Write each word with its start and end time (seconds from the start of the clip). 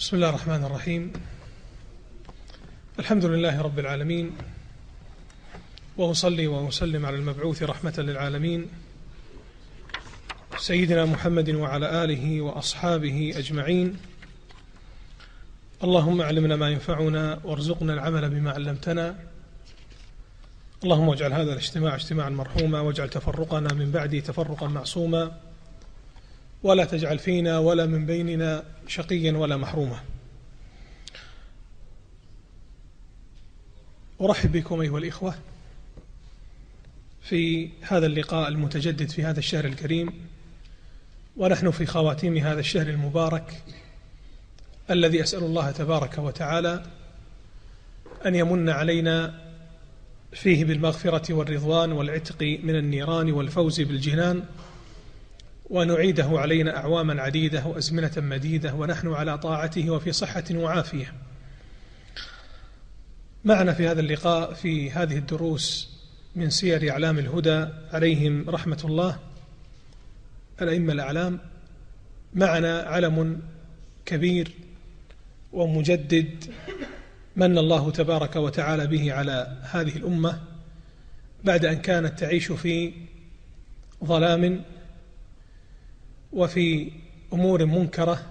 بسم 0.00 0.16
الله 0.16 0.28
الرحمن 0.28 0.64
الرحيم. 0.64 1.12
الحمد 2.98 3.24
لله 3.24 3.60
رب 3.62 3.78
العالمين. 3.78 4.36
وأصلي 5.96 6.46
وأسلم 6.46 7.06
على 7.06 7.16
المبعوث 7.16 7.62
رحمة 7.62 7.94
للعالمين. 7.98 8.68
سيدنا 10.58 11.04
محمد 11.04 11.50
وعلى 11.50 12.04
آله 12.04 12.40
وأصحابه 12.40 13.34
أجمعين. 13.36 13.96
اللهم 15.84 16.22
علمنا 16.22 16.56
ما 16.56 16.70
ينفعنا 16.70 17.40
وارزقنا 17.44 17.94
العمل 17.94 18.30
بما 18.30 18.50
علمتنا. 18.50 19.18
اللهم 20.84 21.10
اجعل 21.10 21.32
هذا 21.32 21.52
الاجتماع 21.52 21.94
اجتماعا 21.94 22.30
مرحوما 22.30 22.80
واجعل 22.80 23.08
تفرقنا 23.08 23.74
من 23.74 23.90
بعده 23.90 24.20
تفرقا 24.20 24.66
معصوما. 24.66 25.49
ولا 26.62 26.84
تجعل 26.84 27.18
فينا 27.18 27.58
ولا 27.58 27.86
من 27.86 28.06
بيننا 28.06 28.64
شقيا 28.86 29.32
ولا 29.32 29.56
محروما. 29.56 30.00
أرحب 34.20 34.52
بكم 34.52 34.80
أيها 34.80 34.98
الإخوة 34.98 35.34
في 37.22 37.70
هذا 37.80 38.06
اللقاء 38.06 38.48
المتجدد 38.48 39.10
في 39.10 39.24
هذا 39.24 39.38
الشهر 39.38 39.64
الكريم 39.64 40.12
ونحن 41.36 41.70
في 41.70 41.86
خواتيم 41.86 42.36
هذا 42.36 42.60
الشهر 42.60 42.86
المبارك 42.86 43.62
الذي 44.90 45.22
أسأل 45.22 45.44
الله 45.44 45.70
تبارك 45.70 46.18
وتعالى 46.18 46.84
أن 48.26 48.34
يمن 48.34 48.68
علينا 48.68 49.34
فيه 50.32 50.64
بالمغفرة 50.64 51.34
والرضوان 51.34 51.92
والعتق 51.92 52.42
من 52.62 52.76
النيران 52.76 53.32
والفوز 53.32 53.80
بالجنان 53.80 54.44
ونعيده 55.70 56.28
علينا 56.28 56.76
أعواما 56.76 57.22
عديدة 57.22 57.66
وأزمنة 57.66 58.12
مديدة 58.16 58.74
ونحن 58.74 59.12
على 59.12 59.38
طاعته 59.38 59.90
وفي 59.90 60.12
صحة 60.12 60.44
وعافية. 60.54 61.12
معنا 63.44 63.72
في 63.72 63.88
هذا 63.88 64.00
اللقاء 64.00 64.54
في 64.54 64.90
هذه 64.90 65.16
الدروس 65.16 65.90
من 66.36 66.50
سير 66.50 66.90
أعلام 66.90 67.18
الهدى 67.18 67.66
عليهم 67.92 68.50
رحمة 68.50 68.80
الله 68.84 69.18
الأئمة 70.62 70.92
الأعلام. 70.92 71.38
معنا 72.34 72.80
علم 72.80 73.42
كبير 74.06 74.52
ومجدد 75.52 76.44
من 77.36 77.58
الله 77.58 77.90
تبارك 77.90 78.36
وتعالى 78.36 78.86
به 78.86 79.12
على 79.12 79.56
هذه 79.62 79.96
الأمة 79.96 80.40
بعد 81.44 81.64
أن 81.64 81.76
كانت 81.76 82.18
تعيش 82.18 82.52
في 82.52 82.92
ظلام 84.04 84.64
وفي 86.32 86.92
أمور 87.32 87.66
منكرة 87.66 88.26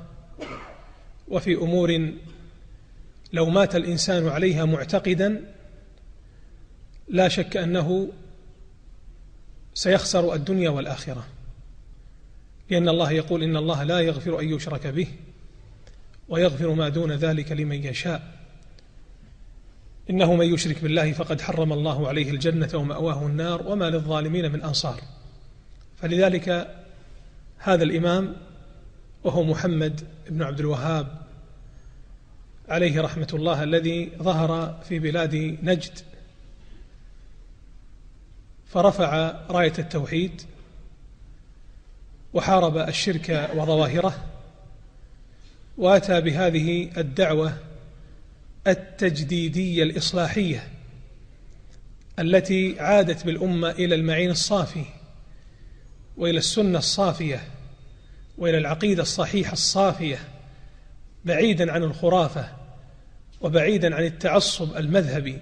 وفي 1.27 1.55
أمور 1.55 2.13
لو 3.33 3.49
مات 3.49 3.75
الإنسان 3.75 4.27
عليها 4.27 4.65
معتقدا 4.65 5.53
لا 7.07 7.27
شك 7.27 7.57
أنه 7.57 8.07
سيخسر 9.73 10.33
الدنيا 10.33 10.69
والآخرة. 10.69 11.27
لأن 12.69 12.89
الله 12.89 13.11
يقول 13.11 13.43
إن 13.43 13.57
الله 13.57 13.83
لا 13.83 13.99
يغفر 13.99 14.39
أن 14.39 14.49
يشرك 14.49 14.87
به 14.87 15.07
ويغفر 16.29 16.73
ما 16.73 16.89
دون 16.89 17.11
ذلك 17.11 17.51
لمن 17.51 17.83
يشاء. 17.83 18.39
إنه 20.09 20.35
من 20.35 20.53
يشرك 20.53 20.81
بالله 20.81 21.11
فقد 21.11 21.41
حرم 21.41 21.73
الله 21.73 22.07
عليه 22.07 22.31
الجنة 22.31 22.69
ومأواه 22.73 23.25
النار 23.25 23.67
وما 23.67 23.89
للظالمين 23.89 24.51
من 24.51 24.61
أنصار. 24.61 25.01
فلذلك 25.97 26.78
هذا 27.59 27.83
الإمام 27.83 28.35
وهو 29.23 29.43
محمد 29.43 30.01
بن 30.29 30.43
عبد 30.43 30.59
الوهاب 30.59 31.21
عليه 32.69 33.01
رحمة 33.01 33.27
الله 33.33 33.63
الذي 33.63 34.11
ظهر 34.17 34.79
في 34.89 34.99
بلاد 34.99 35.35
نجد 35.63 35.99
فرفع 38.67 39.35
راية 39.49 39.73
التوحيد 39.79 40.41
وحارب 42.33 42.77
الشرك 42.77 43.49
وظواهره 43.55 44.25
وأتى 45.77 46.21
بهذه 46.21 46.89
الدعوة 46.97 47.57
التجديدية 48.67 49.83
الإصلاحية 49.83 50.67
التي 52.19 52.79
عادت 52.79 53.25
بالأمة 53.25 53.69
إلى 53.69 53.95
المعين 53.95 54.29
الصافي. 54.29 54.85
وإلى 56.19 56.37
السنة 56.37 56.79
الصافية 56.79 57.43
وإلى 58.37 58.57
العقيدة 58.57 59.01
الصحيحة 59.01 59.53
الصافية 59.53 60.19
بعيدا 61.25 61.71
عن 61.71 61.83
الخرافة 61.83 62.49
وبعيدا 63.41 63.95
عن 63.95 64.03
التعصب 64.03 64.77
المذهبي 64.77 65.37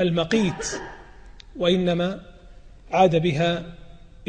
المقيت 0.00 0.66
وإنما 1.56 2.20
عاد 2.90 3.16
بها 3.16 3.64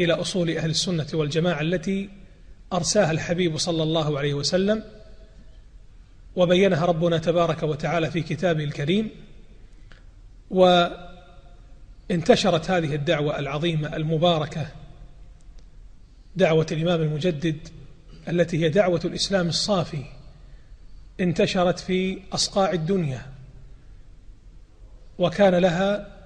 إلى 0.00 0.12
أصول 0.12 0.50
أهل 0.56 0.70
السنة 0.70 1.06
والجماعة 1.14 1.60
التي 1.60 2.10
أرساها 2.72 3.10
الحبيب 3.10 3.56
صلى 3.58 3.82
الله 3.82 4.18
عليه 4.18 4.34
وسلم 4.34 4.84
وبينها 6.36 6.86
ربنا 6.86 7.18
تبارك 7.18 7.62
وتعالى 7.62 8.10
في 8.10 8.20
كتابه 8.20 8.64
الكريم. 8.64 9.10
وانتشرت 12.10 12.70
هذه 12.70 12.94
الدعوة 12.94 13.38
العظيمة 13.38 13.96
المباركة 13.96 14.66
دعوة 16.36 16.66
الإمام 16.72 17.00
المجدد 17.02 17.68
التي 18.28 18.64
هي 18.64 18.68
دعوة 18.68 19.00
الإسلام 19.04 19.48
الصافي 19.48 20.04
انتشرت 21.20 21.78
في 21.78 22.22
أصقاع 22.32 22.72
الدنيا 22.72 23.26
وكان 25.18 25.54
لها 25.54 26.18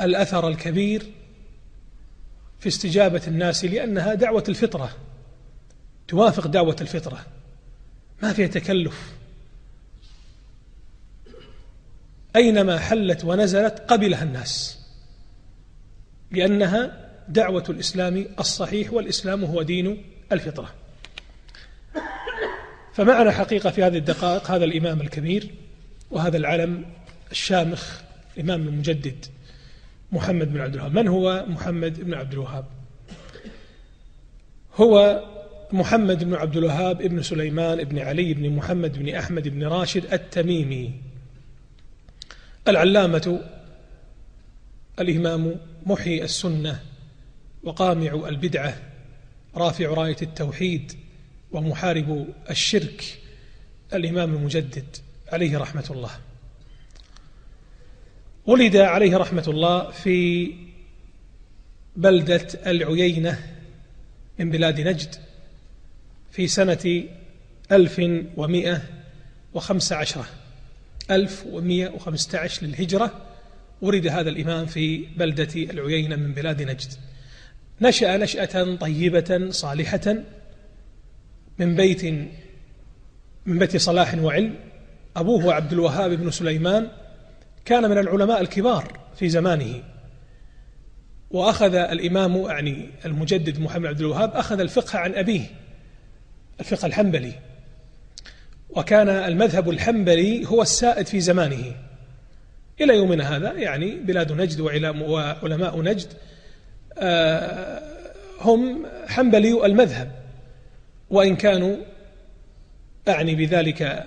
الأثر 0.00 0.48
الكبير 0.48 1.12
في 2.60 2.68
استجابة 2.68 3.22
الناس 3.26 3.64
لأنها 3.64 4.14
دعوة 4.14 4.44
الفطرة 4.48 4.96
توافق 6.08 6.46
دعوة 6.46 6.76
الفطرة 6.80 7.26
ما 8.22 8.32
فيها 8.32 8.46
تكلف. 8.46 9.12
أينما 12.36 12.78
حلت 12.78 13.24
ونزلت 13.24 13.78
قبلها 13.78 14.22
الناس 14.22 14.78
لأنها 16.30 17.07
دعوة 17.28 17.64
الإسلام 17.68 18.26
الصحيح 18.38 18.92
والإسلام 18.92 19.44
هو 19.44 19.62
دين 19.62 20.04
الفطرة. 20.32 20.74
فمعنا 22.92 23.30
حقيقة 23.30 23.70
في 23.70 23.82
هذه 23.82 23.96
الدقائق 23.96 24.50
هذا 24.50 24.64
الإمام 24.64 25.00
الكبير 25.00 25.50
وهذا 26.10 26.36
العلم 26.36 26.84
الشامخ 27.30 28.00
الإمام 28.36 28.68
المجدد 28.68 29.26
محمد 30.12 30.52
بن 30.52 30.60
عبد 30.60 30.74
الوهاب. 30.74 30.94
من 30.94 31.08
هو 31.08 31.44
محمد 31.48 32.00
بن 32.00 32.14
عبد 32.14 32.32
الوهاب؟ 32.32 32.64
هو 34.74 35.24
محمد 35.72 36.24
بن 36.24 36.34
عبد 36.34 36.56
الوهاب 36.56 37.02
ابن 37.02 37.22
سليمان 37.22 37.84
بن 37.84 37.98
علي 37.98 38.34
بن 38.34 38.50
محمد 38.50 38.98
بن 38.98 39.14
أحمد 39.14 39.48
بن 39.48 39.64
راشد 39.64 40.12
التميمي. 40.12 40.92
العلامة 42.68 43.40
الإمام 45.00 45.56
محيي 45.86 46.24
السنة 46.24 46.80
وقامع 47.62 48.28
البدعة 48.28 48.78
رافع 49.54 49.86
راية 49.86 50.16
التوحيد 50.22 50.92
ومحارب 51.52 52.26
الشرك 52.50 53.18
الإمام 53.94 54.34
المجدد 54.34 54.96
عليه 55.32 55.58
رحمة 55.58 55.84
الله. 55.90 56.10
ولد 58.46 58.76
عليه 58.76 59.16
رحمة 59.16 59.44
الله 59.48 59.90
في 59.90 60.52
بلدة 61.96 62.46
العيينة 62.66 63.38
من 64.38 64.50
بلاد 64.50 64.80
نجد 64.80 65.14
في 66.32 66.48
سنة 66.48 67.04
ألف 67.72 68.00
ومائة 68.36 68.82
وخمس 69.54 69.92
عشرة 69.92 70.26
ألف 71.10 71.44
ومائة 71.46 71.88
وخمسة 71.88 72.38
عشر 72.38 72.66
للهجرة 72.66 73.26
ولد 73.82 74.06
هذا 74.06 74.30
الإمام 74.30 74.66
في 74.66 75.06
بلدة 75.16 75.54
العيينة 75.54 76.16
من 76.16 76.32
بلاد 76.32 76.62
نجد. 76.62 76.92
نشأ 77.80 78.16
نشأة 78.16 78.76
طيبة 78.76 79.50
صالحة 79.50 80.14
من 81.58 81.76
بيت 81.76 82.04
من 83.46 83.58
بيت 83.58 83.76
صلاح 83.76 84.14
وعلم. 84.14 84.54
أبوه 85.16 85.54
عبد 85.54 85.72
الوهاب 85.72 86.10
بن 86.10 86.30
سليمان 86.30 86.88
كان 87.64 87.90
من 87.90 87.98
العلماء 87.98 88.40
الكبار 88.40 88.98
في 89.16 89.28
زمانه. 89.28 89.82
وأخذ 91.30 91.74
الإمام 91.74 92.36
يعني 92.36 92.90
المجدد 93.04 93.60
محمد 93.60 93.86
عبد 93.86 94.00
الوهاب 94.00 94.30
أخذ 94.34 94.60
الفقه 94.60 94.98
عن 94.98 95.14
أبيه 95.14 95.46
الفقه 96.60 96.86
الحنبلي. 96.86 97.32
وكان 98.70 99.08
المذهب 99.08 99.70
الحنبلي 99.70 100.46
هو 100.46 100.62
السائد 100.62 101.06
في 101.06 101.20
زمانه. 101.20 101.74
إلى 102.80 102.96
يومنا 102.96 103.36
هذا 103.36 103.52
يعني 103.52 103.96
بلاد 103.96 104.32
نجد 104.32 104.60
وعلماء 104.60 105.82
نجد 105.82 106.08
هم 108.40 108.86
حنبلي 109.08 109.66
المذهب 109.66 110.10
وإن 111.10 111.36
كانوا 111.36 111.76
أعني 113.08 113.34
بذلك 113.34 114.06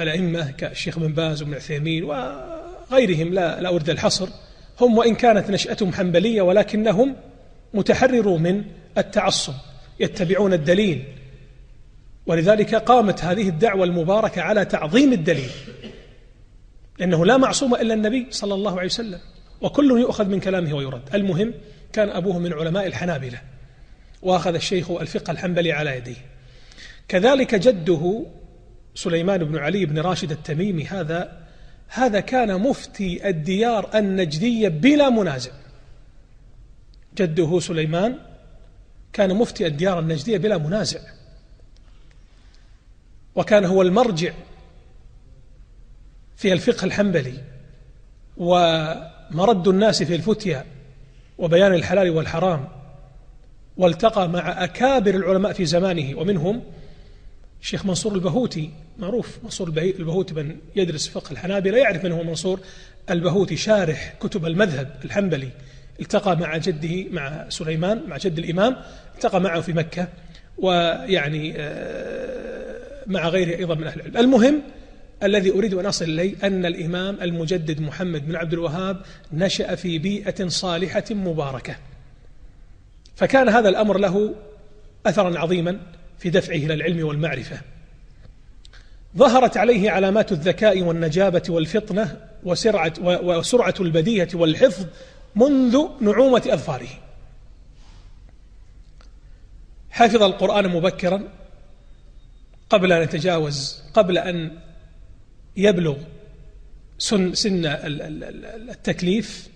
الأئمة 0.00 0.50
كالشيخ 0.50 0.98
بن 0.98 1.12
باز 1.12 1.42
وابن 1.42 1.54
عثيمين 1.54 2.04
وغيرهم 2.04 3.34
لا, 3.34 3.60
لا 3.60 3.68
أريد 3.68 3.90
الحصر 3.90 4.28
هم 4.80 4.98
وإن 4.98 5.14
كانت 5.14 5.50
نشأتهم 5.50 5.92
حنبلية 5.92 6.42
ولكنهم 6.42 7.16
متحرروا 7.74 8.38
من 8.38 8.64
التعصب 8.98 9.54
يتبعون 10.00 10.52
الدليل 10.52 11.04
ولذلك 12.26 12.74
قامت 12.74 13.24
هذه 13.24 13.48
الدعوة 13.48 13.84
المباركة 13.84 14.42
على 14.42 14.64
تعظيم 14.64 15.12
الدليل 15.12 15.50
لأنه 16.98 17.26
لا 17.26 17.36
معصوم 17.36 17.74
إلا 17.74 17.94
النبي 17.94 18.26
صلى 18.30 18.54
الله 18.54 18.72
عليه 18.72 18.88
وسلم 18.88 19.18
وكل 19.60 19.90
يؤخذ 20.00 20.28
من 20.28 20.40
كلامه 20.40 20.74
ويرد. 20.74 21.14
المهم 21.14 21.54
كان 21.94 22.08
أبوه 22.08 22.38
من 22.38 22.52
علماء 22.52 22.86
الحنابلة 22.86 23.40
وأخذ 24.22 24.54
الشيخ 24.54 24.90
الفقه 24.90 25.30
الحنبلي 25.30 25.72
على 25.72 25.96
يديه. 25.96 26.16
كذلك 27.08 27.54
جده 27.54 28.26
سليمان 28.94 29.44
بن 29.44 29.58
علي 29.58 29.86
بن 29.86 29.98
راشد 29.98 30.30
التميمي 30.30 30.86
هذا 30.86 31.46
هذا 31.88 32.20
كان 32.20 32.60
مفتي 32.60 33.28
الديار 33.28 33.90
النجدية 33.98 34.68
بلا 34.68 35.10
منازع. 35.10 35.50
جده 37.16 37.60
سليمان 37.60 38.18
كان 39.12 39.34
مفتي 39.34 39.66
الديار 39.66 39.98
النجدية 39.98 40.38
بلا 40.38 40.58
منازع. 40.58 41.00
وكان 43.34 43.64
هو 43.64 43.82
المرجع 43.82 44.32
في 46.36 46.52
الفقه 46.52 46.84
الحنبلي 46.84 47.44
ومرد 48.36 49.68
الناس 49.68 50.02
في 50.02 50.14
الفتيا 50.14 50.73
وبيان 51.38 51.74
الحلال 51.74 52.10
والحرام 52.10 52.68
والتقى 53.76 54.28
مع 54.28 54.64
أكابر 54.64 55.14
العلماء 55.14 55.52
في 55.52 55.64
زمانه 55.64 56.18
ومنهم 56.18 56.62
الشيخ 57.62 57.86
منصور 57.86 58.14
البهوتي. 58.14 58.70
معروف 58.98 59.38
منصور 59.44 59.68
البهوتي 59.68 60.34
من 60.34 60.56
يدرس 60.76 61.08
فقه 61.08 61.32
الحنابلة 61.32 61.78
يعرف 61.78 62.04
من 62.04 62.12
هو 62.12 62.22
منصور 62.22 62.60
البهوتي 63.10 63.56
شارح 63.56 64.14
كتب 64.20 64.46
المذهب 64.46 64.96
الحنبلي. 65.04 65.48
التقى 66.00 66.36
مع 66.36 66.56
جده 66.56 67.10
مع 67.10 67.46
سليمان 67.48 68.02
مع 68.08 68.16
جد 68.16 68.38
الإمام 68.38 68.76
التقى 69.14 69.40
معه 69.40 69.60
في 69.60 69.72
مكة 69.72 70.08
ويعني 70.58 71.54
آه، 71.56 73.04
مع 73.06 73.28
غيره 73.28 73.58
أيضا 73.58 73.74
من 73.74 73.86
أهل 73.86 74.00
العلم. 74.00 74.16
المهم 74.16 74.62
الذي 75.24 75.50
أريد 75.50 75.74
أن 75.74 75.86
أصل 75.86 76.04
إليه 76.04 76.34
أن 76.42 76.66
الإمام 76.66 77.18
المجدد 77.22 77.80
محمد 77.80 78.26
بن 78.26 78.36
عبد 78.36 78.52
الوهاب 78.52 79.02
نشأ 79.32 79.74
في 79.74 79.98
بيئة 79.98 80.48
صالحة 80.48 81.04
مباركة. 81.10 81.76
فكان 83.16 83.48
هذا 83.48 83.68
الأمر 83.68 83.98
له 83.98 84.34
أثرا 85.06 85.38
عظيما 85.38 85.80
في 86.18 86.30
دفعه 86.30 86.56
إلى 86.56 86.74
العلم 86.74 87.06
والمعرفة. 87.06 87.60
ظهرت 89.16 89.56
عليه 89.56 89.90
علامات 89.90 90.32
الذكاء 90.32 90.82
والنجابة 90.82 91.42
والفطنة 91.48 92.20
وسرعة, 92.44 92.92
وسرعة 93.00 93.74
البديهة 93.80 94.28
والحفظ 94.34 94.86
منذ 95.36 95.86
نعومة 96.00 96.42
أظفاره. 96.46 96.88
حفظ 99.90 100.22
القرآن 100.22 100.68
مبكرا 100.68 101.28
قبل 102.70 102.92
أن 102.92 103.02
يتجاوز 103.02 103.82
قبل 103.94 104.18
أن 104.18 104.58
يبلغ 105.56 105.96
سن, 106.98 107.34
سن 107.34 107.66
التكليف 108.70 109.48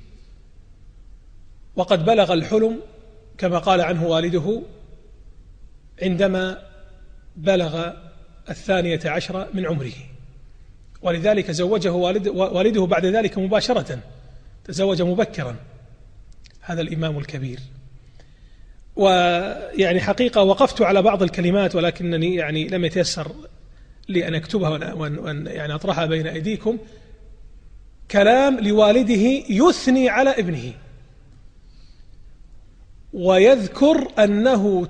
وقد 1.77 2.05
بلغ 2.05 2.33
الحلم 2.33 2.81
كما 3.39 3.59
قال 3.59 3.81
عنه 3.81 4.07
والده 4.07 4.63
عندما 6.03 6.63
بلغ 7.37 7.93
الثانية 8.51 9.01
عشر 9.05 9.49
من 9.55 9.67
عمره. 9.67 9.93
ولذلك 11.03 11.51
زوجه 11.51 11.93
والد 11.93 12.29
والده 12.29 12.87
بعد 12.87 13.07
ذلك 13.07 13.39
مباشرة 13.39 13.99
تزوج 14.65 15.03
مبكرا. 15.03 15.57
هذا 16.61 16.81
الإمام 16.81 17.19
الكبير. 17.19 17.61
ويعني 18.97 20.01
حقيقة 20.01 20.43
وقفت 20.43 20.83
على 20.83 21.03
بعض 21.03 21.23
الكلمات 21.23 21.75
ولكنني 21.75 22.35
يعني 22.35 22.69
لم 22.69 22.85
يتيسر 22.85 23.33
لي 24.09 24.29
أن 24.29 24.35
أكتبها 24.35 24.93
وأن 24.95 25.47
يعني 25.47 25.75
أطرحها 25.75 26.07
بين 26.07 26.27
أيديكم. 26.27 26.79
كلام 28.11 28.61
لوالده 28.61 29.43
يثني 29.49 30.09
على 30.09 30.31
ابنه. 30.31 30.73
ويذكر 33.13 34.09
أنه 34.25 34.87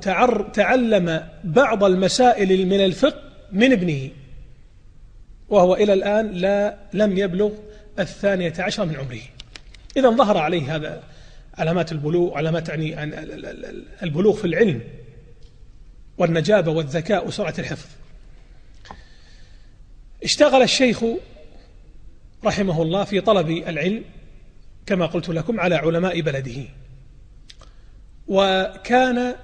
تعلم 0.52 1.28
بعض 1.44 1.84
المسائل 1.84 2.66
من 2.66 2.84
الفقه 2.84 3.22
من 3.52 3.72
ابنه. 3.72 4.10
وهو 5.48 5.74
إلى 5.74 5.92
الآن 5.92 6.30
لا 6.30 6.78
لم 6.92 7.18
يبلغ 7.18 7.50
الثانية 7.98 8.52
عشر 8.58 8.84
من 8.84 8.96
عمره. 8.96 9.20
إذا 9.96 10.10
ظهر 10.10 10.36
عليه 10.36 10.76
هذا 10.76 11.02
علامات 11.54 11.92
البلوغ 11.92 12.36
علامات 12.36 12.68
يعني 12.68 13.04
البلوغ 14.02 14.36
في 14.36 14.44
العلم 14.44 14.80
والنجابة 16.18 16.72
والذكاء 16.72 17.28
وسرعة 17.28 17.54
الحفظ. 17.58 17.97
اشتغل 20.24 20.62
الشيخ 20.62 21.04
رحمه 22.44 22.82
الله 22.82 23.04
في 23.04 23.20
طلب 23.20 23.50
العلم 23.50 24.04
كما 24.86 25.06
قلت 25.06 25.28
لكم 25.28 25.60
على 25.60 25.74
علماء 25.74 26.20
بلده. 26.20 26.62
وكان 28.28 29.34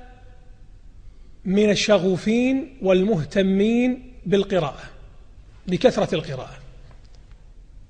من 1.44 1.70
الشغوفين 1.70 2.78
والمهتمين 2.82 4.12
بالقراءة 4.26 4.82
بكثرة 5.66 6.14
القراءة. 6.14 6.58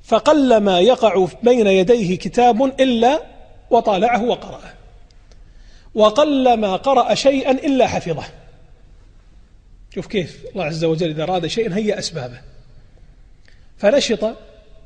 فقلما 0.02 0.80
يقع 0.80 1.26
بين 1.42 1.66
يديه 1.66 2.18
كتاب 2.18 2.80
إلا 2.80 3.22
وطالعه 3.70 4.24
وقرأه. 4.24 4.74
وقلما 5.94 6.76
قرأ 6.76 7.14
شيئا 7.14 7.50
إلا 7.50 7.86
حفظه. 7.86 8.24
شوف 9.94 10.06
كيف 10.06 10.44
الله 10.52 10.64
عز 10.64 10.84
وجل 10.84 11.10
إذا 11.10 11.22
أراد 11.22 11.46
شيئا 11.46 11.76
هيأ 11.76 11.98
أسبابه. 11.98 12.53
فنشط 13.76 14.36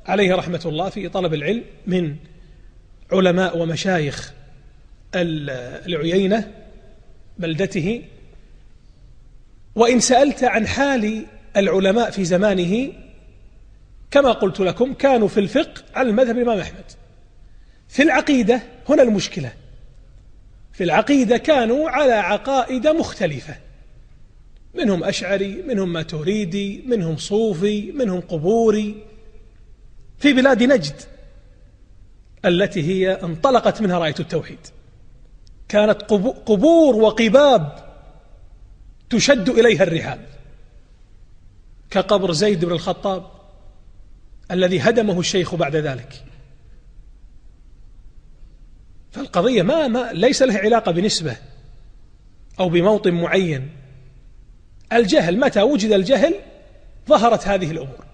عليه 0.06 0.34
رحمة 0.34 0.62
الله 0.66 0.88
في 0.88 1.08
طلب 1.08 1.34
العلم 1.34 1.64
من 1.86 2.16
علماء 3.12 3.58
ومشايخ 3.58 4.32
العيينة 5.14 6.52
بلدته. 7.38 8.02
وإن 9.74 10.00
سألت 10.00 10.44
عن 10.44 10.66
حال 10.66 11.26
العلماء 11.56 12.10
في 12.10 12.24
زمانه 12.24 12.92
كما 14.10 14.32
قلت 14.32 14.60
لكم 14.60 14.94
كانوا 14.94 15.28
في 15.28 15.40
الفقه 15.40 15.82
على 15.94 16.10
المذهب 16.10 16.36
الإمام 16.38 16.58
أحمد. 16.58 16.84
في 17.88 18.02
العقيدة 18.02 18.62
هنا 18.88 19.02
المشكلة. 19.02 19.52
في 20.72 20.84
العقيدة 20.84 21.36
كانوا 21.36 21.90
على 21.90 22.12
عقائد 22.12 22.86
مختلفة. 22.86 23.56
منهم 24.74 25.04
أشعري 25.04 25.62
منهم 25.62 25.92
ماتوريدي 25.92 26.82
منهم 26.86 27.16
صوفي 27.16 27.92
منهم 27.92 28.20
قبوري. 28.20 29.04
في 30.18 30.32
بلاد 30.32 30.62
نجد 30.62 31.00
التي 32.44 32.82
هي 32.82 33.12
انطلقت 33.12 33.82
منها 33.82 33.98
رأية 33.98 34.14
التوحيد. 34.20 34.58
كانت 35.68 36.02
قبور 36.46 36.96
وقباب 36.96 37.88
تشد 39.10 39.48
إليها 39.48 39.82
الرحال 39.82 40.20
كقبر 41.90 42.32
زيد 42.32 42.64
بن 42.64 42.72
الخطاب 42.72 43.26
الذي 44.50 44.80
هدمه 44.80 45.20
الشيخ 45.20 45.54
بعد 45.54 45.76
ذلك. 45.76 46.24
فالقضية 49.10 49.62
ما, 49.62 49.88
ما 49.88 50.12
ليس 50.12 50.42
لها 50.42 50.58
علاقة 50.58 50.92
بنسبة 50.92 51.36
أو 52.60 52.68
بموطن 52.68 53.14
معين. 53.14 53.70
الجهل 54.92 55.40
متى 55.40 55.62
وجد 55.62 55.92
الجهل؟ 55.92 56.34
ظهرت 57.08 57.48
هذه 57.48 57.70
الأمور. 57.70 58.04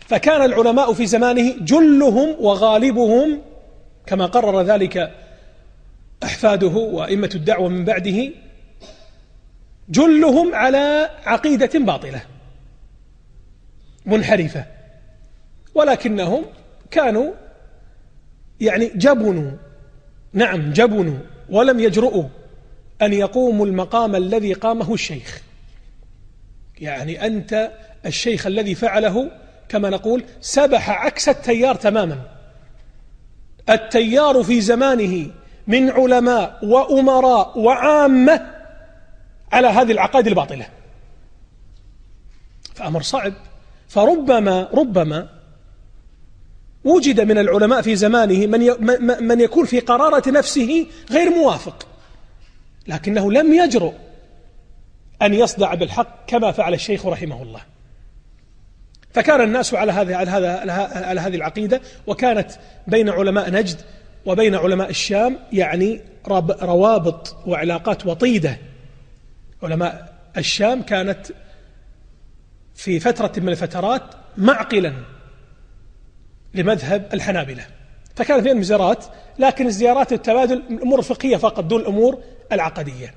فكان 0.00 0.44
العلماء 0.44 0.92
في 0.92 1.06
زمانه 1.06 1.54
جلهم 1.60 2.36
وغالبهم 2.40 3.42
كما 4.06 4.26
قرر 4.26 4.62
ذلك 4.62 5.14
أحفاده 6.24 6.66
وأئمة 6.66 7.30
الدعوة 7.34 7.68
من 7.68 7.84
بعده 7.84 8.30
جلهم 9.88 10.54
على 10.54 11.10
عقيدة 11.24 11.70
باطلة 11.74 12.22
منحرفة. 14.06 14.64
ولكنهم 15.74 16.44
كانوا 16.90 17.32
يعني 18.60 18.90
جبنوا 18.94 19.50
نعم 20.32 20.72
جبنوا 20.72 21.18
ولم 21.50 21.80
يجرؤوا 21.80 22.24
أن 23.02 23.12
يقوموا 23.12 23.66
المقام 23.66 24.16
الذي 24.16 24.52
قامه 24.52 24.94
الشيخ. 24.94 25.47
يعني 26.80 27.26
أنت 27.26 27.70
الشيخ 28.06 28.46
الذي 28.46 28.74
فعله 28.74 29.30
كما 29.68 29.90
نقول 29.90 30.24
سبح 30.40 30.90
عكس 30.90 31.28
التيار 31.28 31.74
تماما. 31.74 32.18
التيار 33.68 34.42
في 34.42 34.60
زمانه 34.60 35.30
من 35.66 35.90
علماء 35.90 36.58
وأمراء 36.62 37.58
وعامة 37.58 38.54
على 39.52 39.68
هذه 39.68 39.92
العقائد 39.92 40.26
الباطلة. 40.26 40.66
فأمر 42.74 43.02
صعب. 43.02 43.32
فربما 43.88 44.68
ربما 44.74 45.28
وجد 46.84 47.20
من 47.20 47.38
العلماء 47.38 47.82
في 47.82 47.96
زمانه 47.96 48.46
من 48.46 48.60
من 49.26 49.40
يكون 49.40 49.64
في 49.66 49.80
قرارة 49.80 50.30
نفسه 50.30 50.86
غير 51.10 51.30
موافق 51.30 51.86
لكنه 52.86 53.32
لم 53.32 53.52
يجرؤ. 53.52 53.94
أن 55.22 55.34
يصدع 55.34 55.74
بالحق 55.74 56.26
كما 56.26 56.52
فعل 56.52 56.74
الشيخ 56.74 57.06
رحمه 57.06 57.42
الله. 57.42 57.60
فكان 59.14 59.40
الناس 59.40 59.74
على 59.74 59.92
هذه 59.92 60.16
على 60.16 60.30
هذا 60.30 60.72
على 61.08 61.20
هذه 61.20 61.34
العقيدة 61.34 61.80
وكانت 62.06 62.50
بين 62.86 63.08
علماء 63.08 63.50
نجد 63.50 63.80
وبين 64.26 64.54
علماء 64.54 64.90
الشام 64.90 65.38
يعني 65.52 66.00
روابط 66.62 67.36
وعلاقات 67.46 68.06
وطيدة. 68.06 68.58
علماء 69.62 70.14
الشام 70.36 70.82
كانت 70.82 71.26
في 72.74 73.00
فترة 73.00 73.32
من 73.36 73.48
الفترات 73.48 74.02
معقلا 74.36 74.92
لمذهب 76.54 77.08
الحنابلة. 77.14 77.66
فكانت 78.16 78.44
بينهم 78.44 78.62
زيارات 78.62 79.04
لكن 79.38 79.66
الزيارات 79.66 80.12
التبادل 80.12 80.62
الأمور 80.70 80.98
الفقهية 80.98 81.36
فقط 81.36 81.64
دون 81.64 81.80
الأمور 81.80 82.22
العقدية. 82.52 83.14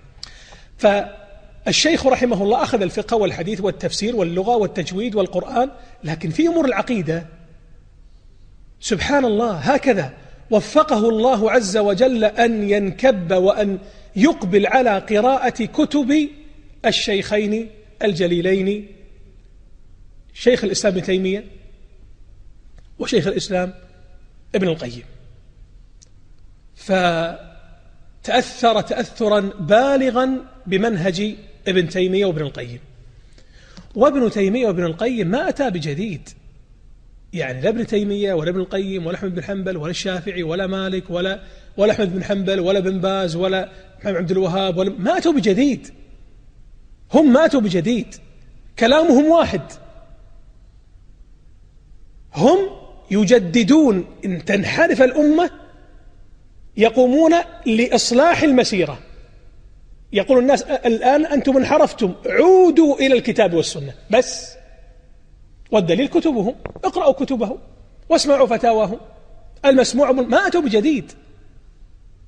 فالشيخ 1.65 2.07
رحمه 2.07 2.43
الله 2.43 2.63
أخذ 2.63 2.81
الفقه 2.81 3.17
والحديث 3.17 3.61
والتفسير 3.61 4.15
واللغة 4.15 4.55
والتجويد 4.55 5.15
والقرآن 5.15 5.69
لكن 6.03 6.29
في 6.29 6.47
أمور 6.47 6.65
العقيدة 6.65 7.27
سبحان 8.79 9.25
الله 9.25 9.51
هكذا 9.51 10.13
وفقه 10.51 11.09
الله 11.09 11.51
عز 11.51 11.77
وجل 11.77 12.23
أن 12.23 12.69
ينكب 12.69 13.31
وأن 13.31 13.79
يقبل 14.15 14.67
على 14.67 14.99
قراءة 14.99 15.65
كتب 15.65 16.29
الشيخين 16.85 17.69
الجليلين 18.03 18.87
شيخ 20.33 20.63
الإسلام 20.63 20.93
ابن 20.93 21.03
تيمية 21.03 21.45
وشيخ 22.99 23.27
الإسلام 23.27 23.73
ابن 24.55 24.67
القيم. 24.67 25.03
فتأثر 26.75 27.51
تأثرا 28.81 29.39
بالغا 29.39 30.45
بمنهج 30.67 31.35
ابن 31.67 31.89
تيمية 31.89 32.25
وابن 32.25 32.41
القيم. 32.41 32.79
وابن 33.95 34.31
تيمية 34.31 34.67
وابن 34.67 34.83
القيم 34.83 35.27
ما 35.27 35.49
أتى 35.49 35.69
بجديد. 35.69 36.29
يعني 37.33 37.61
لا 37.61 37.69
ابن 37.69 37.87
تيمية 37.87 38.33
ولا 38.33 38.49
ابن 38.49 38.59
القيم 38.59 39.05
ولا 39.05 39.17
أحمد 39.17 39.35
بن 39.35 39.43
حنبل 39.43 39.77
ولا 39.77 39.91
الشافعي 39.91 40.43
ولا 40.43 40.67
مالك 40.67 41.09
ولا 41.09 41.39
ولا 41.77 41.93
أحمد 41.93 42.13
بن 42.13 42.23
حنبل 42.23 42.59
ولا 42.59 42.79
بن 42.79 42.99
باز 42.99 43.35
ولا 43.35 43.69
محمد 43.99 44.15
عبد 44.15 44.31
الوهاب 44.31 44.77
ولا 44.77 44.89
ما 44.89 45.17
أتوا 45.17 45.33
بجديد. 45.33 45.87
هم 47.13 47.33
ما 47.33 47.45
أتوا 47.45 47.61
بجديد. 47.61 48.15
كلامهم 48.79 49.25
واحد. 49.25 49.61
هم 52.35 52.57
يجددون 53.11 54.05
إن 54.25 54.45
تنحرف 54.45 55.01
الأمة 55.01 55.49
يقومون 56.77 57.31
لإصلاح 57.65 58.43
المسيرة. 58.43 58.99
يقول 60.13 60.39
الناس 60.39 60.61
الآن 60.61 61.25
أنتم 61.25 61.57
انحرفتم 61.57 62.13
عودوا 62.25 62.95
إلى 62.95 63.13
الكتاب 63.13 63.53
والسنة. 63.53 63.93
بس 64.09 64.53
والدليل 65.71 66.07
كتبهم 66.07 66.55
اقرأوا 66.83 67.13
كتبهم 67.13 67.57
واسمعوا 68.09 68.47
فتاواهم. 68.47 68.99
المسموع 69.65 70.11
ما 70.11 70.47
أتوا 70.47 70.61
بجديد. 70.61 71.11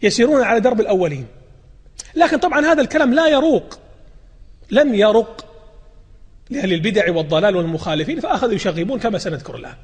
يسيرون 0.02 0.44
على 0.44 0.60
درب 0.60 0.82
الأولين. 0.82 1.28
لكن 2.16 2.38
طبعا 2.38 2.66
هذا 2.66 2.82
الكلام 2.82 3.14
لا 3.14 3.28
يروق. 3.28 3.80
لم 4.72 4.96
يرق 4.96 5.46
لأهل 6.50 6.74
البدع 6.74 7.12
والضلال 7.12 7.56
والمخالفين 7.56 8.20
فأخذوا 8.20 8.54
يشغبون 8.54 9.00
كما 9.00 9.18
سنذكر 9.18 9.56
الآن. 9.56 9.76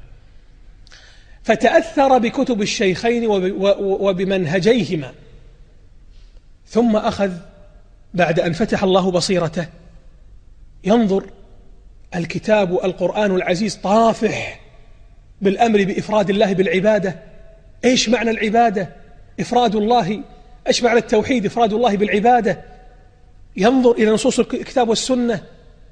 فتأثر 1.42 2.18
بكتب 2.18 2.62
الشيخين 2.62 3.26
وبمنهجيهما. 3.80 5.12
ثم 6.66 6.96
أخذ 6.96 7.32
بعد 8.14 8.40
أن 8.40 8.52
فتح 8.52 8.82
الله 8.82 9.10
بصيرته. 9.10 9.66
ينظر 10.84 11.24
الكتاب 12.14 12.72
القرآن 12.72 13.34
العزيز 13.34 13.76
طافح 13.76 14.60
بالأمر 15.40 15.84
بإفراد 15.84 16.30
الله 16.30 16.52
بالعبادة. 16.52 17.16
إيش 17.84 18.08
معنى 18.08 18.30
العبادة؟ 18.30 18.88
إفراد 19.40 19.76
الله. 19.76 20.20
إيش 20.66 20.82
معنى 20.82 20.98
التوحيد؟ 20.98 21.46
إفراد 21.46 21.72
الله 21.72 21.96
بالعبادة. 21.96 22.60
ينظر 23.56 23.90
إلى 23.90 24.10
نصوص 24.10 24.38
الكتاب 24.38 24.88
والسنة. 24.88 25.42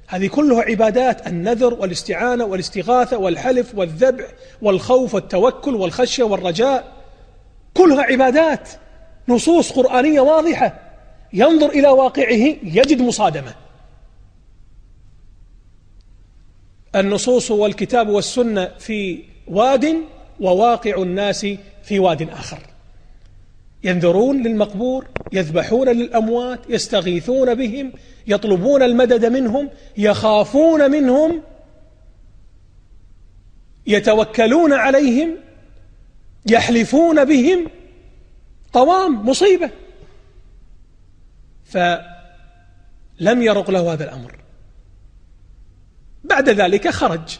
هذه 0.07 0.27
كلها 0.27 0.61
عبادات 0.61 1.27
النذر 1.27 1.73
والاستعانة 1.73 2.45
والاستغاثة 2.45 3.17
والحلف 3.17 3.75
والذبح 3.75 4.25
والخوف 4.61 5.15
والتوكل 5.15 5.75
والخشية 5.75 6.23
والرجاء. 6.23 6.93
كلها 7.73 8.03
عبادات. 8.03 8.69
نصوص 9.27 9.71
قرآنية 9.71 10.21
واضحة. 10.21 10.88
ينظر 11.33 11.69
إلى 11.69 11.87
واقعه 11.87 12.55
يجد 12.63 13.01
مصادمة. 13.01 13.55
النصوص 16.95 17.51
والكتاب 17.51 18.09
والسنة 18.09 18.65
في 18.79 19.23
واد 19.47 19.95
وواقع 20.39 21.01
الناس 21.01 21.47
في 21.83 21.99
واد 21.99 22.29
آخر. 22.29 22.59
ينذرون 23.83 24.43
للمقبور 24.43 25.05
يذبحون 25.33 25.89
للأموات 25.89 26.59
يستغيثون 26.69 27.55
بهم 27.55 27.93
يطلبون 28.27 28.83
المدد 28.83 29.25
منهم 29.25 29.69
يخافون 29.97 30.91
منهم 30.91 31.41
يتوكلون 33.87 34.73
عليهم 34.73 35.35
يحلفون 36.45 37.25
بهم. 37.25 37.67
طوام 38.73 39.29
مصيبة. 39.29 39.69
فلم 41.69 43.41
يرق 43.41 43.69
له 43.69 43.93
هذا 43.93 44.03
الأمر. 44.03 44.39
بعد 46.23 46.49
ذلك 46.49 46.87
خرج 46.87 47.39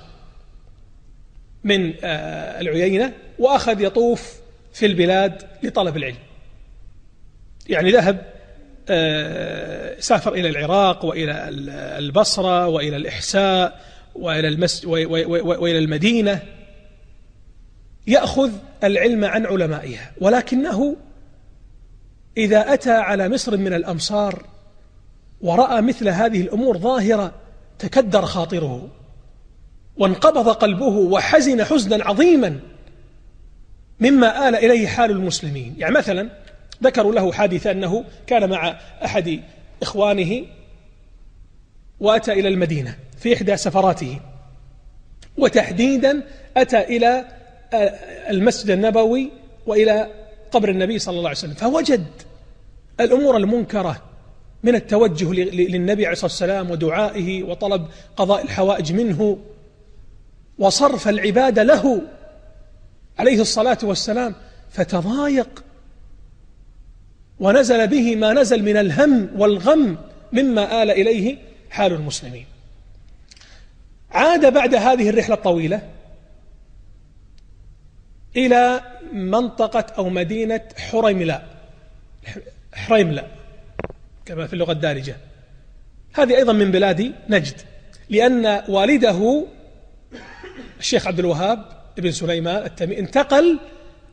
من 1.63 1.93
آه، 2.03 2.61
العيينة 2.61 3.13
وأخذ 3.39 3.81
يطوف 3.81 4.33
في 4.73 4.85
البلاد 4.85 5.43
لطلب 5.63 5.97
العلم. 5.97 6.17
يعني 7.69 7.91
ذهب 7.91 8.25
آه، 8.89 9.99
سافر 9.99 10.33
إلى 10.33 10.49
العراق 10.49 11.05
وإلى 11.05 11.49
البصرة 11.97 12.67
وإلى 12.67 12.95
الإحساء 12.95 13.81
وإلى, 14.15 14.47
المس 14.47 14.85
وإلى 14.85 15.77
المدينة 15.77 16.41
يأخذ 18.07 18.51
العلم 18.83 19.25
عن 19.25 19.45
علمائها 19.45 20.11
ولكنه 20.21 20.95
إذا 22.37 22.73
أتى 22.73 22.91
على 22.91 23.29
مصر 23.29 23.57
من 23.57 23.73
الأمصار 23.73 24.45
ورأى 25.41 25.81
مثل 25.81 26.09
هذه 26.09 26.41
الأمور 26.41 26.77
ظاهرة 26.77 27.33
تكدر 27.79 28.21
خاطره 28.21 28.89
وانقبض 29.97 30.49
قلبه 30.49 30.85
وحزن 30.85 31.63
حزنا 31.63 32.05
عظيما 32.05 32.59
مما 33.99 34.49
آل 34.49 34.55
إليه 34.55 34.87
حال 34.87 35.11
المسلمين. 35.11 35.75
يعني 35.77 35.93
مثلا 35.93 36.29
ذكروا 36.83 37.13
له 37.13 37.31
حادثة 37.31 37.71
أنه 37.71 38.05
كان 38.27 38.49
مع 38.49 38.79
أحد 39.05 39.41
إخوانه 39.81 40.45
وأتى 41.99 42.31
إلى 42.33 42.47
المدينة 42.47 42.95
في 43.17 43.33
إحدى 43.33 43.57
سفراته 43.57 44.19
وتحديدا 45.37 46.23
أتى 46.57 46.79
إلى 46.79 47.25
المسجد 48.29 48.69
النبوي 48.69 49.31
وإلى 49.65 50.07
قبر 50.51 50.69
النبي 50.69 50.99
صلى 50.99 51.17
الله 51.17 51.29
عليه 51.29 51.37
وسلم 51.37 51.53
فوجد 51.53 52.05
الأمور 52.99 53.37
المنكرة 53.37 54.01
من 54.63 54.75
التوجه 54.75 55.31
للنبي 55.33 56.05
عليه 56.05 56.13
الصلاة 56.13 56.31
والسلام 56.31 56.71
ودعائه 56.71 57.43
وطلب 57.43 57.87
قضاء 58.17 58.43
الحوائج 58.43 58.93
منه 58.93 59.37
وصرف 60.59 61.07
العبادة 61.07 61.63
له 61.63 62.01
عليه 63.19 63.41
الصلاة 63.41 63.77
والسلام 63.83 64.35
فتضايق 64.71 65.63
ونزل 67.39 67.87
به 67.87 68.15
ما 68.15 68.33
نزل 68.33 68.63
من 68.63 68.77
الهم 68.77 69.29
والغم 69.37 69.97
مما 70.33 70.83
آل 70.83 70.91
إليه 70.91 71.37
حال 71.69 71.93
المسلمين. 71.93 72.45
عاد 74.11 74.53
بعد 74.53 74.75
هذه 74.75 75.09
الرحلة 75.09 75.35
الطويلة 75.35 75.81
إلى 78.35 78.81
منطقة 79.13 79.85
أو 79.97 80.09
مدينة 80.09 80.61
حريملاء 80.77 81.47
حريملاء 82.73 83.29
كما 84.25 84.47
في 84.47 84.53
اللغة 84.53 84.71
الدارجة. 84.71 85.17
هذه 86.13 86.35
أيضا 86.35 86.53
من 86.53 86.71
بلاد 86.71 87.13
نجد 87.29 87.61
لأن 88.09 88.63
والده 88.67 89.45
الشيخ 90.79 91.07
عبد 91.07 91.19
الوهاب 91.19 91.65
بن 91.97 92.11
سليمان 92.11 92.65
التميمي 92.65 92.99
انتقل 92.99 93.59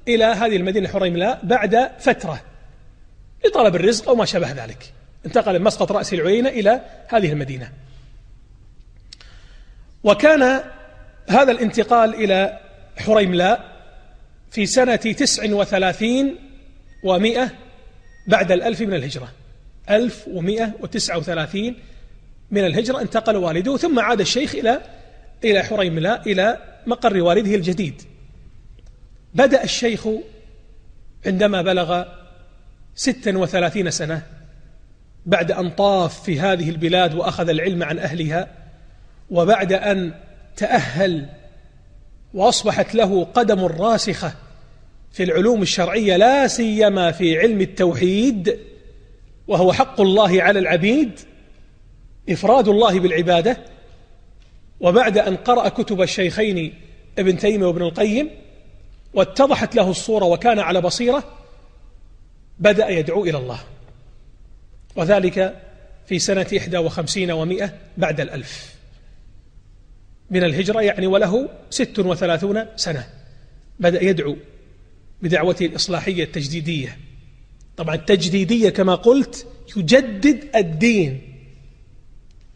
إلى 0.08 0.24
هذه 0.24 0.56
المدينة 0.56 0.88
حريملاء 0.88 1.40
بعد 1.42 1.90
فترة 1.98 2.42
لطلب 3.44 3.76
الرزق 3.76 4.08
أو 4.08 4.14
ما 4.14 4.24
شابه 4.24 4.52
ذلك. 4.64 4.92
انتقل 5.26 5.58
من 5.58 5.64
مسقط 5.64 5.92
رأس 5.92 6.14
العيينة 6.14 6.48
إلى 6.48 6.80
هذه 7.08 7.32
المدينة. 7.32 7.72
وكان 10.04 10.60
هذا 11.28 11.52
الانتقال 11.52 12.14
إلى 12.14 12.60
حريملاء 12.98 13.75
في 14.50 14.66
سنة 14.66 14.96
تسع 14.96 15.54
وثلاثين 15.54 16.36
ومائة 17.04 17.50
بعد 18.26 18.52
الألف 18.52 18.80
من 18.80 18.94
الهجرة. 18.94 19.28
ألف 19.90 20.28
ومائة 20.28 20.72
وتسعة 20.80 21.18
وثلاثين 21.18 21.76
من 22.50 22.66
الهجرة 22.66 23.00
انتقل 23.00 23.36
والده 23.36 23.76
ثم 23.76 23.98
عاد 23.98 24.20
الشيخ 24.20 24.54
إلى 24.54 24.80
إلى 25.44 25.62
حريملاء 25.62 26.32
إلى 26.32 26.58
مقر 26.86 27.22
والده 27.22 27.54
الجديد. 27.54 28.02
بدأ 29.34 29.64
الشيخ 29.64 30.08
عندما 31.26 31.62
بلغ 31.62 32.04
ستا 32.94 33.38
وثلاثين 33.38 33.90
سنة 33.90 34.22
بعد 35.26 35.52
أن 35.52 35.70
طاف 35.70 36.22
في 36.22 36.40
هذه 36.40 36.70
البلاد 36.70 37.14
وأخذ 37.14 37.48
العلم 37.48 37.82
عن 37.82 37.98
أهلها 37.98 38.48
وبعد 39.30 39.72
أن 39.72 40.14
تأهل 40.56 41.28
وأصبحت 42.34 42.94
له 42.94 43.24
قدم 43.24 43.64
راسخة 43.64 44.34
في 45.12 45.22
العلوم 45.22 45.62
الشرعية 45.62 46.16
لا 46.16 46.46
سيما 46.46 47.12
في 47.12 47.38
علم 47.38 47.60
التوحيد 47.60 48.58
وهو 49.48 49.72
حق 49.72 50.00
الله 50.00 50.42
على 50.42 50.58
العبيد 50.58 51.20
إفراد 52.28 52.68
الله 52.68 53.00
بالعبادة. 53.00 53.58
وبعد 54.80 55.18
أن 55.18 55.36
قرأ 55.36 55.68
كتب 55.68 56.02
الشيخين 56.02 56.74
ابن 57.18 57.38
تيمية 57.38 57.66
وابن 57.66 57.82
القيم 57.82 58.30
واتضحت 59.14 59.74
له 59.74 59.90
الصورة 59.90 60.24
وكان 60.24 60.58
على 60.58 60.80
بصيرة 60.80 61.24
بدأ 62.58 62.88
يدعو 62.88 63.24
إلى 63.24 63.38
الله. 63.38 63.60
وذلك 64.96 65.62
في 66.06 66.18
سنة 66.18 66.46
إحدى 66.56 66.78
وخمسين 66.78 67.30
ومائة 67.30 67.72
بعد 67.96 68.20
الألف. 68.20 68.75
من 70.30 70.44
الهجرة 70.44 70.80
يعني 70.80 71.06
وله 71.06 71.48
ست 71.70 71.98
وثلاثون 71.98 72.64
سنة. 72.76 73.06
بدأ 73.80 74.04
يدعو 74.04 74.36
بدعوته 75.22 75.66
الإصلاحية 75.66 76.24
التجديدية. 76.24 76.98
طبعا 77.76 77.94
التجديدية 77.94 78.68
كما 78.70 78.94
قلت 78.94 79.46
يجدد 79.76 80.44
الدين. 80.56 81.20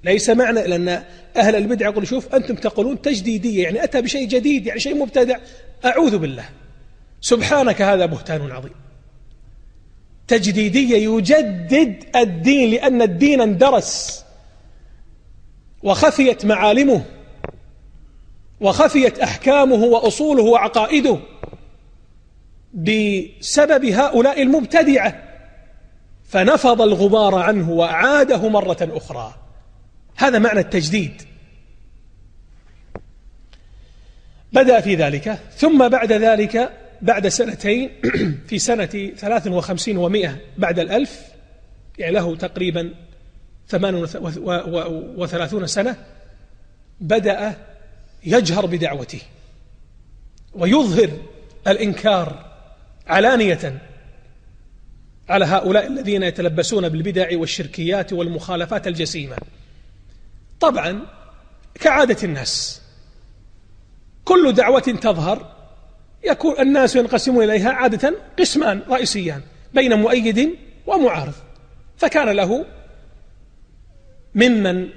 ليس 0.05 0.31
معنى 0.31 0.67
لأن 0.67 0.89
أهل 1.37 1.57
البدع 1.57 1.89
يقول 1.89 2.07
شوف 2.07 2.35
أنتم 2.35 2.55
تقولون 2.55 3.03
تجديدية 3.03 3.63
يعني 3.63 3.85
أتى 3.85 4.03
بشيء 4.03 4.29
جديد 4.29 4.67
يعني 4.67 4.81
شيء 4.81 4.95
مبتدع. 4.95 5.39
أعوذ 5.85 6.19
بالله. 6.19 6.49
سبحانك 7.21 7.83
هذا 7.83 8.07
بهتان 8.07 8.51
عظيم. 8.51 8.73
تجديدية 10.29 10.97
يجدد 10.97 12.05
الدين 12.17 12.71
لأن 12.71 13.03
الدين 13.03 13.41
اندرس 13.41 14.25
وخفيت 15.83 16.47
معالمه. 16.47 17.05
وخفيت 18.61 19.19
أحكامه 19.19 19.85
وأصوله 19.85 20.43
وعقائده 20.43 21.19
بسبب 22.75 23.85
هؤلاء 23.85 24.43
المبتدعة 24.43 25.23
فنفض 26.25 26.83
الغبار 26.83 27.35
عنه 27.35 27.71
وأعاده 27.71 28.49
مرة 28.49 28.79
أخرى. 28.81 29.35
هذا 30.17 30.39
معنى 30.39 30.61
التجديد. 30.61 31.23
بدأ 34.53 34.81
في 34.81 34.95
ذلك 34.95 35.39
ثم 35.57 35.89
بعد 35.89 36.13
ذلك 36.13 36.71
بعد 37.03 37.29
سنتين 37.29 37.91
في 38.49 38.59
سنة 38.59 39.13
ثلاث 39.17 39.47
وخمسين 39.47 39.97
ومائة 39.97 40.37
بعد 40.59 40.79
الألف 40.79 41.21
يعني 41.99 42.13
له 42.15 42.37
تقريبا 42.37 42.95
ثمان 43.69 43.95
وثلاثون 45.17 45.67
سنة 45.67 45.97
بدأ 47.01 47.57
يجهر 48.25 48.67
بدعوته 48.67 49.21
ويظهر 50.55 51.11
الإنكار 51.67 52.51
علانية 53.07 53.83
على 55.29 55.45
هؤلاء 55.45 55.87
الذين 55.87 56.23
يتلبسون 56.23 56.89
بالبدع 56.89 57.39
والشركيات 57.39 58.13
والمخالفات 58.13 58.87
الجسيمة. 58.87 59.37
طبعا 60.61 61.07
كعادة 61.81 62.17
الناس 62.25 62.81
كل 64.25 64.53
دعوة 64.53 64.81
تظهر 64.81 65.57
يكون 66.25 66.61
الناس 66.61 66.97
ينقسمون 66.97 67.45
إليها 67.45 67.71
عادة 67.71 68.15
قسمان 68.39 68.83
رئيسيان 68.89 69.43
بين 69.75 69.95
مؤيد 69.95 70.59
ومعارض. 70.87 71.35
فكان 71.97 72.29
له 72.29 72.65
ممن 74.35 74.89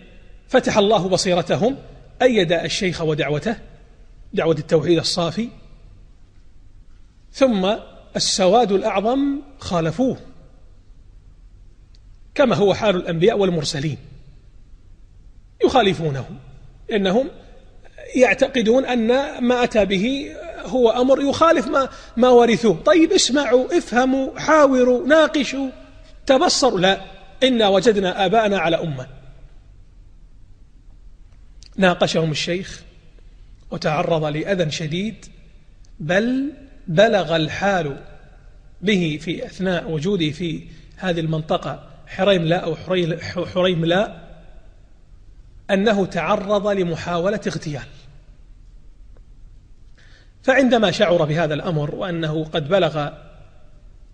فتح 0.47 0.77
الله 0.77 1.07
بصيرتهم 1.09 1.77
أيد 2.23 2.51
الشيخ 2.51 3.01
ودعوته 3.01 3.55
دعوة 4.33 4.55
التوحيد 4.55 4.97
الصافي 4.97 5.49
ثم 7.31 7.75
السواد 8.15 8.71
الأعظم 8.71 9.41
خالفوه 9.59 10.17
كما 12.35 12.55
هو 12.55 12.73
حال 12.73 12.95
الأنبياء 12.95 13.37
والمرسلين 13.37 13.97
يخالفونه 15.65 16.25
لأنهم 16.89 17.27
يعتقدون 18.15 18.85
أن 18.85 19.07
ما 19.43 19.63
أتى 19.63 19.85
به 19.85 20.31
هو 20.65 20.89
أمر 20.89 21.21
يخالف 21.21 21.67
ما, 21.67 21.89
ما 22.17 22.29
ورثوه. 22.29 22.81
طيب 22.85 23.11
اسمعوا 23.11 23.77
افهموا 23.77 24.39
حاوروا 24.39 25.07
ناقشوا 25.07 25.69
تبصروا. 26.25 26.79
لا 26.79 27.01
إنا 27.43 27.67
وجدنا 27.67 28.25
آباءنا 28.25 28.59
على 28.59 28.75
أمة. 28.75 29.07
ناقشهم 31.77 32.31
الشيخ 32.31 32.83
وتعرض 33.71 34.25
لأذى 34.25 34.71
شديد 34.71 35.25
بل 35.99 36.51
بلغ 36.87 37.35
الحال 37.35 37.97
به 38.81 39.19
في 39.21 39.45
أثناء 39.45 39.91
وجوده 39.91 40.31
في 40.31 40.63
هذه 40.97 41.19
المنطقة 41.19 41.89
حريم 42.07 42.43
لا 42.43 42.57
أو 42.57 42.75
حريم 43.45 43.85
لا 43.85 44.23
أنه 45.71 46.05
تعرض 46.05 46.67
لمحاولة 46.67 47.39
اغتيال. 47.47 47.83
فعندما 50.43 50.91
شعر 50.91 51.25
بهذا 51.25 51.53
الأمر 51.53 51.95
وأنه 51.95 52.43
قد 52.43 52.69
بلغ 52.69 53.09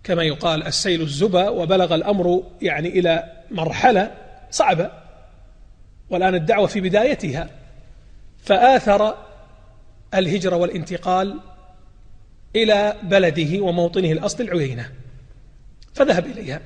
كما 0.04 0.22
يقال 0.22 0.66
السيل 0.66 1.02
الزبا 1.02 1.48
وبلغ 1.48 1.94
الأمر 1.94 2.42
يعني 2.62 2.88
إلى 2.88 3.32
مرحلة 3.50 4.14
صعبة 4.50 4.99
والآن 6.10 6.34
الدعوة 6.34 6.66
في 6.66 6.80
بدايتها. 6.80 7.50
فآثر 8.42 9.14
الهجرة 10.14 10.56
والانتقال 10.56 11.40
إلى 12.56 12.96
بلده 13.02 13.62
وموطنه 13.62 14.12
الأصل 14.12 14.42
العيينة 14.42 14.92
فذهب 15.94 16.26
إليها. 16.26 16.60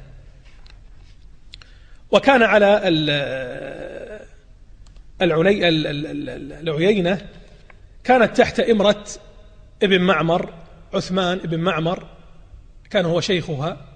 وكان 2.10 2.42
على 2.42 2.80
العلي 5.22 5.68
العيينة 6.60 7.26
كانت 8.04 8.36
تحت 8.36 8.60
إمرة 8.60 9.04
ابن 9.82 10.00
معمر 10.00 10.52
عثمان 10.94 11.38
ابن 11.38 11.60
معمر 11.60 12.06
كان 12.90 13.04
هو 13.04 13.20
شيخها. 13.20 13.88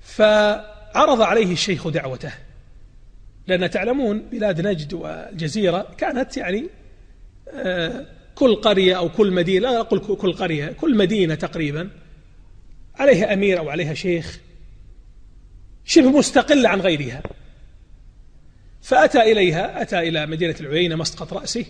فعرض 0.00 1.22
عليه 1.22 1.52
الشيخ 1.52 1.88
دعوته. 1.88 2.32
لأن 3.46 3.70
تعلمون 3.70 4.18
بلاد 4.18 4.66
نجد 4.66 4.94
والجزيرة 4.94 5.86
كانت 5.98 6.36
يعني 6.36 6.66
آه، 7.48 8.06
كل 8.34 8.54
قرية 8.54 8.98
أو 8.98 9.08
كل 9.08 9.32
مدينة 9.32 9.70
لا 9.70 9.80
أقول 9.80 10.16
كل 10.16 10.32
قرية 10.32 10.66
كل 10.66 10.96
مدينة 10.96 11.34
تقريبا 11.34 11.90
عليها 12.94 13.32
أمير 13.32 13.58
أو 13.58 13.70
عليها 13.70 13.94
شيخ 13.94 14.40
شبه 15.84 16.10
مستقلة 16.10 16.68
عن 16.68 16.80
غيرها. 16.80 17.22
فأتى 18.82 19.32
إليها 19.32 19.82
أتى 19.82 19.98
إلى 19.98 20.26
مدينة 20.26 20.54
العيينة 20.60 20.96
مسقط 20.96 21.32
رأسه 21.32 21.64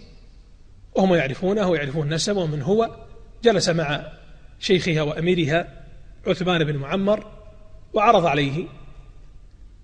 وهم 0.94 1.14
يعرفونه 1.14 1.68
ويعرفون 1.68 2.14
نسبه 2.14 2.40
ومن 2.40 2.62
هو. 2.62 2.96
جلس 3.44 3.68
مع 3.68 4.12
شيخها 4.58 5.02
وأميرها 5.02 5.84
عثمان 6.26 6.64
بن 6.64 6.76
معمر 6.76 7.32
وعرض 7.94 8.26
عليه 8.26 8.66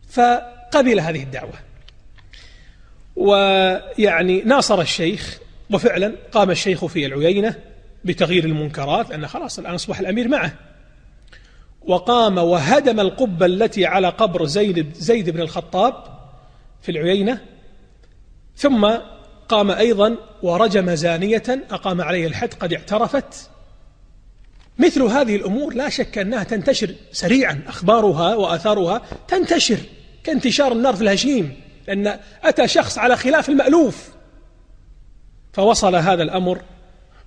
فقبل 0.08 1.00
هذه 1.00 1.22
الدعوة. 1.22 1.67
ويعني 3.18 4.42
ناصر 4.42 4.80
الشيخ 4.80 5.38
وفعلا 5.70 6.12
قام 6.32 6.50
الشيخ 6.50 6.84
في 6.84 7.06
العيينة 7.06 7.54
بتغيير 8.04 8.44
المنكرات 8.44 9.10
لأن 9.10 9.26
خلاص 9.26 9.58
الآن 9.58 9.74
أصبح 9.74 10.00
الأمير 10.00 10.28
معه. 10.28 10.54
وقام 11.80 12.38
وهدم 12.38 13.00
القبة 13.00 13.46
التي 13.46 13.86
على 13.86 14.08
قبر 14.08 14.46
زيد, 14.46 14.94
زيد 14.94 15.30
بن 15.30 15.40
الخطاب 15.40 15.94
في 16.82 16.90
العيينة. 16.90 17.40
ثم 18.56 18.90
قام 19.48 19.70
أيضا 19.70 20.16
ورجم 20.42 20.94
زانية 20.94 21.66
أقام 21.70 22.00
عليه 22.00 22.26
الحد 22.26 22.54
قد 22.54 22.72
اعترفت. 22.72 23.50
مثل 24.78 25.02
هذه 25.02 25.36
الأمور 25.36 25.74
لا 25.74 25.88
شك 25.88 26.18
أنها 26.18 26.44
تنتشر 26.44 26.94
سريعا 27.12 27.62
أخبارها 27.66 28.34
وآثارها 28.34 29.02
تنتشر 29.28 29.78
كانتشار 30.24 30.72
النار 30.72 30.96
في 30.96 31.02
الهشيم. 31.02 31.67
لأن 31.88 32.18
أتى 32.42 32.68
شخص 32.68 32.98
على 32.98 33.16
خلاف 33.16 33.48
المألوف. 33.48 34.08
فوصل 35.52 35.96
هذا 35.96 36.22
الأمر 36.22 36.62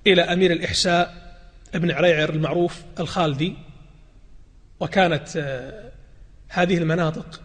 إلى 0.08 0.22
أمير 0.22 0.52
الإحساء 0.52 1.14
ابن 1.76 1.92
عريعر 1.92 2.30
المعروف 2.30 2.82
الخالدي 3.00 3.56
وكانت 4.80 5.38
آه، 5.38 5.92
هذه 6.50 6.78
المناطق 6.78 7.42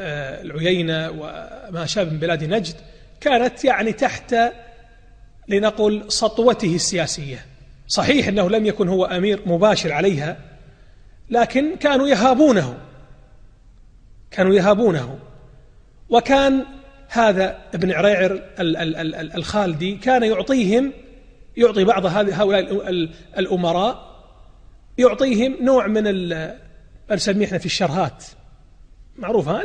آه، 0.00 0.42
العيينة 0.42 1.10
وما 1.10 1.86
شابه 1.86 2.10
من 2.10 2.18
بلاد 2.18 2.44
نجد 2.44 2.74
كانت 3.20 3.64
يعني 3.64 3.92
تحت 3.92 4.36
لنقل 5.48 6.04
سطوته 6.08 6.74
السياسية. 6.74 7.46
صحيح 7.88 8.28
أنه 8.28 8.50
لم 8.50 8.66
يكن 8.66 8.88
هو 8.88 9.04
أمير 9.04 9.42
مباشر 9.46 9.92
عليها 9.92 10.36
لكن 11.30 11.76
كانوا 11.76 12.08
يهابونه. 12.08 12.78
كانوا 14.30 14.54
يهابونه. 14.54 15.29
وكان 16.10 16.64
هذا 17.08 17.58
ابن 17.74 17.92
عريعر 17.92 18.42
الخالدي 19.34 19.96
كان 19.96 20.22
يعطيهم 20.22 20.92
يعطي 21.56 21.84
بعض 21.84 22.06
هؤلاء 22.06 22.88
الأمراء 23.38 24.10
يعطيهم 24.98 25.56
نوع 25.60 25.86
من 25.86 26.04
نسميه 27.10 27.46
إحنا 27.46 27.58
في 27.58 27.66
الشرهات. 27.66 28.24
معروفة 29.16 29.62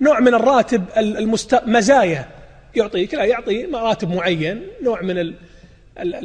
نوع 0.00 0.20
من 0.20 0.34
الراتب 0.34 0.84
المست... 0.96 1.54
مزايا. 1.66 2.28
يعطيك 2.76 3.14
لا 3.14 3.24
يعطي 3.24 3.64
راتب 3.64 4.14
معين 4.14 4.62
نوع 4.82 5.02
من 5.02 5.34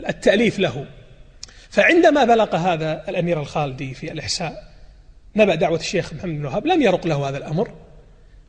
التأليف 0.09 0.59
له. 0.59 0.85
فعندما 1.69 2.23
بلغ 2.23 2.55
هذا 2.55 3.03
الأمير 3.09 3.41
الخالدي 3.41 3.93
في 3.93 4.11
الإحساء 4.11 4.63
نبأ 5.35 5.55
دعوة 5.55 5.79
الشيخ 5.79 6.13
محمد 6.13 6.33
بن 6.33 6.45
وهاب 6.45 6.67
لم 6.67 6.81
يرق 6.81 7.07
له 7.07 7.29
هذا 7.29 7.37
الأمر. 7.37 7.71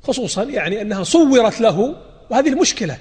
خصوصا 0.02 0.42
يعني 0.44 0.80
أنها 0.80 1.04
صورت 1.04 1.60
له 1.60 1.96
وهذه 2.30 2.48
المشكلة. 2.48 2.98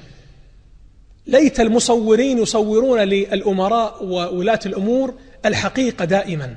ليت 1.27 1.59
المصورين 1.59 2.37
يصورون 2.37 2.99
للأمراء 2.99 4.05
وولاة 4.05 4.59
الأمور 4.65 5.13
الحقيقة 5.45 6.05
دائما. 6.05 6.55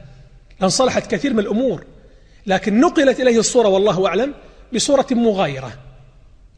لانصلحت 0.60 1.10
كثير 1.10 1.32
من 1.32 1.38
الأمور. 1.38 1.84
لكن 2.46 2.80
نقلت 2.80 3.20
إليه 3.20 3.38
الصورة 3.38 3.68
والله 3.68 4.06
أعلم 4.06 4.34
بصورة 4.74 5.06
مغايرة. 5.10 5.72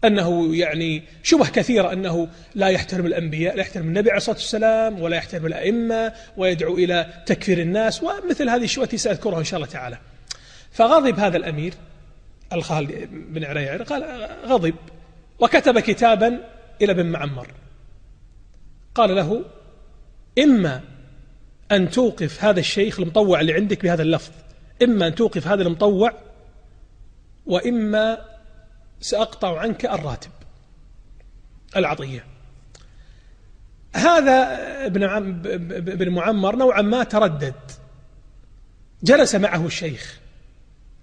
أنه 0.04 0.56
يعني 0.56 1.02
شبه 1.22 1.48
كثيرة 1.48 1.92
أنه 1.92 2.28
لا 2.54 2.68
يحترم 2.68 3.06
الأنبياء 3.06 3.56
لا 3.56 3.60
يحترم 3.60 3.88
النبي 3.88 4.10
عليه 4.10 4.16
الصلاة 4.16 4.36
والسلام 4.36 5.02
ولا 5.02 5.16
يحترم 5.16 5.46
الأئمة 5.46 6.12
ويدعو 6.36 6.74
إلى 6.74 7.06
تكفير 7.26 7.58
الناس 7.58 8.02
ومثل 8.02 8.48
هذه 8.48 8.64
الشبهة 8.64 8.96
سأذكرها 8.96 9.38
إن 9.38 9.44
شاء 9.44 9.60
الله 9.60 9.72
تعالى. 9.72 9.98
فغضب 10.72 11.18
هذا 11.18 11.36
الأمير. 11.36 11.74
الخالد 12.54 13.08
بن 13.12 13.44
عريعر 13.44 13.82
قال 13.82 14.28
غضب 14.46 14.74
وكتب 15.38 15.78
كتابا 15.78 16.40
إلى 16.82 16.92
ابن 16.92 17.06
معمر. 17.06 17.48
قال 18.94 19.16
له 19.16 19.44
إما 20.38 20.80
أن 21.72 21.90
توقف 21.90 22.44
هذا 22.44 22.60
الشيخ 22.60 23.00
المطوع 23.00 23.40
اللي 23.40 23.52
عندك 23.52 23.82
بهذا 23.82 24.02
اللفظ 24.02 24.32
إما 24.82 25.06
أن 25.06 25.14
توقف 25.14 25.48
هذا 25.48 25.62
المطوع 25.62 26.12
وإما 27.46 28.18
سأقطع 29.00 29.58
عنك 29.58 29.84
الراتب 29.84 30.30
العطية. 31.76 32.24
هذا 33.94 34.58
ابن 34.86 35.02
ابن 35.72 36.08
معمر 36.08 36.56
نوعا 36.56 36.82
ما 36.82 37.04
تردد. 37.04 37.54
جلس 39.02 39.34
معه 39.34 39.66
الشيخ. 39.66 40.20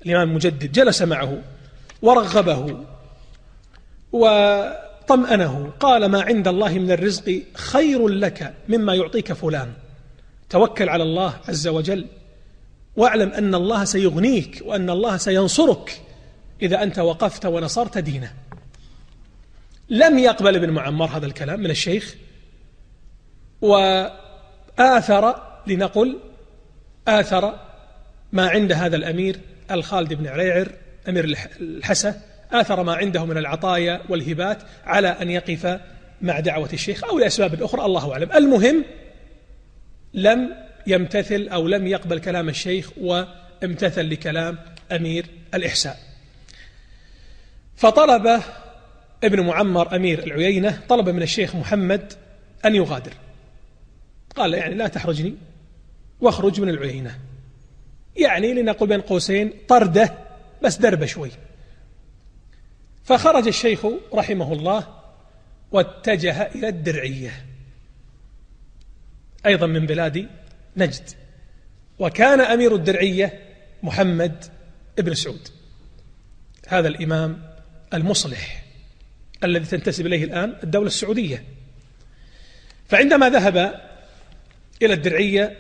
الإمام 0.06 0.30
المجدد 0.30 0.72
جلس 0.72 1.02
معه 1.02 1.42
ورغبه 2.02 2.78
وطمأنه 4.12 5.72
قال 5.80 6.06
ما 6.06 6.22
عند 6.22 6.48
الله 6.48 6.80
من 6.80 6.92
الرزق 6.92 7.42
خير 7.54 8.08
لك 8.08 8.54
مما 8.70 8.96
يعطيك 8.96 9.34
فلان. 9.34 9.74
توكل 10.50 10.90
على 10.90 11.04
الله 11.04 11.34
عز 11.48 11.68
وجل 11.68 12.06
واعلم 12.96 13.30
أن 13.30 13.56
الله 13.56 13.84
سيغنيك 13.84 14.62
وأن 14.66 14.90
الله 14.90 15.18
سينصرك 15.18 16.02
إذا 16.62 16.84
أنت 16.84 17.00
وقفت 17.00 17.46
ونصرت 17.46 17.98
دينه. 17.98 18.34
لم 19.90 20.20
يقبل 20.20 20.56
ابن 20.56 20.70
معمر 20.70 21.06
هذا 21.06 21.26
الكلام 21.26 21.60
من 21.60 21.70
الشيخ 21.70 22.16
وآثر 23.62 25.36
لنقل 25.68 26.20
آثر 27.08 27.60
ما 28.32 28.50
عند 28.50 28.72
هذا 28.72 28.96
الأمير 28.96 29.40
الخالد 29.72 30.14
بن 30.14 30.28
عريعر 30.28 30.72
أمير 31.10 31.38
الحسا 31.62 32.22
آثر 32.52 32.84
ما 32.84 32.94
عنده 32.96 33.26
من 33.26 33.38
العطايا 33.38 34.02
والهبات 34.10 34.58
على 34.86 35.08
أن 35.08 35.30
يقف 35.30 35.80
مع 36.22 36.40
دعوة 36.40 36.70
الشيخ 36.74 37.04
أو 37.04 37.20
لأسباب 37.20 37.64
أخرى 37.64 37.86
الله 37.86 38.14
أعلم. 38.14 38.32
المهم 38.32 38.86
لم 40.14 40.50
يمتثل 40.88 41.48
أو 41.48 41.68
لم 41.68 41.88
يقبل 41.88 42.20
كلام 42.20 42.50
الشيخ 42.50 42.92
وامتثل 42.98 44.10
لكلام 44.10 44.58
أمير 44.92 45.26
الإحساء. 45.54 46.00
فطلب 47.76 48.42
ابن 49.24 49.40
معمر 49.40 49.96
أمير 49.96 50.24
العيينة 50.24 50.80
طلب 50.90 51.10
من 51.10 51.22
الشيخ 51.22 51.56
محمد 51.56 52.14
أن 52.66 52.76
يغادر. 52.76 53.14
قال 54.36 54.54
يعني 54.54 54.76
لا 54.76 54.88
تحرجني 54.88 55.36
واخرج 56.22 56.62
من 56.62 56.70
العيينة. 56.70 57.18
يعني 58.15 58.54
لنقول 58.54 58.89
بين 58.89 59.02
قوسين 59.02 59.54
طردة 59.67 60.17
بس 60.63 60.78
دربة 60.78 61.06
شوي. 61.06 61.32
فخرج 63.04 63.47
الشيخ 63.47 63.86
رحمه 64.13 64.54
الله 64.54 64.88
واتجه 65.71 66.41
إلى 66.41 66.67
الدرعية. 66.67 67.45
أيضا 69.45 69.67
من 69.67 69.86
بلاد 69.86 70.30
نجد. 70.78 71.10
وكان 72.00 72.41
أمير 72.41 72.76
الدرعية 72.76 73.39
محمد 73.84 74.45
ابن 75.00 75.13
سعود. 75.13 75.47
هذا 76.67 76.88
الإمام 76.88 77.43
المصلح 77.93 78.63
الذي 79.43 79.65
تنتسب 79.65 80.06
إليه 80.06 80.24
الآن 80.24 80.56
الدولة 80.63 80.88
السعودية. 80.88 81.43
فعندما 82.89 83.30
ذهب 83.30 83.58
إلى 84.82 84.93
الدرعية 84.93 85.58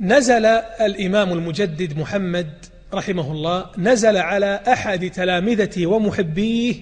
نزل 0.00 0.46
الإمام 0.46 1.32
المجدد 1.32 1.98
محمد 1.98 2.66
رحمه 2.94 3.32
الله 3.32 3.70
نزل 3.78 4.16
على 4.16 4.60
أحد 4.68 5.10
تلامذته 5.10 5.86
ومحبيه 5.86 6.74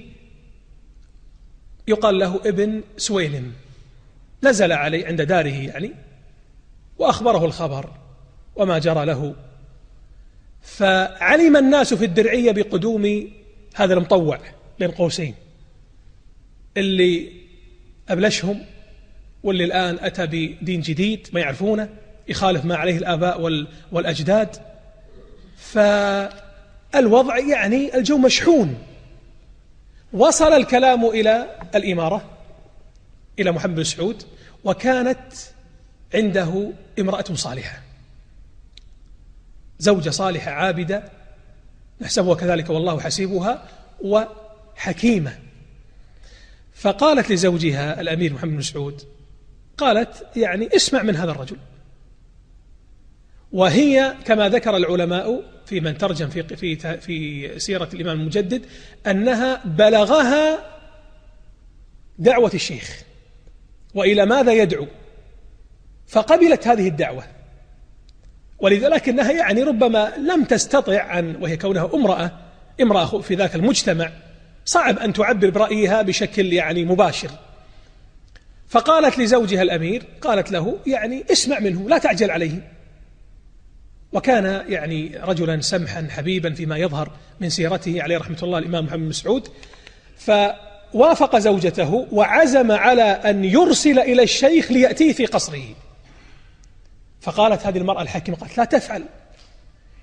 يقال 1.89 2.19
له 2.19 2.41
ابن 2.45 2.83
سويلم. 2.97 3.53
نزل 4.43 4.73
عليه 4.73 5.07
عند 5.07 5.23
داره 5.23 5.49
يعني 5.49 5.93
وأخبره 6.99 7.45
الخبر 7.45 7.91
وما 8.57 8.79
جرى 8.79 9.07
له. 9.07 9.35
فعلم 10.63 11.57
الناس 11.57 11.95
في 11.95 12.05
الدرعية 12.05 12.53
بقدوم 12.53 13.31
هذا 13.75 13.95
المطوع 13.95 14.41
بين 14.79 14.91
قوسين. 14.91 15.35
اللي 16.77 17.33
أبلشهم 18.09 18.65
واللي 19.43 19.65
الآن 19.65 19.99
أتى 20.01 20.27
بدين 20.27 20.81
جديد 20.81 21.29
ما 21.33 21.41
يعرفونه. 21.41 21.89
يخالف 22.29 22.65
ما 22.65 22.77
عليه 22.77 22.99
الآباء 22.99 23.67
والأجداد. 23.93 24.57
فالوضع 25.57 27.39
يعني 27.39 27.97
الجو 27.97 28.19
مشحون. 28.19 28.79
وصل 30.13 30.53
الكلام 30.53 31.07
إلى 31.07 31.59
الإمارة 31.75 32.25
إلى 33.39 33.53
محمد 33.53 33.75
بن 33.75 33.85
سعود 33.85 34.23
وكانت 34.65 35.33
عنده 36.15 36.73
امرأة 36.99 37.25
صالحة 37.35 37.83
زوجة 39.79 40.11
صالحة 40.11 40.51
عابدة 40.51 41.05
نحسبها 42.01 42.35
كذلك 42.35 42.71
والله 42.71 43.01
حسيبها 43.01 43.69
وحكيمة. 44.01 45.39
فقالت 46.75 47.33
لزوجها 47.33 48.01
الأمير 48.01 48.33
محمد 48.33 48.53
بن 48.53 48.63
سعود 48.63 49.03
قالت 49.79 50.27
يعني 50.37 50.69
اسمع 50.77 51.03
من 51.03 51.17
هذا 51.17 51.31
الرجل. 51.31 51.57
وهي 53.53 54.15
كما 54.25 54.49
ذكر 54.49 54.77
العلماء 54.77 55.43
في 55.67 55.81
من 55.81 55.99
ترجم 55.99 56.29
في 56.29 56.43
في 56.43 56.77
في 57.01 57.59
سيرة 57.59 57.89
الإمام 57.95 58.21
المجدد 58.21 58.67
أنها 59.07 59.63
بلغها 59.65 60.59
دعوة 62.19 62.51
الشيخ 62.55 63.03
وإلى 63.95 64.27
ماذا 64.27 64.53
يدعو؟ 64.53 64.87
فقبلت 66.07 66.69
هذه 66.69 66.89
الدعوة. 66.89 67.25
ولذلك 68.59 69.09
يعني 69.09 69.63
ربما 69.63 70.13
لم 70.17 70.45
تستطع 70.45 71.19
أن 71.19 71.37
وهي 71.37 71.57
كونها 71.57 71.91
امرأة 71.95 72.31
امرأة 72.81 73.21
في 73.21 73.35
ذاك 73.35 73.55
المجتمع 73.55 74.11
صعب 74.65 74.99
أن 74.99 75.13
تعبر 75.13 75.51
برأيها 75.51 76.03
بشكل 76.03 76.53
يعني 76.53 76.85
مباشر. 76.85 77.31
فقالت 78.69 79.19
لزوجها 79.19 79.63
الأمير 79.63 80.03
قالت 80.21 80.53
له 80.53 80.79
يعني 80.87 81.25
اسمع 81.33 81.59
منه 81.59 81.89
لا 81.89 81.99
تعجل 81.99 82.31
عليه. 82.31 82.76
وكان 84.17 84.65
يعني 84.69 85.21
رجلا 85.23 85.61
سمحا 85.61 86.09
حبيبا 86.11 86.55
فيما 86.55 86.79
يظهر 86.79 87.11
من 87.41 87.51
سيرته 87.51 88.03
عليه 88.03 88.19
رحمة 88.19 88.39
الله 88.43 88.59
الإمام 88.59 88.85
محمد 88.85 89.09
مسعود 89.09 89.49
ووافق 90.95 91.39
زوجته 91.39 92.07
وعزم 92.13 92.73
على 92.73 93.03
أن 93.03 93.45
يرسل 93.45 93.99
إلى 93.99 94.23
الشيخ 94.23 94.73
ليأتيه 94.73 95.13
في 95.13 95.27
قصره. 95.27 95.65
فقالت 97.21 97.67
هذه 97.67 97.79
المرأة 97.79 98.03
الحكيمة 98.03 98.37
قالت 98.37 98.59
لا 98.59 98.65
تفعل 98.65 99.05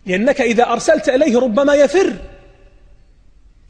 لأنك 0.06 0.42
إذا 0.42 0.64
أرسلت 0.64 1.10
إليه 1.10 1.40
ربما 1.40 1.74
يفر 1.74 2.14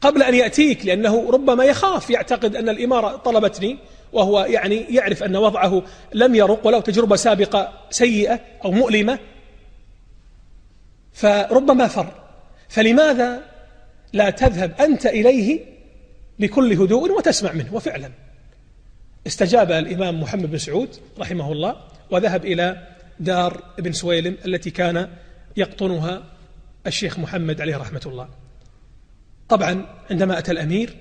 قبل 0.00 0.22
أن 0.22 0.34
يأتيك 0.34 0.86
لأنه 0.86 1.30
ربما 1.30 1.64
يخاف 1.64 2.10
يعتقد 2.10 2.56
أن 2.56 2.68
الإمارة 2.68 3.16
طلبتني 3.16 3.78
وهو 4.12 4.40
يعني 4.40 4.76
يعرف 4.76 5.22
أن 5.22 5.36
وضعه 5.36 5.82
لم 6.14 6.34
يرق 6.34 6.66
ولو 6.66 6.80
تجربة 6.80 7.16
سابقة 7.16 7.72
سيئة 7.90 8.40
أو 8.64 8.70
مؤلمة. 8.70 9.18
فربما 11.14 11.86
فر. 11.86 12.12
فلماذا 12.68 13.42
لا 14.12 14.30
تذهب 14.30 14.80
أنت 14.80 15.06
إليه 15.06 15.60
بكل 16.38 16.72
هدوء 16.72 17.12
وتسمع 17.18 17.52
منه؟ 17.52 17.74
وفعلا. 17.74 18.10
استجاب 19.26 19.72
الإمام 19.72 20.20
محمد 20.20 20.50
بن 20.50 20.58
سعود 20.58 20.88
رحمه 21.18 21.52
الله 21.52 21.76
وذهب 22.10 22.44
إلى 22.44 22.88
دار 23.20 23.62
ابن 23.78 23.92
سويلم 23.92 24.36
التي 24.46 24.70
كان 24.70 25.08
يقطنها 25.56 26.22
الشيخ 26.86 27.18
محمد 27.18 27.60
عليه 27.60 27.76
رحمة 27.76 28.00
الله. 28.06 28.28
طبعا 29.48 29.86
عندما 30.10 30.38
أتى 30.38 30.52
الأمير 30.52 30.96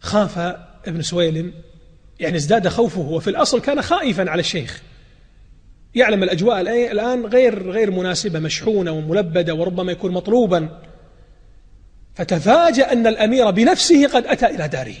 خاف 0.00 0.38
ابن 0.86 1.02
سويلم 1.02 1.54
يعني 2.20 2.36
ازداد 2.36 2.68
خوفه 2.68 3.00
وفي 3.00 3.30
الأصل 3.30 3.60
كان 3.60 3.82
خائفا 3.82 4.30
على 4.30 4.40
الشيخ. 4.40 4.82
يعلم 5.96 6.22
الأجواء 6.22 6.60
الآن 6.92 7.26
غير 7.26 7.70
غير 7.70 7.90
مناسبة 7.90 8.38
مشحونة 8.38 8.90
وملبدة 8.90 9.54
وربما 9.54 9.92
يكون 9.92 10.12
مطلوبا. 10.12 10.82
فتفاجأ 12.14 12.92
أن 12.92 13.06
الأمير 13.06 13.50
بنفسه 13.50 14.06
قد 14.06 14.26
أتى 14.26 14.46
إلى 14.46 14.68
داره. 14.68 14.96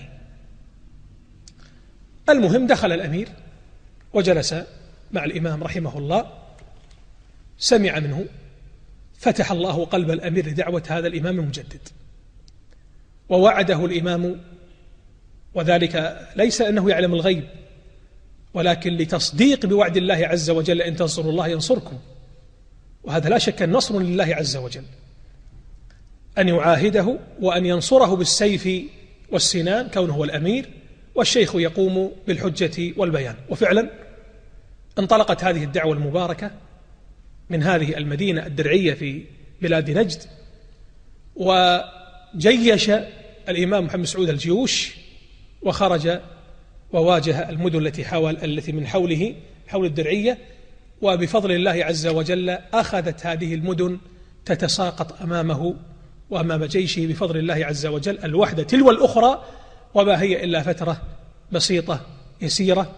المهم 2.28 2.66
دخل 2.66 2.92
الأمير 2.92 3.28
وجلس 4.12 4.54
مع 5.12 5.24
الإمام 5.24 5.64
رحمه 5.64 5.98
الله 5.98 6.32
سمع 7.58 7.98
منه 7.98 8.24
فتح 9.18 9.52
الله 9.52 9.84
قلب 9.84 10.10
الأمير 10.10 10.46
لدعوة 10.46 10.82
هذا 10.88 11.06
الإمام 11.06 11.38
المجدد. 11.40 11.88
ووعده 13.28 13.84
الإمام 13.84 14.40
وذلك 15.54 16.26
ليس 16.36 16.60
أنه 16.60 16.90
يعلم 16.90 17.14
الغيب 17.14 17.44
ولكن 18.56 18.96
لتصديق 18.96 19.66
بوعد 19.66 19.96
الله 19.96 20.14
عز 20.14 20.50
وجل 20.50 20.82
إن 20.82 20.96
تنصروا 20.96 21.30
الله 21.30 21.48
ينصركم. 21.48 21.98
وهذا 23.04 23.28
لا 23.28 23.38
شك 23.38 23.62
النصر 23.62 23.98
لله 23.98 24.34
عز 24.34 24.56
وجل. 24.56 24.84
أن 26.38 26.48
يعاهده 26.48 27.18
وأن 27.40 27.66
ينصره 27.66 28.16
بالسيف 28.16 28.68
والسنان 29.32 29.88
كونه 29.88 30.14
هو 30.14 30.24
الأمير 30.24 30.70
والشيخ 31.14 31.54
يقوم 31.54 32.12
بالحجة 32.26 32.92
والبيان. 32.96 33.34
وفعلا 33.48 33.90
انطلقت 34.98 35.44
هذه 35.44 35.64
الدعوة 35.64 35.92
المباركة 35.94 36.50
من 37.50 37.62
هذه 37.62 37.96
المدينة 37.96 38.46
الدرعية 38.46 38.94
في 38.94 39.24
بلاد 39.62 39.90
نجد 39.90 40.22
وجيش 41.34 42.90
الإمام 43.48 43.84
محمد 43.84 44.04
سعود 44.04 44.28
الجيوش 44.28 44.96
وخرج 45.62 46.20
وواجه 46.92 47.50
المدن 47.50 47.86
التي 47.86 48.04
حاول 48.04 48.36
التي 48.44 48.72
من 48.72 48.86
حوله 48.86 49.34
حول 49.68 49.86
الدرعية 49.86 50.38
وبفضل 51.02 51.52
الله 51.52 51.84
عز 51.84 52.06
وجل 52.06 52.50
أخذت 52.50 53.26
هذه 53.26 53.54
المدن 53.54 53.98
تتساقط 54.44 55.22
أمامه 55.22 55.74
وأمام 56.30 56.64
جيشه 56.64 57.06
بفضل 57.06 57.36
الله 57.36 57.66
عز 57.66 57.86
وجل 57.86 58.18
الوحدة 58.24 58.62
تلو 58.62 58.90
الأخرى 58.90 59.44
وما 59.94 60.22
هي 60.22 60.44
إلا 60.44 60.62
فترة 60.62 61.02
بسيطة 61.52 62.00
يسيرة 62.40 62.92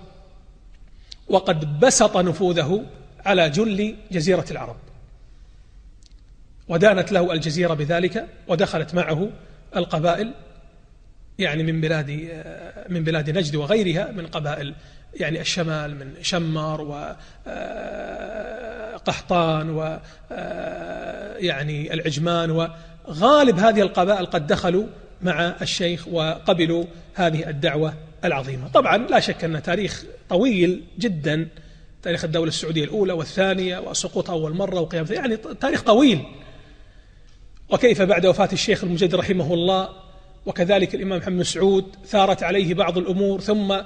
وقد 1.29 1.81
بسط 1.81 2.17
نفوذه 2.17 2.85
على 3.27 3.51
جل 3.51 3.95
جزيرة 4.13 4.45
العرب. 4.51 4.77
ودانت 6.69 7.13
له 7.13 7.33
الجزيرة 7.33 7.75
بذلك 7.75 8.27
ودخلت 8.49 8.95
معه 8.95 9.31
القبائل 9.77 10.35
يعني 11.39 11.63
من 11.63 11.81
بلاد 11.81 12.11
من 12.89 13.05
بلاد 13.05 13.31
نجد 13.39 13.57
وغيرها 13.57 14.13
من 14.13 14.27
قبائل 14.27 14.75
يعني 15.15 15.41
الشمال 15.41 15.97
من 15.97 16.15
شمر 16.23 16.81
وقحطان 19.05 19.71
و 19.71 19.99
يعني 21.39 21.95
العجمان 21.95 22.51
وغالب 22.51 23.59
هذه 23.59 23.81
القبائل 23.81 24.27
قد 24.27 24.47
دخلوا 24.47 24.87
مع 25.23 25.55
الشيخ 25.63 26.09
وقبلوا 26.09 26.85
هذه 27.15 27.49
الدعوة 27.49 27.95
العظيمة. 28.25 28.69
طبعا 28.69 28.97
لا 28.97 29.21
شك 29.21 29.45
أن 29.45 29.63
تاريخ 29.63 30.05
طويل 30.29 30.85
جدا 30.99 31.49
تاريخ 32.03 32.25
الدولة 32.25 32.49
السعودية 32.49 32.85
الأولى 32.85 33.13
والثانية 33.13 33.79
وسقوط 33.79 34.31
أول 34.31 34.55
مرة 34.55 34.81
وقيام 34.81 35.07
يعني 35.11 35.37
تاريخ 35.37 35.83
طويل. 35.83 36.25
وكيف 37.69 38.03
بعد 38.03 38.27
وفاة 38.27 38.49
الشيخ 38.53 38.85
المجد 38.85 39.15
رحمه 39.15 39.55
الله 39.55 40.08
وكذلك 40.49 40.95
الإمام 40.95 41.19
محمد 41.19 41.43
سعود 41.43 41.97
ثارت 42.07 42.43
عليه 42.43 42.75
بعض 42.75 42.99
الأمور 42.99 43.41
ثم 43.41 43.77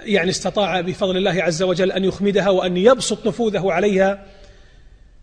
يعني 0.00 0.30
استطاع 0.30 0.80
بفضل 0.80 1.16
الله 1.16 1.42
عز 1.42 1.62
وجل 1.62 1.92
أن 1.92 2.04
يخمدها 2.04 2.50
وأن 2.50 2.76
يبسط 2.76 3.26
نفوذه 3.26 3.72
عليها. 3.72 4.24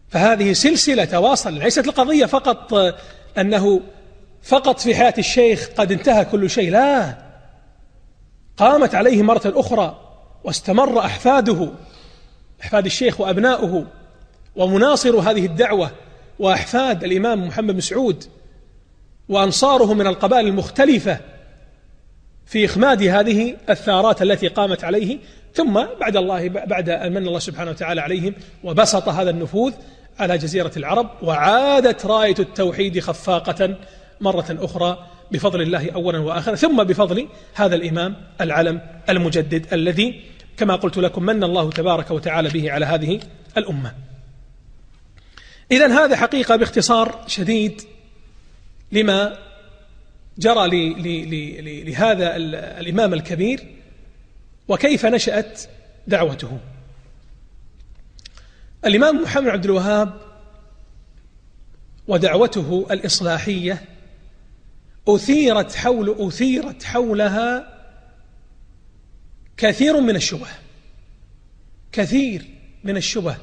فهذه 0.09 0.53
سلسلة 0.53 1.05
تواصل 1.05 1.53
ليست 1.53 1.87
القضية 1.87 2.25
فقط 2.25 2.73
أنه 3.37 3.81
فقط 4.41 4.79
في 4.79 4.95
حياة 4.95 5.13
الشيخ 5.17 5.69
قد 5.77 5.91
انتهى 5.91 6.25
كل 6.25 6.49
شيء 6.49 6.71
لا. 6.71 7.17
قامت 8.57 8.95
عليه 8.95 9.23
مرة 9.23 9.41
أخرى 9.45 9.99
واستمر 10.43 10.99
أحفاده 10.99 11.71
أحفاد 12.61 12.85
الشيخ 12.85 13.21
وأبناؤه 13.21 13.85
ومناصر 14.55 15.19
هذه 15.19 15.45
الدعوة 15.45 15.91
وأحفاد 16.39 17.03
الإمام 17.03 17.47
محمد 17.47 17.73
بن 17.73 17.81
سعود. 17.81 18.23
وأنصاره 19.29 19.93
من 19.93 20.07
القبائل 20.07 20.47
المختلفة 20.47 21.19
في 22.45 22.65
إخماد 22.65 23.03
هذه 23.03 23.55
الثارات 23.69 24.21
التي 24.21 24.47
قامت 24.47 24.83
عليه 24.83 25.17
ثم 25.53 25.85
بعد 25.99 26.17
الله 26.17 26.49
بعد 26.49 26.89
أن 26.89 27.11
من 27.11 27.27
الله 27.27 27.39
سبحانه 27.39 27.71
وتعالى 27.71 28.01
عليهم 28.01 28.33
وبسط 28.63 29.09
هذا 29.09 29.29
النفوذ 29.29 29.73
على 30.19 30.37
جزيرة 30.37 30.71
العرب 30.77 31.09
وعادت 31.21 32.05
راية 32.05 32.35
التوحيد 32.39 32.99
خفاقة 32.99 33.75
مرة 34.21 34.45
أخرى 34.49 35.05
بفضل 35.31 35.61
الله 35.61 35.91
أولا 35.91 36.19
وآخرا 36.19 36.55
ثم 36.55 36.83
بفضل 36.83 37.27
هذا 37.53 37.75
الإمام 37.75 38.15
العلم 38.41 38.81
المجدد 39.09 39.73
الذي 39.73 40.21
كما 40.57 40.75
قلت 40.75 40.97
لكم 40.97 41.23
من 41.23 41.43
الله 41.43 41.69
تبارك 41.69 42.11
وتعالى 42.11 42.49
به 42.49 42.71
على 42.71 42.85
هذه 42.85 43.19
الأمة. 43.57 43.93
إذا 45.71 45.87
هذا 45.87 46.15
حقيقة 46.15 46.55
باختصار 46.55 47.23
شديد 47.27 47.81
لما 48.91 49.37
جرى 50.37 50.67
لهذا 51.83 52.35
الإمام 52.79 53.13
الكبير 53.13 53.67
وكيف 54.67 55.05
نشأت 55.05 55.61
دعوته. 56.07 56.59
الإمام 58.85 59.21
محمد 59.21 59.47
عبد 59.47 59.65
الوهاب 59.65 60.21
ودعوته 62.07 62.87
الإصلاحية 62.91 63.85
أثيرت 65.07 65.75
حول 65.75 66.15
أثيرت 66.19 66.83
حولها 66.83 67.75
كثير 69.57 70.01
من 70.01 70.15
الشبه. 70.15 70.47
كثير 71.91 72.45
من 72.83 72.97
الشبه 72.97 73.37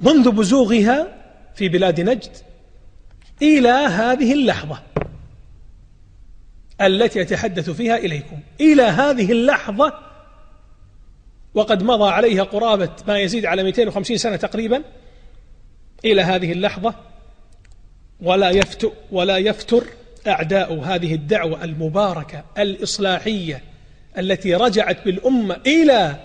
منذ 0.00 0.30
بزوغها 0.30 1.24
في 1.54 1.68
بلاد 1.68 2.00
نجد. 2.00 2.36
إلى 3.42 3.68
هذه 3.68 4.32
اللحظة 4.32 4.82
التي 6.80 7.22
أتحدث 7.22 7.70
فيها 7.70 7.96
إليكم. 7.96 8.40
إلى 8.60 8.82
هذه 8.82 9.32
اللحظة 9.32 9.94
وقد 11.54 11.82
مضى 11.82 12.10
عليها 12.10 12.42
قرابة 12.42 12.90
ما 13.08 13.18
يزيد 13.18 13.46
على 13.46 13.62
250 13.62 14.16
سنة 14.16 14.36
تقريبا. 14.36 14.82
إلى 16.04 16.22
هذه 16.22 16.52
اللحظة 16.52 16.94
ولا 18.20 18.50
يفتر 18.50 18.92
ولا 19.12 19.38
يفتر 19.38 19.84
أعداء 20.26 20.74
هذه 20.74 21.14
الدعوة 21.14 21.64
المباركة 21.64 22.44
الإصلاحية 22.58 23.62
التي 24.18 24.54
رجعت 24.54 25.04
بالأمة 25.04 25.60
إلى 25.66 26.16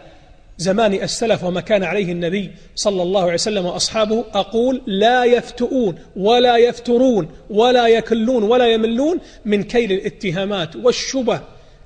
زمان 0.61 0.93
السلف 0.93 1.43
وما 1.43 1.61
كان 1.61 1.83
عليه 1.83 2.11
النبي 2.11 2.51
صلى 2.75 3.01
الله 3.01 3.21
عليه 3.21 3.33
وسلم 3.33 3.65
وأصحابه 3.65 4.25
أقول 4.33 4.81
لا 4.85 5.23
يفتؤون 5.23 5.95
ولا 6.15 6.57
يفترون 6.57 7.31
ولا 7.49 7.87
يكلون 7.87 8.43
ولا 8.43 8.67
يملون 8.67 9.19
من 9.45 9.63
كيل 9.63 9.91
الاتهامات 9.91 10.75
والشبه 10.75 11.41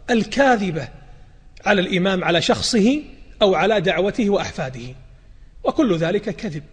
الكاذبة 0.09 0.87
على 1.65 1.81
الإمام 1.81 2.23
على 2.23 2.41
شخصه 2.41 3.01
أو 3.41 3.55
على 3.55 3.81
دعوته 3.81 4.29
وأحفاده. 4.29 4.95
وكل 5.63 5.97
ذلك 5.97 6.29
كذب 6.29 6.63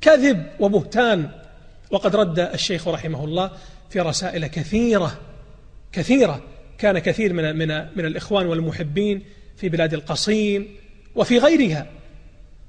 كذب 0.00 0.46
وبهتان. 0.60 1.30
وقد 1.90 2.16
رد 2.16 2.38
الشيخ 2.38 2.88
رحمه 2.88 3.24
الله 3.24 3.50
في 3.90 4.00
رسائل 4.00 4.46
كثيرة 4.46 5.18
كثيرة. 5.92 6.40
كان 6.78 6.98
كثير 6.98 7.32
من 7.32 7.56
من 7.56 7.68
من 7.96 8.04
الإخوان 8.04 8.46
والمحبين 8.46 9.22
في 9.56 9.68
بلاد 9.68 9.94
القصيم 9.94 10.85
وفي 11.16 11.38
غيرها 11.38 11.86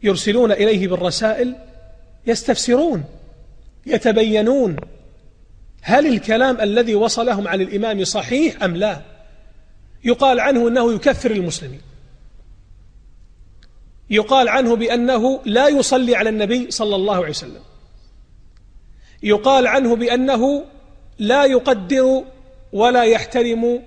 يرسلون 0.04 0.52
إليه 0.52 0.88
بالرسائل 0.88 1.56
يستفسرون 2.28 3.04
يتبينون 3.86 4.76
هل 5.82 6.08
الكلام 6.08 6.62
الذي 6.62 6.96
وصلهم 6.96 7.48
عن 7.48 7.62
الإمام 7.62 8.04
صحيح 8.04 8.64
أم 8.64 8.76
لا؟ 8.76 9.02
يقال 10.04 10.40
عنه 10.40 10.68
أنه 10.68 10.94
يكفر 10.94 11.32
المسلمين. 11.32 11.82
يقال 14.10 14.50
عنه 14.50 14.76
بأنه 14.76 15.42
لا 15.46 15.68
يصلي 15.68 16.16
على 16.16 16.30
النبي 16.30 16.72
صلى 16.72 16.96
الله 16.96 17.16
عليه 17.16 17.30
وسلم. 17.30 17.62
يقال 19.24 19.68
عنه 19.68 19.96
بأنه 19.96 20.66
لا 21.20 21.46
يقدر 21.46 22.24
ولا 22.74 23.04
يحترم 23.04 23.84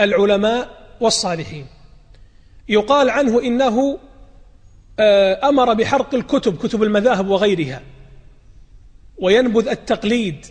العلماء 0.00 0.68
والصالحين. 1.00 1.66
يقال 2.68 3.10
عنه 3.10 3.42
إنه 3.42 3.98
آه، 4.98 5.48
أمر 5.48 5.74
بحرق 5.74 6.14
الكتب 6.14 6.56
كتب 6.56 6.82
المذاهب 6.82 7.28
وغيرها 7.28 7.82
وينبذ 9.18 9.68
التقليد 9.68 10.46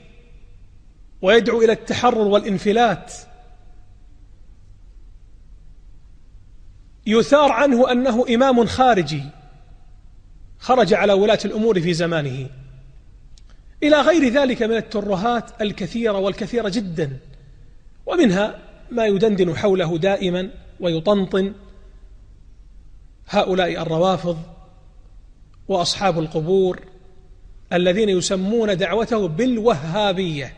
ويدعو 1.22 1.62
إلى 1.62 1.72
التحرر 1.72 2.28
والانفلات. 2.28 3.14
يثار 7.08 7.52
عنه 7.52 7.92
أنه 7.92 8.26
إمام 8.36 8.66
خارجي 8.66 9.24
خرج 10.60 10.94
على 10.94 11.14
ولاة 11.14 11.40
الأمور 11.46 11.82
في 11.82 11.94
زمانه. 11.94 12.50
إلى 13.84 14.02
غير 14.02 14.30
ذلك 14.30 14.64
من 14.64 14.76
الترهات 14.76 15.62
الكثيرة 15.62 16.18
والكثيرة 16.18 16.70
جدا 16.70 17.18
ومنها 18.06 18.60
ما 18.92 19.06
يدندن 19.06 19.56
حوله 19.56 19.98
دائما 19.98 20.50
ويطنطن 20.80 21.54
هؤلاء 23.28 23.82
الروافض 23.82 24.38
وأصحاب 25.68 26.20
القبور 26.20 26.80
الذين 27.74 28.10
يسمون 28.10 28.78
دعوته 28.78 29.28
بالوهابية. 29.28 30.54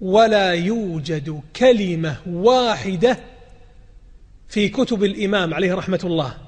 ولا 0.00 0.52
يوجد 0.52 1.42
كلمة 1.56 2.16
واحدة 2.26 3.18
في 4.48 4.68
كتب 4.68 5.04
الإمام 5.04 5.54
عليه 5.54 5.74
رحمة 5.74 6.00
الله 6.04 6.38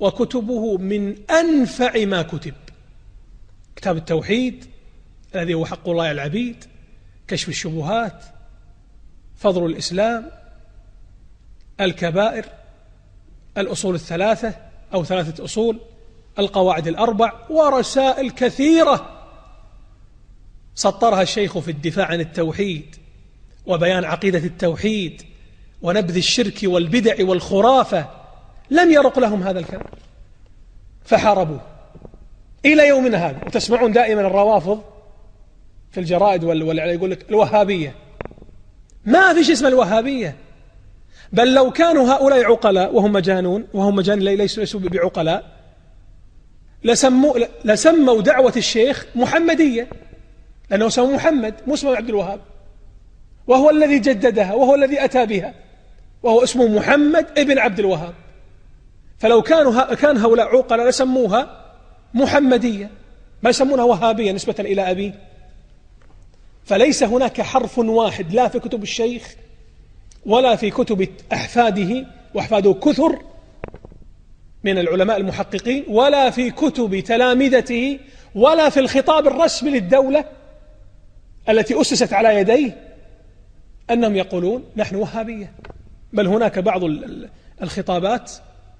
وكتبه 0.00 0.76
من 0.76 1.30
أنفع 1.30 2.04
ما 2.04 2.22
كتب. 2.22 2.54
كتاب 3.76 3.96
التوحيد 3.96 4.64
الذي 5.34 5.54
هو 5.54 5.66
حق 5.66 5.88
الله 5.88 6.02
على 6.02 6.12
العبيد 6.12 6.64
كشف 7.28 7.48
الشبهات 7.48 8.24
فضل 9.36 9.66
الإسلام 9.66 10.30
الكبائر 11.80 12.44
الأصول 13.60 13.94
الثلاثة 13.94 14.54
أو 14.94 15.04
ثلاثة 15.04 15.44
أصول 15.44 15.78
القواعد 16.38 16.88
الأربع 16.88 17.32
ورسائل 17.50 18.30
كثيرة 18.30 19.20
سطرها 20.74 21.22
الشيخ 21.22 21.58
في 21.58 21.70
الدفاع 21.70 22.06
عن 22.06 22.20
التوحيد 22.20 22.96
وبيان 23.66 24.04
عقيدة 24.04 24.38
التوحيد 24.38 25.22
ونبذ 25.82 26.16
الشرك 26.16 26.60
والبدع 26.64 27.14
والخرافة 27.20 28.08
لم 28.70 28.90
يرق 28.90 29.18
لهم 29.18 29.42
هذا 29.42 29.58
الكلام 29.58 29.86
فحاربوه 31.04 31.60
إلى 32.64 32.88
يومنا 32.88 33.28
هذا. 33.28 33.40
وتسمعون 33.46 33.92
دائما 33.92 34.20
الروافض 34.20 34.82
في 35.90 36.00
الجرائد 36.00 36.44
وال 36.44 36.78
يقول 36.78 37.10
لك 37.10 37.30
الوهابية. 37.30 37.94
ما 39.04 39.34
في 39.34 39.44
شيء 39.44 39.54
اسمه 39.54 39.68
الوهابية. 39.68 40.36
بل 41.32 41.54
لو 41.54 41.70
كانوا 41.70 42.12
هؤلاء 42.12 42.44
عقلاء 42.44 42.94
وهم 42.94 43.12
مجانون 43.12 43.66
وهم 43.74 43.94
مجانين 43.94 44.24
ليسوا 44.24 44.62
ليسوا 44.62 44.80
بعقلاء 44.80 45.60
لسموا 46.84 47.38
لسموا 47.64 48.22
دعوة 48.22 48.52
الشيخ 48.56 49.06
محمدية 49.14 49.88
لأنه 50.70 50.86
اسمه 50.86 51.14
محمد 51.14 51.54
مو 51.66 51.74
اسمه 51.74 51.96
عبد 51.96 52.08
الوهاب. 52.08 52.40
وهو 53.46 53.70
الذي 53.70 53.98
جددها 53.98 54.54
وهو 54.54 54.74
الذي 54.74 55.04
أتى 55.04 55.26
بها. 55.26 55.54
وهو 56.22 56.42
اسمه 56.42 56.68
محمد 56.68 57.26
ابن 57.38 57.58
عبد 57.58 57.78
الوهاب. 57.78 58.14
فلو 59.18 59.42
كانوا 59.42 59.94
كان 59.94 60.16
هؤلاء 60.16 60.56
عقلاء 60.56 60.88
لسموها 60.88 61.72
محمدية. 62.14 62.90
ما 63.42 63.50
يسمونها 63.50 63.84
وهابية 63.84 64.32
نسبة 64.32 64.54
إلى 64.58 64.90
أبيه 64.90 65.14
فليس 66.64 67.02
هناك 67.02 67.40
حرف 67.40 67.78
واحد 67.78 68.32
لا 68.32 68.48
في 68.48 68.58
كتب 68.58 68.82
الشيخ 68.82 69.34
ولا 70.26 70.56
في 70.56 70.70
كتب 70.70 71.08
أحفاده 71.32 72.06
وأحفاده 72.34 72.74
كثر 72.74 73.18
من 74.64 74.78
العلماء 74.78 75.16
المحققين 75.16 75.84
ولا 75.88 76.30
في 76.30 76.50
كتب 76.50 77.00
تلامذته 77.00 77.98
ولا 78.34 78.68
في 78.68 78.80
الخطاب 78.80 79.26
الرسمي 79.26 79.70
للدولة 79.70 80.24
التي 81.48 81.80
أسست 81.80 82.12
على 82.12 82.34
يديه 82.34 82.76
أنهم 83.90 84.16
يقولون 84.16 84.64
نحن 84.76 84.96
وهابية. 84.96 85.52
بل 86.12 86.26
هناك 86.26 86.58
بعض 86.58 86.80
الخطابات 87.62 88.32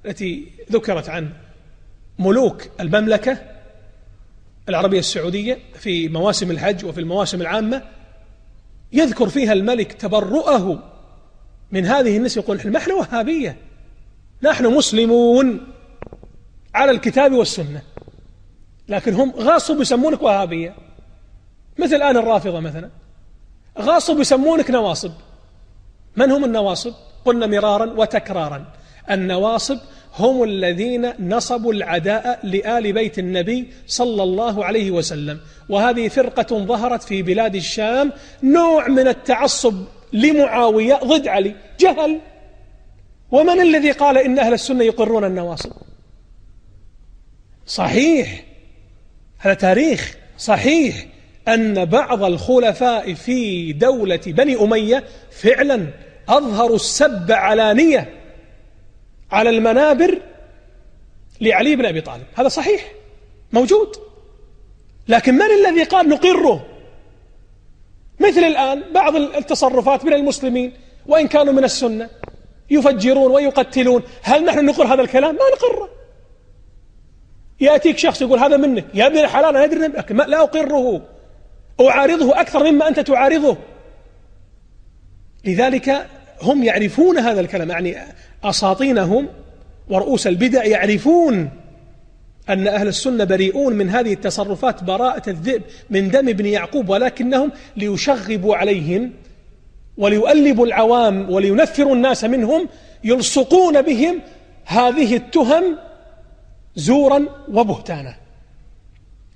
التي 0.06 0.46
ذكرت 0.72 1.08
عن 1.08 1.30
ملوك 2.18 2.68
المملكة 2.80 3.38
العربية 4.68 4.98
السعودية 4.98 5.58
في 5.74 6.08
مواسم 6.08 6.50
الحج 6.50 6.84
وفي 6.84 7.00
المواسم 7.00 7.40
العامة 7.40 7.82
يذكر 8.92 9.28
فيها 9.28 9.52
الملك 9.52 9.92
تبرؤه 9.92 10.82
من 11.72 11.86
هذه 11.86 12.16
النسبة 12.16 12.42
يقول 12.42 12.72
نحن 12.72 12.92
وهابية. 12.92 13.56
نحن 14.42 14.66
مسلمون 14.66 15.66
على 16.74 16.90
الكتاب 16.90 17.32
والسنة. 17.32 17.82
لكن 18.88 19.14
هم 19.14 19.30
غاصوا 19.30 19.80
يسمونك 19.80 20.22
وهابية. 20.22 20.74
مثل 21.78 21.94
الآن 21.94 22.16
الرافضة 22.16 22.60
مثلا. 22.60 22.90
غاصب 23.78 24.20
يسمونك 24.20 24.70
نواصب. 24.70 25.12
من 26.16 26.30
هم 26.30 26.44
النواصب؟ 26.44 26.92
قلنا 27.24 27.46
مرارا 27.46 27.84
وتكرارا. 27.84 28.64
النواصب 29.10 29.78
هم 30.18 30.42
الذين 30.42 31.28
نصبوا 31.28 31.72
العداء 31.72 32.40
لآل 32.42 32.92
بيت 32.92 33.18
النبي 33.18 33.72
صلى 33.86 34.22
الله 34.22 34.64
عليه 34.64 34.90
وسلم. 34.90 35.40
وهذه 35.68 36.08
فرقة 36.08 36.64
ظهرت 36.64 37.02
في 37.02 37.22
بلاد 37.22 37.54
الشام 37.54 38.12
نوع 38.42 38.88
من 38.88 39.08
التعصب. 39.08 39.84
لمعاوية 40.12 40.94
ضد 40.94 41.28
علي. 41.28 41.54
جهل. 41.80 42.20
ومن 43.30 43.60
الذي 43.60 43.90
قال 43.90 44.18
إن 44.18 44.38
أهل 44.38 44.52
السنة 44.52 44.84
يقرون 44.84 45.24
النواصب؟ 45.24 45.72
صحيح. 47.66 48.44
هذا 49.38 49.54
تاريخ. 49.54 50.16
صحيح 50.38 51.06
أن 51.48 51.84
بعض 51.84 52.24
الخلفاء 52.24 53.14
في 53.14 53.72
دولة 53.72 54.20
بني 54.26 54.56
أمية 54.56 55.04
فعلا 55.30 55.86
أظهروا 56.28 56.76
السب 56.76 57.32
علانية 57.32 58.20
على 59.30 59.50
المنابر 59.50 60.22
لعلي 61.40 61.76
بن 61.76 61.86
أبي 61.86 62.00
طالب. 62.00 62.24
هذا 62.34 62.48
صحيح. 62.48 62.92
موجود. 63.52 63.96
لكن 65.08 65.34
من 65.34 65.42
الذي 65.42 65.84
قال 65.84 66.08
نقره؟ 66.08 66.66
مثل 68.20 68.40
الآن 68.40 68.82
بعض 68.94 69.16
التصرفات 69.16 70.04
من 70.04 70.12
المسلمين 70.12 70.72
وإن 71.06 71.28
كانوا 71.28 71.52
من 71.52 71.64
السنة 71.64 72.08
يفجرون 72.70 73.32
ويقتلون. 73.32 74.02
هل 74.22 74.44
نحن 74.44 74.64
نقر 74.64 74.94
هذا 74.94 75.02
الكلام؟ 75.02 75.34
ما 75.34 75.44
نقره 75.56 75.88
يأتيك 77.60 77.98
شخص 77.98 78.22
يقول 78.22 78.38
هذا 78.38 78.56
منك. 78.56 78.84
يا 78.94 79.06
ابن 79.06 79.18
الحلال 79.18 79.56
أنا 79.56 79.64
أدري 79.64 79.88
لا 80.26 80.42
أقره. 80.42 81.02
أعارضه 81.80 82.40
أكثر 82.40 82.70
مما 82.70 82.88
أنت 82.88 83.00
تعارضه. 83.00 83.56
لذلك 85.44 86.06
هم 86.42 86.64
يعرفون 86.64 87.18
هذا 87.18 87.40
الكلام. 87.40 87.70
يعني 87.70 87.96
أساطينهم 88.44 89.28
ورؤوس 89.88 90.26
البدع 90.26 90.64
يعرفون 90.64 91.50
أن 92.50 92.68
أهل 92.68 92.88
السنة 92.88 93.24
بريئون 93.24 93.72
من 93.72 93.90
هذه 93.90 94.12
التصرفات 94.12 94.84
براءة 94.84 95.30
الذئب 95.30 95.62
من 95.90 96.10
دم 96.10 96.28
ابن 96.28 96.46
يعقوب 96.46 96.88
ولكنهم 96.88 97.52
ليشغبوا 97.76 98.56
عليهم 98.56 99.12
وليؤلبوا 99.98 100.66
العوام 100.66 101.30
ولينفروا 101.30 101.94
الناس 101.94 102.24
منهم 102.24 102.68
يلصقون 103.04 103.82
بهم 103.82 104.20
هذه 104.64 105.16
التهم 105.16 105.78
زورا 106.76 107.26
وبهتانا. 107.48 108.16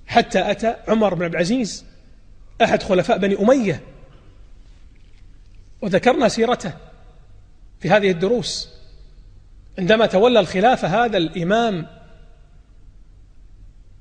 حتى 0.07 0.51
أتى 0.51 0.75
عمر 0.87 1.13
بن 1.13 1.23
عبد 1.23 1.33
العزيز 1.33 1.85
أحد 2.61 2.83
خلفاء 2.83 3.17
بني 3.17 3.39
أمية 3.39 3.81
وذكرنا 5.81 6.27
سيرته 6.27 6.73
في 7.79 7.89
هذه 7.89 8.11
الدروس. 8.11 8.69
عندما 9.79 10.05
تولى 10.05 10.39
الخلافة 10.39 11.05
هذا 11.05 11.17
الإمام 11.17 11.87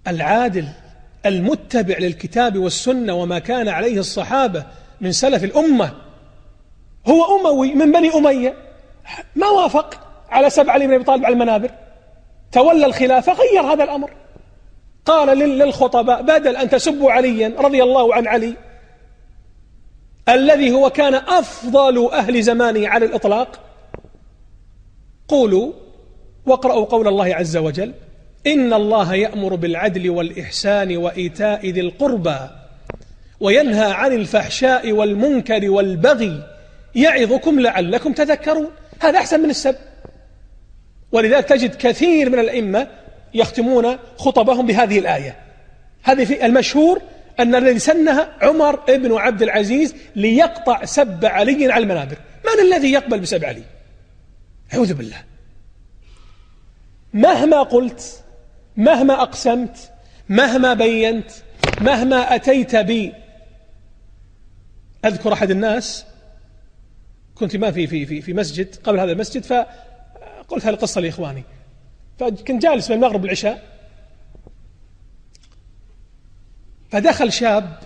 العادل 0.09 0.69
المتبع 1.27 1.99
للكتاب 1.99 2.59
والسنة 2.59 3.15
وما 3.15 3.39
كان 3.39 3.69
عليه 3.69 3.99
الصحابة 3.99 4.65
من 5.01 5.13
سلف 5.13 5.45
الأمة. 5.45 5.95
هو 7.07 7.41
أموي 7.41 7.75
من 7.75 7.93
بني 7.93 8.15
أمية. 8.15 8.55
ما 9.37 9.49
وافق 9.49 10.01
على 10.31 10.51
سبع 10.51 10.73
علي 10.73 10.87
بن 10.87 10.95
أبي 10.95 11.05
طالب 11.05 11.25
على 11.25 11.33
المنابر. 11.33 11.71
تولى 12.53 12.87
الخلافة 12.87 13.33
غير 13.33 13.63
هذا 13.63 13.85
الأمر. 13.85 14.11
قال 15.05 15.39
للخطباء 15.39 16.23
بدل 16.23 16.57
أن 16.57 16.69
تسبوا 16.71 17.13
عليا 17.13 17.55
رضي 17.59 17.83
الله 17.83 18.15
عن 18.15 18.27
علي 18.27 18.55
الذي 20.29 20.73
هو 20.73 20.91
كان 20.91 21.15
أفضل 21.15 22.11
أهل 22.13 22.43
زمانه 22.43 22.89
على 22.89 23.07
الإطلاق 23.07 23.61
قولوا 25.29 25.73
واقرأوا 26.47 26.85
قول 26.85 27.09
الله 27.09 27.35
عز 27.35 27.57
وجل. 27.57 27.95
إن 28.47 28.73
الله 28.73 29.15
يأمر 29.15 29.55
بالعدل 29.55 30.11
والإحسان 30.11 30.97
وإيتاء 30.97 31.71
ذي 31.71 31.81
القربى 31.81 32.39
وينهى 33.41 33.93
عن 33.93 34.13
الفحشاء 34.13 34.93
والمنكر 34.93 35.71
والبغي 35.71 36.43
يعظكم 36.95 37.61
لعلكم 37.61 38.13
تذكرون. 38.13 38.71
هذا 39.01 39.19
أحسن 39.19 39.41
من 39.41 39.51
السب. 39.51 39.77
ولذلك 41.13 41.45
تجد 41.45 41.75
كثير 41.75 42.31
من 42.31 42.39
الأئمة 42.39 42.89
يختمون 43.35 43.97
خطبهم 44.17 44.67
بهذه 44.67 44.99
الآية. 44.99 45.37
هذه 46.03 46.25
في 46.25 46.47
المشهور 46.47 47.03
أن 47.41 47.55
الذي 47.55 47.79
سنها 47.79 48.29
عمر 48.43 48.77
بن 48.77 49.13
عبد 49.13 49.43
العزيز 49.43 49.95
ليقطع 50.17 50.85
سب 50.85 51.25
علي 51.25 51.73
على 51.73 51.83
المنابر. 51.83 52.17
من 52.45 52.63
الذي 52.63 52.93
يقبل 52.93 53.21
بسب 53.21 53.45
علي؟ 53.45 53.63
أعوذ 54.75 54.95
بالله. 54.95 55.23
مهما 57.15 57.63
قلت 57.63 58.24
مهما 58.77 59.23
أقسمت 59.23 59.93
مهما 60.29 60.75
بينت 60.75 61.31
مهما 61.81 62.35
أتيت 62.35 62.77
بي. 62.77 63.13
أذكر 65.05 65.33
أحد 65.33 65.51
الناس 65.51 66.07
كنت 67.35 67.57
ما 67.57 67.71
في 67.71 67.87
في 67.87 68.07
في 68.07 68.21
في 68.21 68.33
مسجد 68.33 68.77
قبل 68.77 69.01
هذا 69.01 69.13
المسجد 69.13 69.45
فقلت 69.45 70.65
هذه 70.65 70.75
القصة 70.75 71.01
لإخواني. 71.01 71.45
فكنت 72.19 72.63
جالس 72.63 72.89
بين 72.89 72.97
المغرب 72.97 73.23
والعشاء. 73.23 73.75
فدخل 76.91 77.33
شاب 77.33 77.79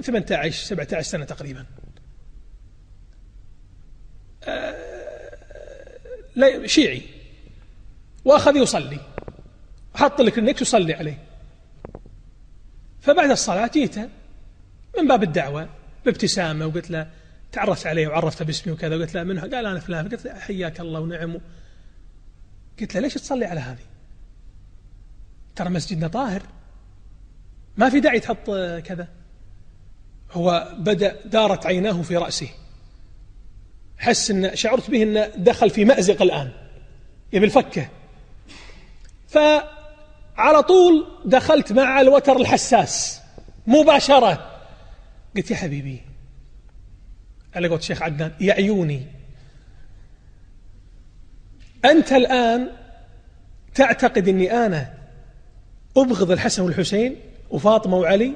18 0.00 0.64
17 0.64 1.02
سنة 1.02 1.24
تقريبا. 1.24 1.66
آه، 4.44 4.96
شيعي. 6.66 7.02
وأخذ 8.24 8.56
يصلي. 8.56 9.15
وحط 9.96 10.20
لك 10.20 10.38
النكس 10.38 10.62
يصلي 10.62 10.94
عليه. 10.94 11.18
فبعد 13.00 13.30
الصلاة 13.30 13.66
جيته 13.66 14.08
من 14.98 15.08
باب 15.08 15.22
الدعوة 15.22 15.68
بابتسامة 16.04 16.66
وقلت 16.66 16.90
له 16.90 17.10
تعرفت 17.52 17.86
عليه 17.86 18.06
وعرفته 18.08 18.44
باسمي 18.44 18.72
وكذا 18.72 18.96
وقلت 18.96 19.14
له 19.14 19.22
منه؟ 19.22 19.40
قال 19.40 19.66
أنا 19.66 19.80
فلان. 19.80 20.08
قلت 20.08 20.24
له 20.24 20.34
حياك 20.34 20.80
الله 20.80 21.00
ونعم. 21.00 21.40
قلت 22.80 22.94
له 22.94 23.00
ليش 23.00 23.14
تصلي 23.14 23.44
على 23.44 23.60
هذه؟ 23.60 23.86
ترى 25.56 25.68
مسجدنا 25.68 26.08
طاهر. 26.08 26.42
ما 27.76 27.90
في 27.90 28.00
داعي 28.00 28.20
تحط 28.20 28.50
كذا. 28.84 29.08
هو 30.32 30.74
بدأ 30.78 31.16
دارت 31.24 31.66
عيناه 31.66 32.02
في 32.02 32.16
رأسه. 32.16 32.48
حس 33.98 34.30
إن 34.30 34.56
شعرت 34.56 34.90
به 34.90 35.02
انه 35.02 35.26
دخل 35.36 35.70
في 35.70 35.84
مأزق 35.84 36.22
الآن. 36.22 36.52
يبي 37.32 37.46
الفكة. 37.46 37.88
فعلى 40.36 40.62
طول 40.62 41.06
دخلت 41.24 41.72
مع 41.72 42.00
الوتر 42.00 42.36
الحساس 42.36 43.20
مباشرة. 43.66 44.50
قلت 45.36 45.50
يا 45.50 45.56
حبيبي 45.56 46.00
على 47.54 47.68
قلت 47.68 47.80
الشيخ 47.80 48.02
عدنان 48.02 48.32
يا 48.40 48.52
عيوني 48.52 49.06
أنت 51.84 52.12
الآن 52.12 52.68
تعتقد 53.74 54.28
أني 54.28 54.66
أنا 54.66 54.94
أبغض 55.96 56.30
الحسن 56.30 56.62
والحسين 56.62 57.16
وفاطمة 57.50 57.96
وعلي 57.96 58.32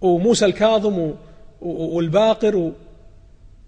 وموسى 0.00 0.44
الكاظم 0.44 1.14
والباقر 1.60 2.72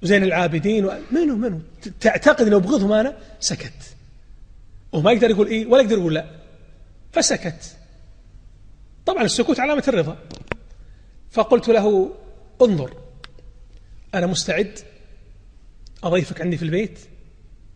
وزين 0.03 0.23
العابدين 0.23 0.91
منو 1.11 1.37
منو؟ 1.37 1.61
تعتقد 2.01 2.47
أني 2.47 2.57
أبغضهم 2.57 2.93
أنا؟ 2.93 3.17
سكت. 3.41 3.97
وما 4.93 5.13
يقدر 5.13 5.31
يقول 5.31 5.47
إيه 5.47 5.67
ولا 5.67 5.83
يقدر 5.83 5.99
يقول 5.99 6.15
لا. 6.15 6.40
فسكت. 7.13 7.77
طبعا 9.07 9.23
السكوت 9.23 9.61
علامة 9.61 9.85
الرضا. 9.89 10.19
فقلت 11.31 11.69
له 11.69 12.15
انظر 12.63 12.97
أنا 14.15 14.27
مستعد 14.27 14.79
أضيفك 16.03 16.41
عندي 16.41 16.57
في 16.57 16.63
البيت 16.63 16.99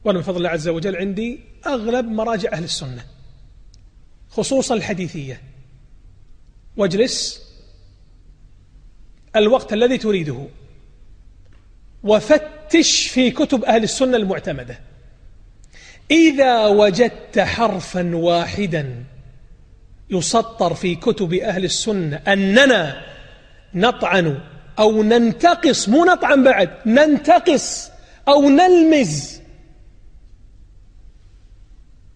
وأنا 0.04 0.18
بفضل 0.18 0.36
الله 0.36 0.48
عز 0.48 0.68
وجل 0.68 0.96
عندي 0.96 1.40
أغلب 1.66 2.06
مراجع 2.06 2.52
أهل 2.52 2.64
السنة 2.64 3.04
خصوصا 4.30 4.74
الحديثية. 4.74 5.42
واجلس 6.76 7.44
الوقت 9.36 9.72
الذي 9.72 9.98
تريده 9.98 10.46
وفتش 12.04 13.06
في 13.06 13.30
كتب 13.30 13.64
أهل 13.64 13.82
السنة 13.82 14.16
المعتمدة. 14.16 14.80
إذا 16.10 16.66
وجدت 16.66 17.38
حرفا 17.38 18.16
واحدا 18.16 19.04
يسطر 20.10 20.74
في 20.74 20.94
كتب 20.94 21.34
أهل 21.34 21.64
السنة 21.64 22.16
أننا 22.16 23.04
نطعن 23.74 24.38
أو 24.78 25.02
ننتقص 25.02 25.88
مو 25.88 26.04
نطعن 26.04 26.44
بعد 26.44 26.70
ننتقص 26.86 27.90
أو 28.28 28.48
نلمز 28.48 29.40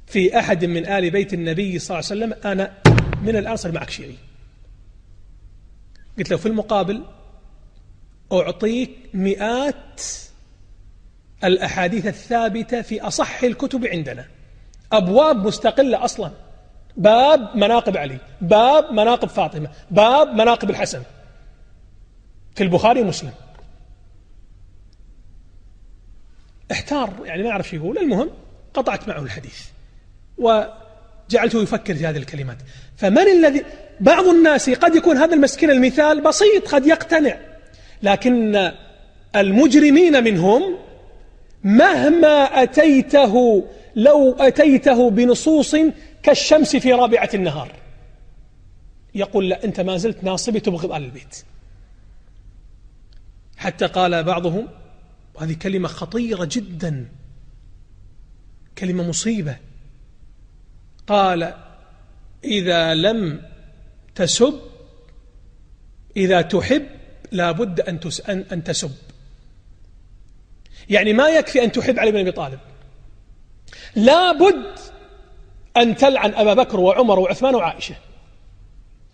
في 0.07 0.39
أحد 0.39 0.64
من 0.64 0.86
آل 0.86 1.11
بيت 1.11 1.34
النبي 1.34 1.78
صلى 1.78 1.99
الله 1.99 2.11
عليه 2.11 2.20
وسلم 2.24 2.51
أنا 2.53 2.72
من 3.22 3.36
الآن 3.36 3.57
صار 3.57 3.72
معك 3.72 3.91
شيعي 3.91 4.16
قلت 6.18 6.30
له 6.30 6.36
في 6.36 6.47
المقابل 6.47 7.03
أعطيك 8.32 8.91
مئات 9.14 10.03
الأحاديث 11.45 12.07
الثابتة 12.07 12.82
في 12.82 13.01
أصح 13.01 13.43
الكتب 13.43 13.86
عندنا. 13.86 14.26
أبواب 14.93 15.47
مستقلة 15.47 16.05
أصلا. 16.05 16.30
باب 16.99 17.57
مناقب 17.57 17.96
علي 17.96 18.18
باب 18.40 18.92
مناقب 18.92 19.28
فاطمة 19.28 19.68
باب 19.90 20.34
مناقب 20.34 20.70
الحسن. 20.70 21.03
في 22.55 22.62
البخاري 22.64 23.01
ومسلم. 23.01 23.32
احتار 26.72 27.12
يعني 27.24 27.42
ما 27.42 27.49
يعرف 27.49 27.72
يقول. 27.72 27.99
المهم 27.99 28.30
قطعت 28.74 29.09
معه 29.09 29.22
الحديث. 29.22 29.66
وجعلته 30.38 31.62
يفكر 31.62 31.94
في 31.94 32.07
هذه 32.07 32.16
الكلمات. 32.16 32.57
فمن 32.96 33.28
الذي 33.28 33.64
بعض 34.01 34.24
الناس 34.24 34.70
قد 34.70 34.94
يكون 34.96 35.16
هذا 35.16 35.34
المسكين 35.34 35.70
المثال 35.70 36.20
بسيط 36.20 36.68
قد 36.68 36.86
يقتنع. 36.86 37.36
لكن 38.03 38.70
المجرمين 39.36 40.24
منهم 40.24 40.78
مهما 41.64 42.62
أتيته 42.62 43.64
لو 43.96 44.36
أتيته 44.40 45.11
بنصوص 45.11 45.76
كالشمس 46.22 46.76
في 46.76 46.92
رابعة 46.92 47.30
النهار. 47.34 47.72
يقول 49.14 49.48
لا 49.48 49.64
أنت 49.64 49.80
ما 49.80 49.96
زلت 49.96 50.24
ناصبي 50.24 50.60
تبغض 50.60 50.92
أهل 50.92 51.04
البيت. 51.04 51.44
حتى 53.56 53.86
قال 53.86 54.24
بعضهم 54.24 54.68
وهذه 55.34 55.52
كلمة 55.52 55.88
خطيرة 55.88 56.48
جدا. 56.52 57.08
كلمة 58.78 59.08
مصيبة. 59.08 59.56
قال 61.06 61.54
إذا 62.44 62.94
لم 62.94 63.42
تسب 64.14 64.60
إذا 66.16 66.42
تحب 66.42 66.86
لابد 67.32 67.80
أن, 67.80 68.00
أن 68.52 68.64
تسب. 68.64 68.92
يعني 70.90 71.12
ما 71.12 71.28
يكفي 71.28 71.64
أن 71.64 71.72
تحب 71.72 71.98
علي 71.98 72.12
بن 72.12 72.18
أبي 72.18 72.32
طالب. 72.32 72.58
لابد 73.96 74.78
أن 75.76 75.96
تلعن 75.96 76.34
أبا 76.34 76.54
بكر 76.54 76.80
وعمر 76.80 77.18
وعثمان 77.18 77.54
وعائشة. 77.54 77.94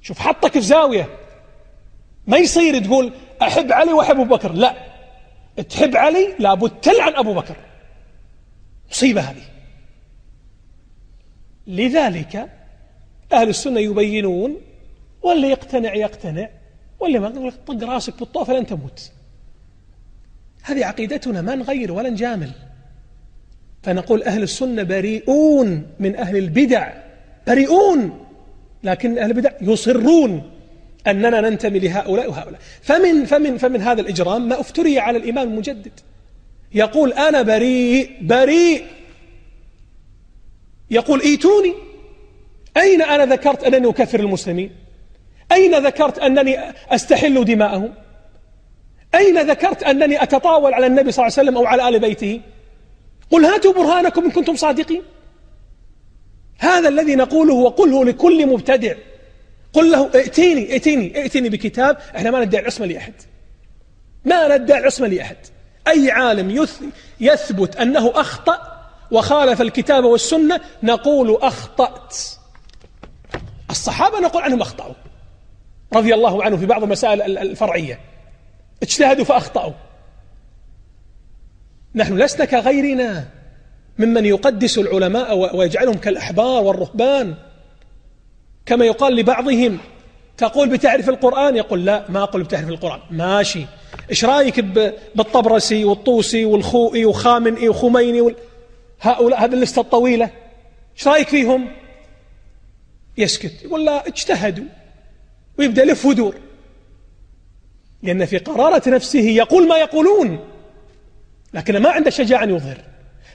شوف 0.01 0.19
حطك 0.19 0.53
في 0.53 0.61
زاوية. 0.61 1.09
ما 2.27 2.37
يصير 2.37 2.85
تقول 2.85 3.13
أحب 3.43 3.73
علي 3.73 3.93
وأحب 3.93 4.21
أبو 4.21 4.37
بكر. 4.37 4.53
لا. 4.53 4.75
تحب 5.71 5.97
علي 5.97 6.35
لابد 6.39 6.71
تلعن 6.81 7.15
أبو 7.15 7.35
بكر. 7.35 7.57
مصيبة 8.91 9.21
هذه. 9.21 9.43
لذلك 11.67 12.51
أهل 13.33 13.49
السنة 13.49 13.81
يبينون 13.81 14.61
واللي 15.23 15.51
يقتنع 15.51 15.95
يقتنع 15.95 16.49
واللي 17.01 17.19
ما 17.19 17.51
طق 17.67 17.85
راسك 17.85 18.19
بالطوفة 18.19 18.53
لن 18.53 18.67
تموت. 18.67 19.11
هذه 20.63 20.85
عقيدتنا 20.85 21.41
ما 21.41 21.55
نغير 21.55 21.93
ولا 21.93 22.11
نجامل 22.11 22.53
فنقول 23.85 24.23
أهل 24.23 24.43
السنة 24.43 24.83
بريئون 24.83 25.87
من 26.01 26.17
أهل 26.17 26.37
البدع 26.37 26.93
بريئون 27.47 28.27
لكن 28.85 29.19
أهل 29.19 29.31
البدع 29.31 29.51
يصرون 29.61 30.51
أننا 31.07 31.41
ننتمي 31.41 31.79
لهؤلاء 31.79 32.31
وهؤلاء. 32.31 32.61
فمن, 32.83 33.25
فمن, 33.25 33.59
فمن 33.59 33.81
هذا 33.81 34.01
الإجرام 34.01 34.49
ما 34.49 34.61
افتري 34.61 34.99
على 34.99 35.19
الإمام 35.19 35.49
المجدد. 35.49 35.93
يقول 36.75 37.13
أنا 37.13 37.43
بريء 37.43 38.11
بريء. 38.21 38.85
يقول 40.91 41.21
إيتوني. 41.21 41.75
أين 42.77 43.03
أنا 43.03 43.27
ذكرت 43.35 43.65
أنني 43.65 43.89
أكفر 43.89 44.21
المسلمين؟ 44.21 44.71
أين 45.53 45.87
ذكرت 45.87 46.19
أنني 46.19 46.59
أستحل 46.91 47.45
دماءهم؟ 47.45 47.95
أين 49.15 49.51
ذكرت 49.51 49.83
أنني 49.83 50.23
أتطاول 50.23 50.75
على 50.75 50.87
النبي 50.87 51.13
صلى 51.13 51.27
الله 51.27 51.39
عليه 51.39 51.49
وسلم 51.49 51.57
أو 51.57 51.67
على 51.67 51.89
آل 51.89 51.99
بيته؟ 51.99 52.41
قل 53.31 53.45
هاتوا 53.45 53.73
برهانكم 53.73 54.25
إن 54.25 54.31
كنتم 54.31 54.57
صادقين. 54.57 55.03
هذا 56.59 56.89
الذي 56.89 57.15
نقوله 57.17 57.55
وقله 57.55 58.05
لكل 58.05 58.47
مبتدع. 58.47 58.95
قل 59.73 59.91
له 59.91 60.11
ائتيني 60.15 60.73
ائتيني 60.73 61.17
ائتيني 61.23 61.49
بكتاب. 61.49 61.97
إحنا 62.17 62.31
ما 62.31 62.45
ندعي 62.45 62.63
العصمة 62.63 62.87
لأحد. 62.87 63.15
ما 64.25 64.57
ندعي 64.57 64.81
العصمة 64.81 65.07
لأحد. 65.09 65.37
أي 65.89 66.11
عالم 66.11 66.67
يثبت 67.21 67.77
أنه 67.77 68.13
أخطأ 68.15 68.89
وخالف 69.11 69.61
الكتاب 69.63 70.05
والسنة 70.05 70.61
نقول 70.83 71.39
أخطأت. 71.43 72.17
الصحابة 73.71 74.21
نقول 74.21 74.43
عنهم 74.43 74.61
أخطأوا. 74.61 74.95
رضي 75.95 76.15
الله 76.15 76.45
عنه 76.45 76.57
في 76.57 76.67
بعض 76.67 76.83
المسائل 76.83 77.39
الفرعية. 77.39 78.01
اجتهدوا 78.83 79.25
فأخطأوا. 79.25 79.73
نحن 81.95 82.19
لسنا 82.19 82.45
كغيرنا 82.45 83.29
ممن 83.99 84.25
يقدس 84.25 84.79
العلماء 84.79 85.57
ويجعلهم 85.57 85.95
كالأحبار 85.95 86.63
والرهبان. 86.63 87.35
كما 88.67 88.85
يقال 88.85 89.17
لبعضهم 89.17 89.79
تقول 90.37 90.69
بتعرف 90.69 91.09
القرآن؟ 91.09 91.57
يقول 91.57 91.85
لا 91.85 92.05
ما 92.09 92.23
أقول 92.23 92.43
بتعرف 92.43 92.69
القرآن. 92.69 93.01
ماشي. 93.11 93.67
إيش 94.11 94.25
رأيك 94.25 94.61
بالطبرسي 95.15 95.85
والطوسي 95.85 96.45
والخوئي 96.45 97.05
وخامنئي 97.05 97.69
وخميني 97.69 98.21
وال... 98.21 98.35
هؤلاء 99.01 99.45
هذه 99.45 99.55
اللستة 99.55 99.81
الطويلة 99.81 100.31
إيش 100.97 101.09
رأيك 101.09 101.29
فيهم؟ 101.29 101.69
يسكت. 103.19 103.65
يقول 103.65 103.85
لا 103.85 104.07
اجتهدوا 104.07 104.65
ويبدأ 105.59 105.83
يلف 105.83 106.07
ودور. 106.07 106.35
لأن 108.03 108.25
في 108.25 108.39
قرارة 108.39 108.89
نفسه 108.89 109.21
يقول 109.21 109.69
ما 109.69 109.77
يقولون. 109.77 110.54
لكن 111.55 111.77
ما 111.77 111.91
عنده 111.91 112.11
شجاعة 112.11 112.45
أن 112.45 112.55
يظهر. 112.55 112.77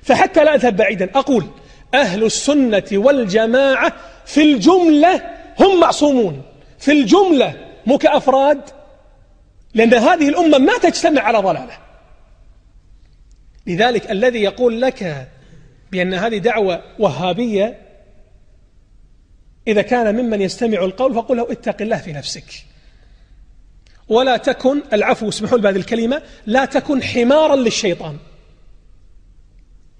فحتى 0.01 0.43
لا 0.43 0.55
أذهب 0.55 0.75
بعيدا. 0.75 1.09
أقول 1.15 1.45
أهل 1.93 2.23
السنة 2.23 2.83
والجماعة 2.91 3.93
في 4.25 4.41
الجملة 4.41 5.21
هم 5.59 5.79
معصومون. 5.79 6.41
في 6.79 6.91
الجملة 6.91 7.67
مو 7.85 7.97
كأفراد. 7.97 8.61
لأن 9.73 9.93
هذه 9.93 10.29
الأمة 10.29 10.57
ما 10.57 10.77
تجتمع 10.77 11.21
على 11.21 11.37
ضلالة. 11.37 11.77
لذلك 13.67 14.11
الذي 14.11 14.39
يقول 14.43 14.81
لك 14.81 15.27
بأن 15.91 16.13
هذه 16.13 16.37
دعوة 16.37 16.83
وهابية 16.99 17.79
إذا 19.67 19.81
كان 19.81 20.15
ممن 20.15 20.41
يستمع 20.41 20.79
القول 20.83 21.13
فقل 21.13 21.37
له 21.37 21.51
اتق 21.51 21.81
الله 21.81 21.97
في 21.97 22.13
نفسك. 22.13 22.65
ولا 24.09 24.37
تكن 24.37 24.81
العفو 24.93 25.29
اسمحوا 25.29 25.57
لي 25.57 25.63
بهذه 25.63 25.75
الكلمة 25.75 26.21
لا 26.45 26.65
تكن 26.65 27.03
حمارا 27.03 27.55
للشيطان. 27.55 28.17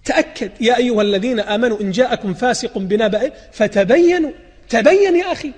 تأكد 0.06 0.52
يا 0.62 0.78
أيها 0.78 1.02
الذين 1.02 1.40
آمنوا 1.40 1.82
إن 1.82 1.92
جاءكم 1.92 2.34
فاسق 2.34 2.78
بنبأ 2.78 3.32
فتبينوا. 3.52 4.32
تبين 4.70 5.16
يا 5.16 5.32
أخي. 5.32 5.52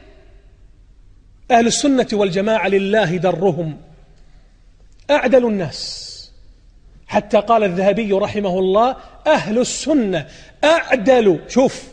أهل 1.52 1.68
السنة 1.68 2.08
والجماعة 2.14 2.68
لله 2.68 3.18
درهم. 3.18 3.78
أعدل 5.12 5.46
الناس. 5.46 6.12
حتى 7.08 7.38
قال 7.38 7.64
الذهبي 7.64 8.12
رحمه 8.14 8.60
الله 8.60 8.96
أهل 9.28 9.60
السنة 9.60 10.28
أعدل 10.64 11.40
شوف 11.48 11.84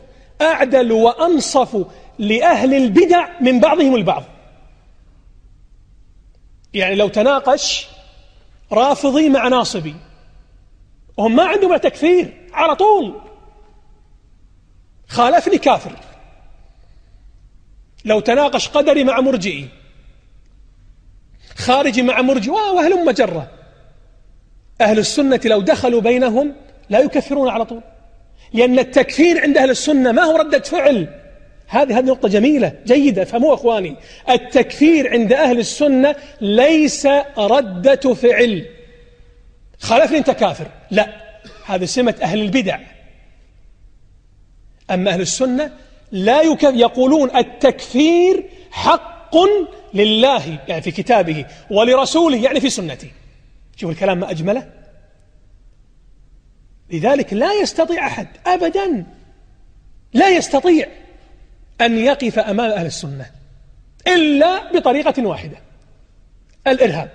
أعدل 0.41 0.93
وأنصف 0.93 1.87
لأهل 2.19 2.75
البدع 2.75 3.29
من 3.41 3.61
بعضهم 3.61 3.95
البعض. 3.95 4.25
يعني 6.79 6.95
لو 6.95 7.09
تناقش 7.09 7.89
رافضي 8.73 9.29
مع 9.29 9.49
ناصبي 9.49 9.95
وهم 11.17 11.37
ما 11.37 11.45
عندهم 11.45 11.77
تكفير 11.77 12.47
على 12.53 12.77
طول. 12.77 13.21
خالفني 15.09 15.59
كافر. 15.59 15.93
لو 18.05 18.21
تناقش 18.21 18.69
قدري 18.69 19.05
مع 19.05 19.21
مرجئي 19.21 19.69
خارجي 21.57 22.03
مع 22.03 22.21
مرجئ 22.21 22.51
وهلم 22.51 23.05
مجرة 23.05 23.51
أهل 24.81 24.99
السنة 24.99 25.41
لو 25.45 25.61
دخلوا 25.61 26.01
بينهم 26.01 26.55
لا 26.91 26.99
يكفرون 26.99 27.49
على 27.49 27.65
طول. 27.65 27.83
لأن 28.53 28.79
التكفير 28.79 29.43
عند 29.43 29.59
أهل 29.59 29.71
السنة 29.71 30.13
ما 30.13 30.23
هو 30.23 30.37
ردة 30.37 30.59
فعل. 30.59 31.09
هذه 31.69 31.99
هذه 31.99 32.05
نقطة 32.05 32.29
جميلة 32.29 32.73
جيدة 32.87 33.25
فمو 33.25 33.55
أخواني. 33.55 33.97
التكفير 34.31 35.11
عند 35.11 35.33
أهل 35.33 35.59
السنة 35.59 36.17
ليس 36.41 37.09
ردة 37.39 38.15
فعل. 38.15 38.67
خالفني 39.79 40.19
أنت 40.19 40.31
كافر. 40.31 40.67
لا 40.91 41.09
هذه 41.67 41.85
سمة 41.85 42.15
أهل 42.23 42.41
البدع. 42.41 42.79
أما 44.91 45.11
أهل 45.11 45.21
السنة 45.21 45.73
لا 46.13 46.43
يقولون 46.63 47.37
التكفير 47.37 48.45
حق 48.71 49.37
لله 49.95 50.59
يعني 50.69 50.83
في 50.83 50.91
كتابه 50.91 51.47
ولرسوله 51.71 52.37
يعني 52.37 52.61
في 52.61 52.71
سنته. 52.71 53.11
شوف 53.77 53.91
الكلام 53.91 54.21
ما 54.21 54.31
أجمله. 54.31 54.71
لذلك 56.91 57.33
لا 57.33 57.53
يستطيع 57.53 58.07
أحد 58.07 58.29
أبدا. 58.47 59.07
لا 60.13 60.29
يستطيع. 60.29 60.89
أن 61.81 61.99
يقف 61.99 62.39
أمام 62.39 62.71
أهل 62.71 62.87
السنة 62.87 63.31
إلا 64.07 64.73
بطريقة 64.73 65.27
واحدة 65.27 65.57
الإرهاب 66.67 67.11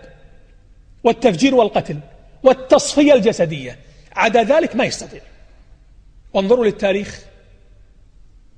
والتفجير 1.03 1.55
والقتل 1.55 1.99
والتصفية 2.43 3.14
الجسدية. 3.14 3.80
عدا 4.16 4.43
ذلك 4.43 4.76
ما 4.76 4.86
يستطيع. 4.86 5.22
وانظروا 6.34 6.66
للتاريخ 6.66 7.20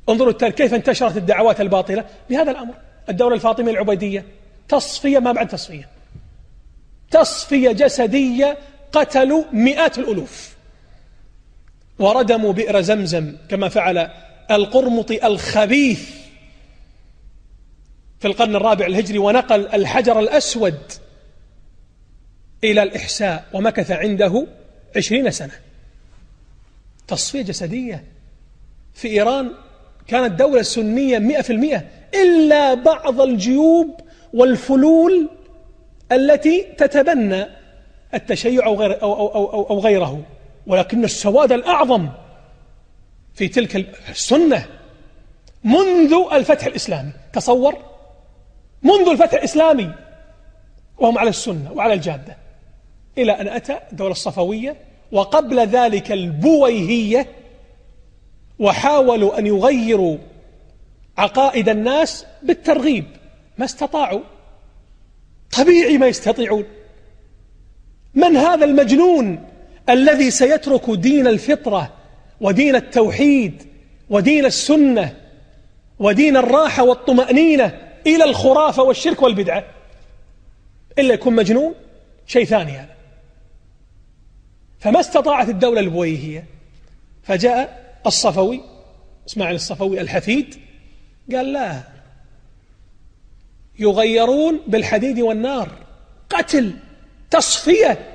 انظروا 0.09 0.31
التاريخ 0.31 0.55
كيف 0.55 0.73
انتشرت 0.73 1.17
الدعوات 1.17 1.61
الباطلة. 1.61 2.05
بهذا 2.29 2.51
الأمر 2.51 2.73
الدولة 3.09 3.35
الفاطمية 3.35 3.71
العبيدية 3.71 4.25
تصفية 4.67 5.19
ما 5.19 5.31
بعد 5.31 5.47
تصفية. 5.47 5.89
تصفية 7.11 7.71
جسدية 7.71 8.57
قتلوا 8.91 9.43
مئات 9.51 9.97
الألوف. 9.97 10.55
وردموا 11.99 12.53
بئر 12.53 12.81
زمزم 12.81 13.35
كما 13.49 13.69
فعل 13.69 14.09
القرمطي 14.51 15.27
الخبيث 15.27 16.09
في 18.19 18.27
القرن 18.27 18.55
الرابع 18.55 18.85
الهجري 18.85 19.17
ونقل 19.17 19.67
الحجر 19.67 20.19
الأسود 20.19 20.79
إلى 22.63 22.83
الإحساء 22.83 23.45
ومكث 23.53 23.91
عنده 23.91 24.47
عشرين 24.95 25.31
سنة. 25.31 25.53
تصفية 27.07 27.41
جسدية. 27.41 28.03
في 28.93 29.07
إيران 29.07 29.51
كانت 30.07 30.39
دولة 30.39 30.61
سنية 30.61 31.19
مئة 31.19 31.41
في 31.41 31.53
المئة 31.53 31.85
إلا 32.13 32.73
بعض 32.73 33.21
الجيوب 33.21 33.99
والفلول 34.33 35.29
التي 36.11 36.63
تتبنى 36.77 37.45
التشيع 38.13 38.65
أو, 38.65 38.83
أو 39.69 39.79
غيره 39.79 40.23
ولكن 40.67 41.03
السواد 41.03 41.51
الأعظم 41.51 42.09
في 43.35 43.47
تلك 43.47 43.99
السنة 44.09 44.65
منذ 45.63 46.13
الفتح 46.31 46.65
الإسلامي. 46.65 47.11
تصور؟ 47.33 47.77
منذ 48.83 49.09
الفتح 49.09 49.33
الإسلامي. 49.33 49.93
وهم 50.97 51.17
على 51.17 51.29
السنة 51.29 51.71
وعلى 51.71 51.93
الجادة. 51.93 52.37
إلى 53.17 53.31
أن 53.31 53.47
أتى 53.47 53.79
الدولة 53.91 54.11
الصفوية 54.11 54.75
وقبل 55.11 55.59
ذلك 55.59 56.11
البويهية 56.11 57.27
وحاولوا 58.59 59.39
أن 59.39 59.47
يغيروا 59.47 60.17
عقائد 61.17 61.69
الناس 61.69 62.25
بالترغيب. 62.43 63.05
ما 63.57 63.65
استطاعوا. 63.65 64.21
طبيعي 65.57 65.97
ما 65.97 66.07
يستطيعون. 66.07 66.65
من 68.13 68.37
هذا 68.37 68.65
المجنون 68.65 69.49
الذي 69.89 70.31
سيترك 70.31 70.89
دين 70.89 71.27
الفطرة 71.27 71.94
ودين 72.41 72.75
التوحيد 72.75 73.67
ودين 74.09 74.45
السنة 74.45 75.17
ودين 75.99 76.37
الراحة 76.37 76.83
والطمأنينة 76.83 77.81
إلى 78.07 78.23
الخرافة 78.23 78.83
والشرك 78.83 79.21
والبدعة. 79.21 79.65
إلا 80.99 81.13
يكون 81.13 81.35
مجنون 81.35 81.75
شيء 82.27 82.45
ثاني 82.45 82.71
هذا. 82.71 82.95
فما 84.79 84.99
استطاعت 84.99 85.49
الدولة 85.49 85.79
البويهية. 85.79 86.45
فجاء 87.23 87.95
الصفوي 88.05 88.61
إسماعيل 89.27 89.55
الصفوي 89.55 90.01
الحفيد 90.01 90.55
قال 91.31 91.53
لا 91.53 91.83
يغيرون 93.79 94.59
بالحديد 94.67 95.19
والنار. 95.19 95.71
قتل 96.29 96.73
تصفية. 97.31 98.14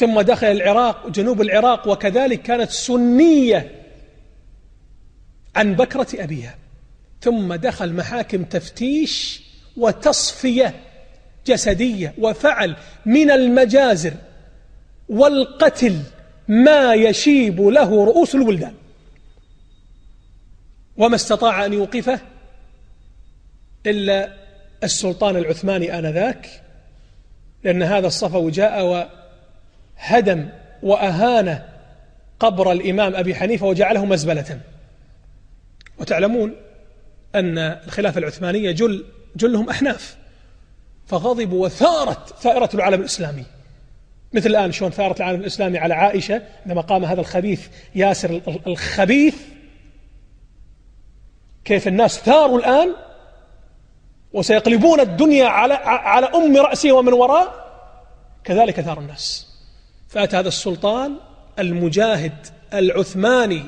ثم 0.00 0.20
دخل 0.20 0.46
العراق 0.46 1.08
جنوب 1.08 1.40
العراق 1.40 1.88
وكذلك 1.88 2.42
كانت 2.42 2.70
سنية 2.70 3.70
عن 5.56 5.74
بكرة 5.74 6.06
أبيها. 6.14 6.54
ثم 7.20 7.54
دخل 7.54 7.92
محاكم 7.92 8.44
تفتيش 8.44 9.42
وتصفية 9.76 10.74
جسدية 11.46 12.14
وفعل 12.18 12.76
من 13.06 13.30
المجازر 13.30 14.12
والقتل 15.08 16.02
ما 16.48 16.94
يشيب 16.94 17.60
له 17.60 18.04
رؤوس 18.04 18.34
الولدان 18.34 18.74
وما 20.96 21.14
استطاع 21.14 21.66
أن 21.66 21.72
يوقفه 21.72 22.20
إلا 23.86 24.32
السلطان 24.84 25.36
العثماني 25.36 25.98
آنذاك 25.98 26.62
لأن 27.64 27.82
هذا 27.82 28.06
الصفوي 28.06 28.50
جاء 28.50 29.19
وهدم 30.00 30.48
وأهان 30.82 31.62
قبر 32.40 32.72
الإمام 32.72 33.14
أبي 33.14 33.34
حنيفة 33.34 33.66
وجعله 33.66 34.04
مزبلة. 34.04 34.60
وتعلمون 35.98 36.56
أن 37.34 37.58
الخلافة 37.58 38.18
العثمانية 38.18 38.70
جل 38.70 39.04
جلهم 39.36 39.68
أحناف 39.68 40.16
فغضبوا 41.06 41.64
وثارت 41.64 42.34
ثائرة 42.42 42.70
العالم 42.74 43.00
الإسلامي. 43.00 43.44
مثل 44.32 44.50
الآن 44.50 44.72
شلون 44.72 44.90
ثارت 44.90 45.20
العالم 45.20 45.40
الإسلامي 45.40 45.78
على 45.78 45.94
عائشة 45.94 46.42
عندما 46.66 46.80
قام 46.80 47.04
هذا 47.04 47.20
الخبيث 47.20 47.68
ياسر 47.94 48.40
الخبيث 48.66 49.36
كيف 51.64 51.88
الناس 51.88 52.18
ثاروا 52.18 52.58
الآن 52.58 52.94
وسيقلبون 54.32 55.00
الدنيا 55.00 55.46
على 55.46 55.74
على 55.84 56.26
أم 56.26 56.56
رأسه 56.56 56.92
ومن 56.92 57.12
وراء 57.12 57.70
كذلك 58.44 58.80
ثار 58.80 58.98
الناس. 58.98 59.49
فأتى 60.10 60.36
هذا 60.36 60.48
السلطان 60.48 61.16
المجاهد 61.58 62.46
العثماني 62.74 63.64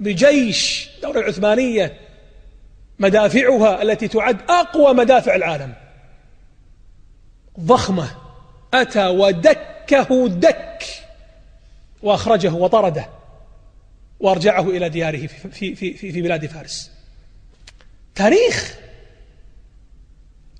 بجيش 0.00 0.90
الدولة 0.96 1.20
العثمانية 1.20 2.00
مدافعها 2.98 3.82
التي 3.82 4.08
تعد 4.08 4.36
أقوى 4.50 4.94
مدافع 4.94 5.34
العالم. 5.34 5.72
ضخمة 7.60 8.10
أتى 8.74 9.06
ودكه 9.06 10.28
دك 10.28 10.84
وأخرجه 12.02 12.52
وطرده 12.52 13.08
وأرجعه 14.20 14.70
إلى 14.70 14.88
دياره 14.88 15.26
في, 15.26 15.50
في, 15.50 15.74
في, 15.74 16.12
في 16.12 16.22
بلاد 16.22 16.46
فارس. 16.46 16.90
تاريخ! 18.14 18.74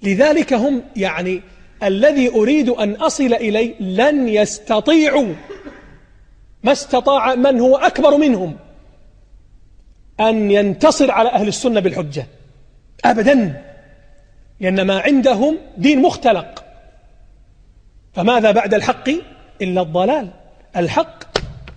لذلك 0.03 0.53
هم 0.53 0.83
يعني 0.97 1.43
الذي 1.83 2.29
أريد 2.29 2.69
أن 2.69 2.93
أصل 2.93 3.35
إليه 3.35 3.75
لن 3.81 4.29
يستطيعوا. 4.29 5.35
ما 6.63 6.73
استطاع 6.73 7.35
من 7.35 7.61
هو 7.61 7.77
أكبر 7.77 8.17
منهم؟ 8.17 8.57
أن 10.21 10.51
ينتصر 10.51 11.11
على 11.11 11.29
أهل 11.29 11.49
السنة 11.49 11.81
بالحجة. 11.81 12.27
أبدا. 13.05 13.63
لأن 14.61 14.83
ما 14.83 15.01
عندهم 15.01 15.59
دين 15.77 16.03
مختلق. 16.03 16.65
فماذا 18.13 18.51
بعد 18.51 18.75
الحق؟ 18.75 19.09
إلا 19.63 19.83
الضلال. 19.83 20.31
الحق 20.77 21.25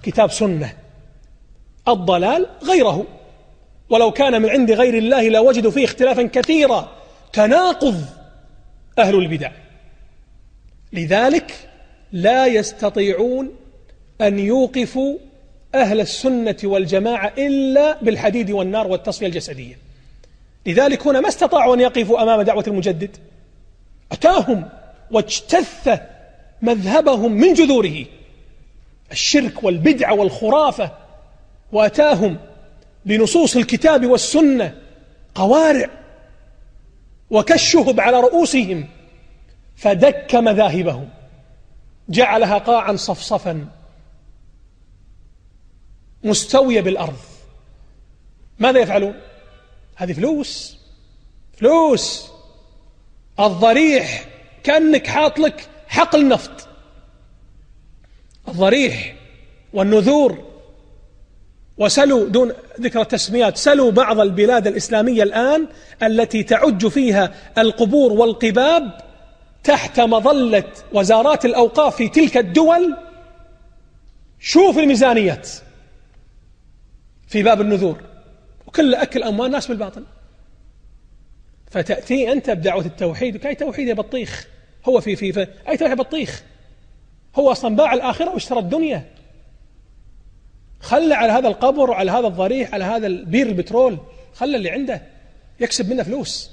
كتاب 0.03 0.31
سنة. 0.31 0.73
الضلال 1.87 2.47
غيره. 2.63 3.05
ولو 3.89 4.11
كان 4.11 4.41
من 4.41 4.49
عند 4.49 4.71
غير 4.71 4.97
الله 4.97 5.29
لوجدوا 5.29 5.71
فيه 5.71 5.85
اختلافا 5.85 6.23
كثيرا. 6.23 6.91
تناقض 7.33 8.05
أهل 8.99 9.15
البدع. 9.15 9.51
لذلك 10.93 11.69
لا 12.11 12.45
يستطيعون 12.45 13.51
أن 14.21 14.39
يوقفوا 14.39 15.17
أهل 15.75 16.01
السنة 16.01 16.57
والجماعة 16.63 17.33
إلا 17.37 18.03
بالحديد 18.03 18.51
والنار 18.51 18.87
والتصفية 18.87 19.27
الجسدية. 19.27 19.77
لذلك 20.65 21.07
هنا 21.07 21.19
ما 21.21 21.27
استطاعوا 21.27 21.75
أن 21.75 21.79
يقفوا 21.79 22.23
أمام 22.23 22.41
دعوة 22.41 22.63
المجدد. 22.67 23.17
أتاهم 24.11 24.69
واجتث 25.11 25.99
مذهبهم 26.61 27.31
من 27.31 27.53
جذوره. 27.53 28.05
الشرك 29.11 29.63
والبدعة 29.63 30.13
والخرافة. 30.13 30.91
وأتاهم 31.71 32.37
بنصوص 33.05 33.55
الكتاب 33.55 34.05
والسنة 34.05 34.75
قوارع 35.35 35.89
وكالشهب 37.29 37.99
على 37.99 38.19
رؤوسهم. 38.19 38.87
فدك 39.83 40.35
مذاهبهم 40.35 41.09
جعلها 42.09 42.57
قاعا 42.57 42.95
صفصفا 42.95 43.67
مستوية 46.23 46.81
بالأرض. 46.81 47.17
ماذا 48.59 48.79
يفعلون؟ 48.79 49.13
هذه 49.95 50.13
فلوس 50.13 50.77
فلوس. 51.53 52.27
الضريح 53.39 54.25
كأنك 54.63 55.07
حاط 55.07 55.39
لك 55.39 55.69
حقل 55.87 56.27
نفط. 56.27 56.67
الضريح 58.47 59.15
والنذور. 59.73 60.53
وسلوا 61.77 62.29
دون 62.29 62.53
ذكر 62.81 63.01
التسميات 63.01 63.57
سلوا 63.57 63.91
بعض 63.91 64.19
البلاد 64.19 64.67
الإسلامية 64.67 65.23
الآن 65.23 65.67
التي 66.03 66.43
تعج 66.43 66.87
فيها 66.87 67.33
القبور 67.57 68.13
والقباب 68.13 69.12
تحت 69.63 69.99
مظلة 69.99 70.71
وزارات 70.93 71.45
الأوقاف 71.45 71.95
في 71.95 72.09
تلك 72.09 72.37
الدول 72.37 72.97
شوف 74.39 74.77
الميزانيات 74.77 75.49
في 77.27 77.43
باب 77.43 77.61
النذور. 77.61 78.01
وكل 78.67 78.95
أكل 78.95 79.23
أموال 79.23 79.47
الناس 79.47 79.67
بالباطل. 79.67 80.03
فتأتي 81.71 82.31
أنت 82.31 82.49
بدعوة 82.49 82.85
التوحيد 82.85 83.37
كأي 83.37 83.55
توحيد 83.55 83.87
يا 83.87 83.93
بطيخ؟ 83.93 84.47
هو 84.85 85.01
في 85.01 85.15
في, 85.15 85.33
في 85.33 85.47
أي 85.69 85.77
توحيد 85.77 85.97
بطيخ؟ 85.97 86.43
هو 87.35 87.51
أصلا 87.51 87.75
باع 87.75 87.93
الآخرة 87.93 88.29
واشترى 88.29 88.59
الدنيا. 88.59 89.05
خلى 90.79 91.13
على 91.13 91.31
هذا 91.31 91.47
القبر 91.47 91.89
وعلى 91.89 92.11
هذا 92.11 92.27
الضريح 92.27 92.73
على 92.73 92.83
هذا 92.83 93.07
البير 93.07 93.47
البترول 93.47 93.97
خلى 94.33 94.57
اللي 94.57 94.69
عنده 94.69 95.01
يكسب 95.59 95.89
منه 95.89 96.03
فلوس. 96.03 96.52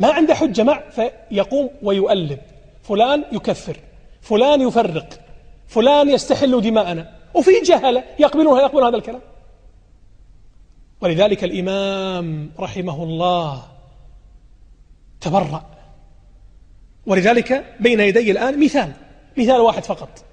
ما 0.00 0.12
عنده 0.12 0.34
حجة 0.34 0.62
مع 0.62 0.82
فيقوم 0.90 1.70
ويؤلب 1.82 2.38
فلان 2.82 3.24
يكفر 3.32 3.76
فلان 4.20 4.60
يفرق 4.60 5.20
فلان 5.66 6.10
يستحل 6.10 6.60
دماءنا. 6.60 7.20
وفي 7.34 7.50
جهلة 7.64 8.04
يقبلون 8.18 8.60
يقبلون 8.60 8.84
هذا 8.84 8.96
الكلام. 8.96 9.20
ولذلك 11.00 11.44
الإمام 11.44 12.50
رحمه 12.58 13.02
الله 13.02 13.62
تبرأ. 15.20 15.70
ولذلك 17.06 17.76
بين 17.80 18.00
يدي 18.00 18.30
الآن 18.30 18.60
مثال 18.64 18.92
مثال 19.38 19.60
واحد 19.60 19.84
فقط. 19.84 20.24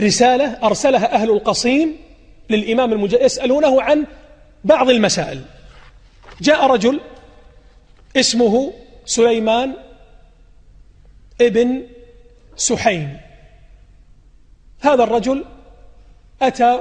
رسالة 0.00 0.44
أرسلها 0.44 1.14
أهل 1.14 1.30
القصيم 1.30 1.96
للإمام 2.50 2.92
المجاهد 2.92 3.22
يسألونه 3.22 3.82
عن 3.82 4.06
بعض 4.64 4.90
المسائل. 4.90 5.42
جاء 6.40 6.66
رجل 6.66 7.00
اسمه 8.16 8.72
سليمان 9.06 9.74
ابن 11.40 11.82
سحيم. 12.56 13.20
هذا 14.80 15.04
الرجل 15.04 15.44
أتى 16.42 16.74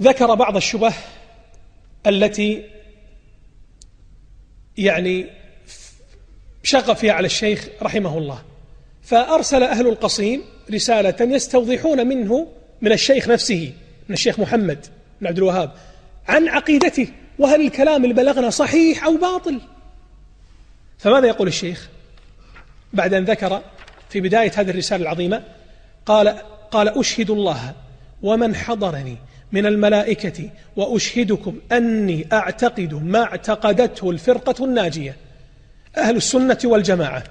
وذكر 0.00 0.34
بعض 0.34 0.56
الشبه 0.56 0.94
التي 2.06 2.64
يعني 4.78 5.26
شغ 6.62 6.94
فيها 6.94 7.12
على 7.12 7.26
الشيخ 7.26 7.68
رحمه 7.82 8.18
الله. 8.18 8.42
فأرسل 9.02 9.62
أهل 9.62 9.86
القصيم 9.86 10.44
رسالة 10.70 11.34
يستوضحون 11.34 12.06
منه 12.06 12.46
من 12.80 12.92
الشيخ 12.92 13.28
نفسه 13.28 13.72
من 14.08 14.14
الشيخ 14.14 14.40
محمد 14.40 14.86
بن 15.20 15.26
عبد 15.26 15.38
الوهاب 15.38 15.72
عن 16.28 16.48
عقيدته. 16.48 17.08
وهل 17.38 17.60
الكلام 17.66 18.04
اللي 18.04 18.14
بلغنا 18.14 18.50
صحيح 18.50 19.04
أو 19.04 19.16
باطل؟ 19.16 19.60
فماذا 20.98 21.26
يقول 21.26 21.48
الشيخ 21.48 21.88
بعد 22.92 23.14
أن 23.14 23.24
ذكر 23.24 23.62
في 24.08 24.20
بداية 24.20 24.52
هذه 24.56 24.70
الرسالة 24.70 25.02
العظيمة؟ 25.02 25.42
قال 26.06 26.28
قال 26.70 26.98
أشهد 26.98 27.30
الله 27.30 27.74
ومن 28.22 28.54
حضرني 28.54 29.16
من 29.52 29.66
الملائكة 29.66 30.50
وأشهدكم 30.76 31.58
أني 31.72 32.26
أعتقد 32.32 32.94
ما 32.94 33.22
اعتقدته 33.22 34.10
الفرقة 34.10 34.64
الناجية 34.64 35.16
أهل 35.96 36.16
السنة 36.16 36.58
والجماعة. 36.64 37.24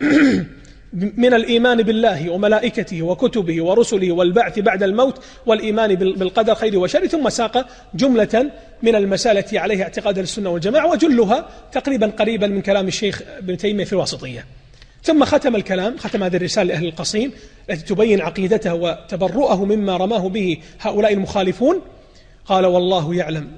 من 0.92 1.34
الإيمان 1.34 1.82
بالله 1.82 2.30
وملائكته 2.30 3.02
وكتبه 3.02 3.64
ورسله 3.64 4.12
والبعث 4.12 4.58
بعد 4.58 4.82
الموت 4.82 5.24
والإيمان 5.46 5.94
بالقدر 5.94 6.54
خير 6.54 6.78
وشر 6.78 7.06
ثم 7.06 7.28
ساق 7.28 7.66
جملة 7.94 8.50
من 8.82 8.94
المسائل 8.94 9.38
التي 9.38 9.58
عليها 9.58 9.82
اعتقاد 9.82 10.18
السنة 10.18 10.50
والجماعة 10.50 10.90
وجلها 10.90 11.48
تقريبا 11.72 12.06
قريبا 12.06 12.46
من 12.46 12.62
كلام 12.62 12.88
الشيخ 12.88 13.22
ابن 13.38 13.56
تيمية 13.56 13.84
في 13.84 13.92
الواسطية. 13.92 14.46
ثم 15.02 15.24
ختم 15.24 15.56
الكلام 15.56 15.96
ختم 15.96 16.22
هذه 16.22 16.36
الرسالة 16.36 16.74
لأهل 16.74 16.86
القصيم 16.86 17.32
التي 17.70 17.94
تبين 17.94 18.20
عقيدته 18.20 18.74
وتبرؤه 18.74 19.64
مما 19.64 19.96
رماه 19.96 20.28
به 20.28 20.58
هؤلاء 20.80 21.12
المخالفون. 21.12 21.80
قال 22.46 22.66
والله 22.66 23.14
يعلم 23.14 23.50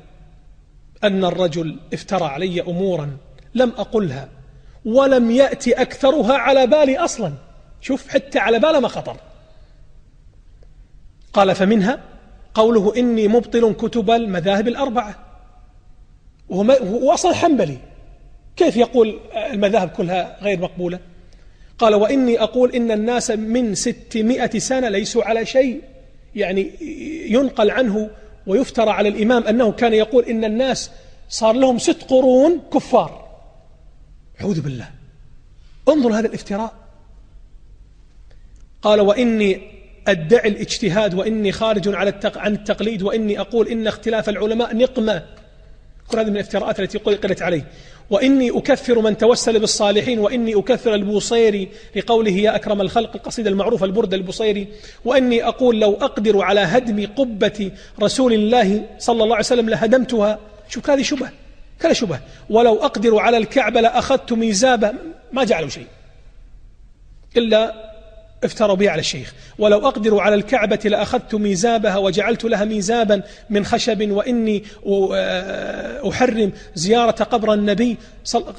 أن 1.05 1.25
الرجل 1.25 1.77
افترى 1.93 2.25
علي 2.25 2.61
أمورا 2.61 3.17
لم 3.55 3.69
أقلها 3.69 4.29
ولم 4.85 5.31
يأتي 5.31 5.73
أكثرها 5.73 6.35
على 6.35 6.67
بالي 6.67 6.99
أصلا. 6.99 7.33
شوف 7.81 8.09
حتى 8.09 8.39
على 8.39 8.59
باله 8.59 8.81
ما 8.81 8.89
خطر. 8.89 9.17
قال 11.33 11.55
فمنها 11.55 12.01
قوله 12.55 12.97
إني 12.97 13.29
مبطل 13.29 13.73
كتب 13.73 14.11
المذاهب 14.11 14.69
الأربعة. 14.69 15.15
وهو 16.49 17.13
أصلا 17.13 17.35
حنبلي 17.35 17.79
كيف 18.57 18.77
يقول 18.77 19.21
المذاهب 19.53 19.89
كلها 19.89 20.37
غير 20.43 20.61
مقبولة؟ 20.61 20.99
قال 21.79 21.95
وإني 21.95 22.43
أقول 22.43 22.73
إن 22.75 22.91
الناس 22.91 23.31
من 23.31 23.75
ستمائة 23.75 24.59
سنة 24.59 24.89
ليسوا 24.89 25.25
على 25.25 25.47
شيء. 25.47 25.81
يعني 26.35 26.71
ينقل 27.31 27.71
عنه 27.71 28.11
ويفترى 28.47 28.91
على 28.91 29.09
الإمام 29.09 29.43
أنه 29.43 29.73
كان 29.73 29.95
يقول 29.95 30.25
إن 30.25 30.45
الناس 30.45 30.91
صار 31.29 31.55
لهم 31.55 31.79
ست 31.79 32.03
قرون 32.03 32.61
كفار. 32.75 33.24
أعوذ 34.45 34.61
بالله. 34.61 34.89
انظر 35.89 36.19
هذا 36.19 36.27
الافتراء. 36.27 36.75
قال 38.83 39.01
وإني 39.01 39.63
أدعي 40.09 40.49
الاجتهاد 40.49 41.15
وإني 41.15 41.53
خارج 41.53 41.95
على 41.95 42.21
عن 42.37 42.55
التقليد 42.55 43.03
وإني 43.03 43.41
أقول 43.41 43.69
إن 43.69 43.87
اختلاف 43.87 44.29
العلماء 44.29 44.77
نقمة. 44.77 45.23
كل 46.09 46.19
هذه 46.19 46.27
من 46.27 46.37
الافتراءات 46.37 46.81
التي 46.81 46.99
قلت 46.99 47.43
عليه. 47.43 47.67
وإني 48.11 48.51
أكفر 48.51 49.01
من 49.01 49.17
توسل 49.17 49.61
بالصالحين 49.61 50.19
وإني 50.19 50.55
أكفر 50.55 50.95
البوصيري 50.95 51.69
لقوله 51.97 52.33
يا 52.33 52.57
أكرم 52.57 52.81
الخلق 52.81 53.17
القصيدة 53.17 53.51
المعروفة 53.51 53.87
البردة 53.87 54.17
البوصيري. 54.17 54.69
وإني 55.05 55.45
أقول 55.45 55.81
لو 55.81 55.95
أقدر 55.95 56.43
على 56.43 56.61
هدم 56.61 57.07
قبة 57.07 57.71
رسول 58.03 58.33
الله 58.33 58.87
صلى 58.99 59.23
الله 59.23 59.35
عليه 59.35 59.45
وسلم 59.45 59.71
لهدمتها. 59.71 60.39
شوف 60.69 60.91
هذه 60.91 61.03
شبه 61.03 61.44
كلا 61.83 61.93
شبه. 61.93 62.21
ولو 62.51 62.75
أقدر 62.85 63.19
على 63.19 63.37
الكعبة 63.37 63.81
لأخذت 63.81 64.33
ميزابة 64.33 64.93
ما 65.33 65.45
جعلوا 65.45 65.69
شيء. 65.69 65.87
إلا 67.37 67.75
افتروا 68.45 68.77
به 68.77 68.91
على 68.91 69.01
الشيخ. 69.01 69.35
ولو 69.59 69.89
أقدر 69.89 70.19
على 70.19 70.35
الكعبة 70.35 70.79
لأخذت 70.85 71.35
ميزابها 71.35 71.97
وجعلت 71.97 72.45
لها 72.45 72.65
ميزابا 72.65 73.23
من 73.51 73.65
خشب 73.65 74.11
وإني 74.11 74.65
أحرم 76.09 76.53
زيارة 76.75 77.25
قبر 77.25 77.53
النبي 77.53 77.97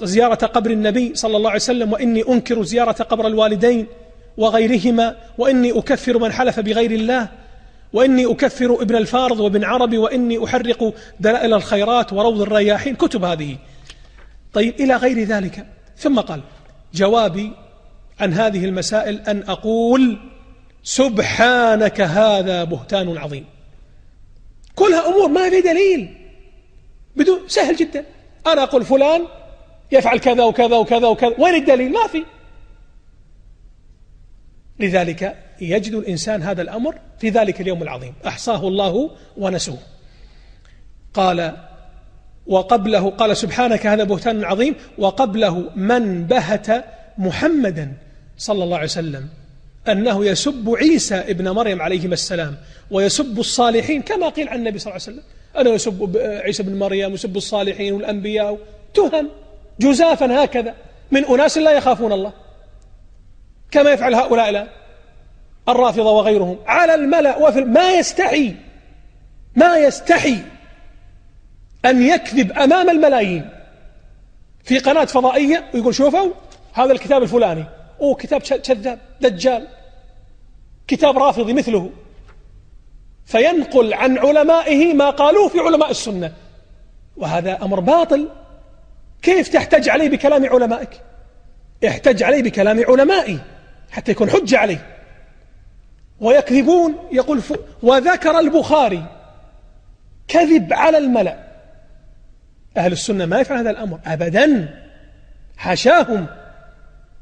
زيارة 0.02 0.46
قبر 0.46 0.72
النبي 0.72 1.16
صلى 1.16 1.38
الله 1.38 1.50
عليه 1.50 1.60
وسلم 1.60 1.94
وإني 1.94 2.24
أنكر 2.30 2.64
زيارة 2.64 2.92
قبر 2.92 3.28
الوالدين 3.28 3.88
وغيرهما 4.38 5.16
وإني 5.38 5.72
أكفر 5.72 6.18
من 6.18 6.32
حلف 6.32 6.60
بغير 6.60 6.92
الله. 6.92 7.30
وإني 7.96 8.32
أكفر 8.32 8.82
ابن 8.82 8.96
الفارض 8.96 9.40
وابن 9.40 9.64
عربي 9.64 9.98
وإني 9.98 10.46
أحرق 10.46 10.94
دلائل 11.20 11.54
الخيرات 11.54 12.14
وروض 12.14 12.42
الرياحين 12.42 12.96
كتب 12.96 13.24
هذه. 13.24 13.58
طيب 14.54 14.80
إلى 14.80 14.96
غير 14.96 15.24
ذلك. 15.24 15.66
ثم 15.98 16.20
قال 16.20 16.42
جوابي 16.94 17.52
عن 18.20 18.34
هذه 18.34 18.66
المسائل 18.66 19.20
أن 19.20 19.44
أقول 19.48 20.20
سبحانك 20.84 22.02
هذا 22.02 22.64
بهتان 22.64 23.18
عظيم. 23.18 23.46
كلها 24.76 25.08
أمور 25.08 25.28
ما 25.28 25.50
في 25.50 25.62
دليل. 25.62 26.18
بدون 27.16 27.40
سهل 27.48 27.76
جدا. 27.76 28.06
أنا 28.48 28.64
أقول 28.64 28.86
فلان 28.86 29.22
يفعل 29.92 30.20
كذا 30.20 30.44
وكذا 30.44 30.76
وكذا 30.76 31.08
وكذا 31.08 31.36
وين 31.40 31.56
الدليل؟ 31.56 31.92
ما 31.92 32.08
في. 32.08 32.26
لذلك 34.80 35.45
يجد 35.62 35.94
الإنسان 35.94 36.44
هذا 36.44 36.62
الأمر 36.62 36.96
في 37.20 37.30
ذلك 37.30 37.62
اليوم 37.62 37.84
العظيم. 37.84 38.14
أحصاه 38.28 38.68
الله 38.68 39.12
ونسوه. 39.38 39.78
قال 41.14 41.58
وقبله 42.48 43.10
قال 43.10 43.38
سبحانك 43.38 43.88
هذا 43.88 44.04
بهتان 44.04 44.44
عظيم. 44.44 44.76
وقبله 44.98 45.70
من 45.76 46.24
بهت 46.24 46.86
محمدا 47.18 47.94
صلى 48.38 48.64
الله 48.64 48.78
عليه 48.78 48.88
وسلم 48.88 49.30
أنه 49.88 50.26
يسب 50.26 50.76
عيسى 50.78 51.16
ابن 51.16 51.50
مريم 51.50 51.82
عليهما 51.82 52.14
السلام 52.14 52.58
ويسب 52.92 53.40
الصالحين 53.40 54.02
كما 54.02 54.30
قيل 54.30 54.50
عن 54.50 54.58
النبي 54.58 54.80
صلى 54.80 54.92
الله 54.92 55.02
عليه 55.08 55.18
وسلم. 55.18 55.24
أنه 55.60 55.70
يسب 55.70 56.18
عيسى 56.18 56.64
بن 56.64 56.80
مريم 56.80 57.12
ويسب 57.12 57.38
الصالحين 57.38 57.94
والأنبياء. 57.94 58.58
تهم 58.94 59.30
جزافا 59.80 60.44
هكذا 60.44 60.74
من 61.12 61.26
أناس 61.26 61.58
لا 61.58 61.72
يخافون 61.72 62.12
الله. 62.12 62.34
كما 63.72 63.92
يفعل 63.92 64.14
هؤلاء 64.14 64.50
الآن. 64.50 64.68
الرافضة 65.70 66.12
وغيرهم. 66.12 66.58
على 66.68 66.96
الملأ 66.96 67.38
وفي 67.38 67.62
ما 67.62 67.92
يستحي 67.92 68.56
ما 69.56 69.78
يستحي 69.78 70.38
أن 71.86 72.02
يكذب 72.02 72.52
أمام 72.52 72.90
الملايين. 72.90 73.50
في 74.64 74.80
قناة 74.80 75.06
فضائية 75.06 75.66
ويقول 75.74 75.96
شوفوا 75.96 76.32
هذا 76.74 76.92
الكتاب 76.92 77.24
الفلاني. 77.24 77.66
أوه 78.02 78.16
كتاب 78.16 78.42
كذاب 78.42 79.00
دجال. 79.22 79.68
كتاب 80.88 81.18
رافضي 81.18 81.54
مثله. 81.54 81.90
فينقل 83.26 83.94
عن 83.94 84.18
علمائه 84.18 84.94
ما 84.94 85.10
قالوه 85.10 85.48
في 85.48 85.60
علماء 85.60 85.92
السنة. 85.92 86.34
وهذا 87.18 87.64
أمر 87.64 87.80
باطل. 87.80 88.30
كيف 89.22 89.48
تحتج 89.48 89.90
عليه 89.90 90.10
بكلام 90.10 90.46
علمائك؟ 90.46 90.90
احتج 91.88 92.24
عليه 92.24 92.44
بكلام 92.44 92.84
علمائي 92.88 93.40
حتى 93.92 94.12
يكون 94.12 94.30
حجة 94.30 94.58
عليه. 94.58 94.95
ويكذبون 96.20 96.96
يقول 97.12 97.42
ف... 97.42 97.54
وذكر 97.84 98.40
البخاري 98.40 99.04
كذب 100.28 100.74
على 100.74 100.98
الملأ. 100.98 101.46
أهل 102.78 102.92
السنة 102.92 103.26
ما 103.26 103.40
يفعل 103.40 103.58
هذا 103.58 103.70
الأمر 103.70 104.00
أبدا. 104.06 104.76
حاشاهم. 105.58 106.28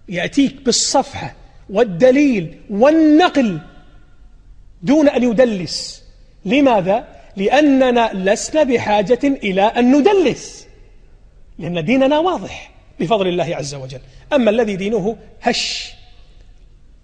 يأتيك 0.10 0.62
بالصفحة 0.62 1.36
والدليل 1.70 2.60
والنقل 2.70 3.60
دون 4.84 5.10
أن 5.10 5.24
يدلس. 5.24 6.04
لماذا؟ 6.46 7.08
لأننا 7.36 8.12
لسنا 8.14 8.64
بحاجة 8.64 9.20
إلى 9.24 9.62
أن 9.62 9.96
ندلس. 9.96 10.68
لأن 11.60 11.86
ديننا 11.86 12.20
واضح 12.20 12.72
بفضل 13.00 13.28
الله 13.28 13.56
عز 13.56 13.76
وجل. 13.76 14.00
أما 14.34 14.50
الذي 14.50 14.76
دينه 14.76 15.18
هش 15.42 15.94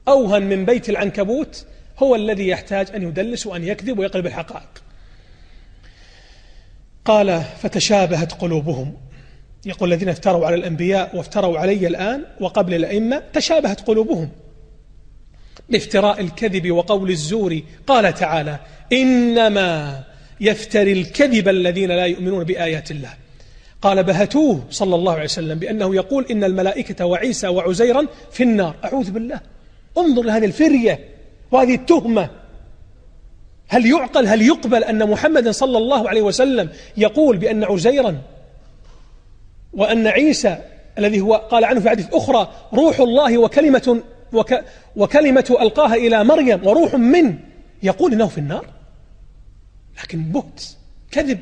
أوهن 0.08 0.44
من 0.44 0.66
بيت 0.66 0.90
العنكبوت 0.90 1.66
هو 2.00 2.16
الذي 2.16 2.48
يحتاج 2.48 2.88
أن 2.96 3.04
يدلس 3.04 3.48
وأن 3.48 3.64
يكذب 3.64 4.00
ويقلب 4.00 4.26
الحقائق. 4.26 4.84
قال 7.06 7.42
فتشابهت 7.62 8.32
قلوبهم. 8.32 8.98
يقول 9.66 9.94
الذين 9.94 10.10
افتروا 10.10 10.48
على 10.48 10.56
الأنبياء 10.56 11.16
وافتروا 11.16 11.60
علي 11.60 11.88
الآن 11.88 12.26
وقبل 12.40 12.74
الأئمة 12.74 13.24
تشابهت 13.34 13.82
قلوبهم. 13.82 14.30
بافتراء 15.70 16.22
الكذب 16.22 16.72
وقول 16.72 17.10
الزور 17.10 17.62
قال 17.88 18.14
تعالى 18.14 18.60
إنما 18.94 20.04
يفتري 20.42 20.92
الكذب 20.92 21.50
الذين 21.50 21.90
لا 21.90 22.06
يؤمنون 22.06 22.44
بآيات 22.44 22.92
الله. 22.92 23.14
قال 23.82 24.04
بهتوه 24.04 24.66
صلى 24.70 24.96
الله 24.96 25.14
عليه 25.14 25.24
وسلم 25.24 25.60
بأنه 25.60 25.96
يقول 25.96 26.26
إن 26.32 26.44
الملائكة 26.44 27.06
وعيسى 27.06 27.48
وعزيرا 27.48 28.08
في 28.32 28.44
النار. 28.44 28.76
أعوذ 28.84 29.12
بالله. 29.12 29.40
انظر 29.98 30.22
لهذه 30.24 30.46
الفرية. 30.46 31.19
وهذه 31.52 31.76
التهمة. 31.76 32.30
هل 33.68 33.86
يعقل 33.86 34.28
هل 34.28 34.42
يقبل 34.42 34.84
أن 34.84 35.10
محمد 35.10 35.50
صلى 35.50 35.78
الله 35.78 36.10
عليه 36.10 36.22
وسلم 36.22 36.70
يقول 36.98 37.38
بأن 37.38 37.64
عزيرا؟ 37.64 38.22
وأن 39.74 40.08
عيسى 40.08 40.58
الذي 40.98 41.22
هو 41.22 41.36
قال 41.36 41.66
عنه 41.66 41.80
في 41.80 41.90
حديث 41.90 42.14
أخرى 42.14 42.52
روح 42.74 43.00
الله 43.00 43.38
وكلمة 43.38 44.04
وك 44.34 44.64
وكلمة 44.96 45.58
ألقاها 45.62 45.96
إلى 45.96 46.24
مريم 46.24 46.68
وروح 46.68 46.96
منه 46.96 47.40
يقول 47.84 48.14
إنه 48.14 48.28
في 48.28 48.38
النار؟ 48.38 48.66
لكن 50.04 50.24
بهت 50.24 50.64
كذب. 51.12 51.40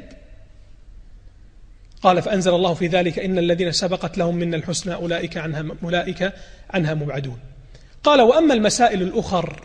قال 2.02 2.22
فأنزل 2.22 2.54
الله 2.54 2.74
في 2.74 2.88
ذلك 2.88 3.20
إن 3.20 3.38
الذين 3.38 3.72
سبقت 3.72 4.18
لهم 4.18 4.36
من 4.36 4.54
الحسنى 4.54 4.96
أولئك 4.96 5.38
عنها 5.38 5.66
أولئك 5.84 6.34
عنها 6.70 6.94
مبعدون. 6.94 7.40
قال 8.04 8.22
وأما 8.22 8.54
المسائل 8.54 9.02
الأخر 9.02 9.62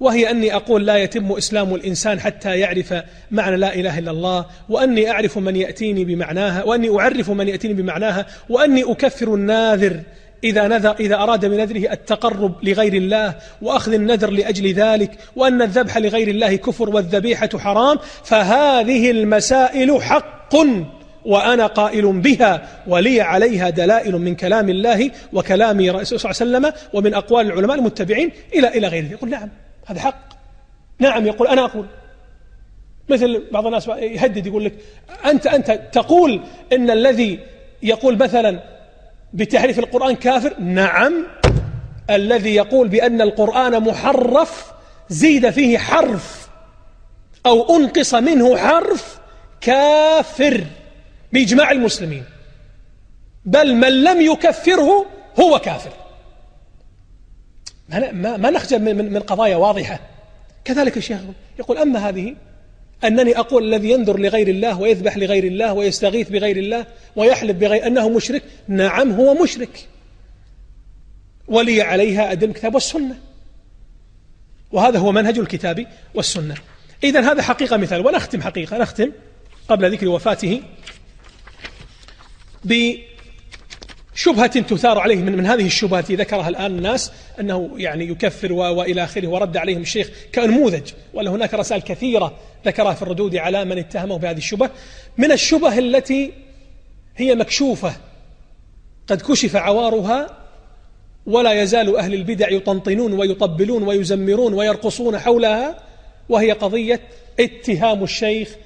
وهي 0.00 0.30
أني 0.30 0.54
أقول 0.54 0.86
لا 0.86 0.96
يتم 0.96 1.32
إسلام 1.32 1.74
الإنسان 1.74 2.20
حتى 2.20 2.58
يعرف 2.58 2.94
معنى 3.30 3.56
لا 3.56 3.74
إله 3.74 3.98
إلا 3.98 4.10
الله 4.10 4.46
وأني 4.68 5.10
أعرف 5.10 5.38
من 5.38 5.56
يأتيني 5.56 6.04
بمعناها 6.04 6.64
وأني 6.64 7.00
أعرف 7.00 7.30
من 7.30 7.48
يأتيني 7.48 7.74
بمعناها 7.74 8.26
وأني 8.48 8.82
أكفر 8.82 9.34
الناذر 9.34 10.00
إذا 10.44 10.68
نذر 10.68 10.94
إذا 11.00 11.14
أراد 11.14 11.46
بنذره 11.46 11.92
التقرب 11.92 12.64
لغير 12.64 12.94
الله 12.94 13.34
وأخذ 13.62 13.92
النذر 13.92 14.30
لأجل 14.30 14.72
ذلك 14.72 15.10
وأن 15.36 15.62
الذبح 15.62 15.98
لغير 15.98 16.28
الله 16.28 16.56
كفر 16.56 16.90
والذبيحة 16.90 17.48
حرام 17.58 17.98
فهذه 18.24 19.10
المسائل 19.10 20.02
حق 20.02 20.56
وأنا 21.24 21.66
قائل 21.66 22.12
بها 22.12 22.68
ولي 22.86 23.20
عليها 23.20 23.70
دلائل 23.70 24.12
من 24.12 24.34
كلام 24.34 24.68
الله 24.68 25.10
وكلام 25.32 25.80
رسول 25.80 26.20
صلى 26.20 26.30
الله 26.30 26.58
عليه 26.58 26.68
وسلم 26.68 26.88
ومن 26.92 27.14
أقوال 27.14 27.46
العلماء 27.46 27.78
المتبعين 27.78 28.32
إلى 28.54 28.68
إلى 28.68 28.88
غيره. 28.88 29.10
يقول 29.12 29.30
نعم. 29.30 29.48
هذا 29.86 30.00
حق. 30.00 30.26
نعم 30.98 31.26
يقول 31.26 31.48
أنا 31.48 31.64
أقول. 31.64 31.86
مثل 33.08 33.44
بعض 33.52 33.66
الناس 33.66 33.88
يهدد 33.88 34.46
يقول 34.46 34.64
لك 34.64 34.74
أنت 35.24 35.46
أنت 35.46 35.80
تقول 35.92 36.40
إن 36.72 36.90
الذي 36.90 37.40
يقول 37.82 38.18
مثلا 38.18 38.60
بتحريف 39.32 39.78
القرآن 39.78 40.16
كافر؟ 40.16 40.60
نعم. 40.60 41.26
الذي 42.10 42.54
يقول 42.54 42.88
بأن 42.88 43.20
القرآن 43.20 43.82
محرف 43.82 44.72
زيد 45.08 45.50
فيه 45.50 45.78
حرف 45.78 46.48
أو 47.46 47.76
أنقص 47.76 48.14
منه 48.14 48.56
حرف 48.56 49.18
كافر 49.60 50.64
بإجماع 51.32 51.70
المسلمين. 51.70 52.24
بل 53.44 53.74
من 53.74 54.04
لم 54.04 54.20
يكفره 54.20 55.06
هو 55.40 55.58
كافر. 55.58 56.05
ما, 57.88 58.36
ما, 58.36 58.50
نخجل 58.50 58.78
من, 58.78 59.12
من 59.12 59.20
قضايا 59.20 59.56
واضحة. 59.56 60.00
كذلك 60.64 60.96
الشيخ 60.96 61.20
يقول 61.58 61.78
أما 61.78 62.08
هذه 62.08 62.36
أنني 63.04 63.38
أقول 63.38 63.64
الذي 63.74 63.90
ينذر 63.90 64.18
لغير 64.18 64.48
الله 64.48 64.80
ويذبح 64.80 65.16
لغير 65.16 65.44
الله 65.44 65.72
ويستغيث 65.72 66.28
بغير 66.28 66.56
الله 66.56 66.86
ويحلف 67.16 67.56
بغير 67.56 67.86
أنه 67.86 68.08
مشرك؟ 68.08 68.42
نعم 68.68 69.12
هو 69.12 69.42
مشرك. 69.42 69.88
ولي 71.48 71.82
عليها 71.82 72.32
أدم 72.32 72.50
الكتاب 72.50 72.74
والسنة. 72.74 73.16
وهذا 74.72 74.98
هو 74.98 75.12
منهج 75.12 75.38
الكتاب 75.38 75.86
والسنة. 76.14 76.54
إذا 77.04 77.32
هذا 77.32 77.42
حقيقة 77.42 77.76
مثال. 77.76 78.06
ونختم 78.06 78.42
حقيقة. 78.42 78.78
نختم 78.78 79.12
قبل 79.68 79.92
ذكر 79.92 80.08
وفاته 80.08 80.62
بشبهة 84.16 84.60
تثار 84.60 84.98
عليه 84.98 85.16
من, 85.16 85.36
من 85.36 85.46
هذه 85.46 85.66
الشبهة 85.66 85.98
التي 85.98 86.16
ذكرها 86.16 86.48
الآن 86.48 86.66
الناس 86.66 87.12
أنه 87.40 87.70
يعني 87.76 88.08
يكفر 88.08 88.52
وإلى 88.52 89.04
آخره 89.04 89.28
ورد 89.28 89.56
عليهم 89.56 89.80
الشيخ 89.80 90.10
كنموذج 90.34 90.90
ولا 91.14 91.30
هناك 91.30 91.54
رسائل 91.54 91.82
كثيرة 91.82 92.34
ذكرها 92.66 92.94
في 92.94 93.02
الردود 93.02 93.36
على 93.36 93.64
من 93.64 93.78
اتهمه 93.78 94.18
بهذه 94.18 94.36
الشبهة. 94.36 94.70
من 95.18 95.32
الشبه 95.32 95.78
التي 95.78 96.32
هي 97.16 97.34
مكشوفة 97.34 97.96
قد 99.06 99.22
كشف 99.22 99.56
عوارها 99.56 100.36
ولا 101.26 101.62
يزال 101.62 101.96
أهل 101.96 102.14
البدع 102.14 102.50
يطنطنون 102.50 103.12
ويطبلون 103.12 103.82
ويزمرون 103.82 104.54
ويرقصون 104.54 105.18
حولها 105.18 105.78
وهي 106.28 106.52
قضية 106.52 107.00
اتهام 107.40 108.02
الشيخ 108.02 108.56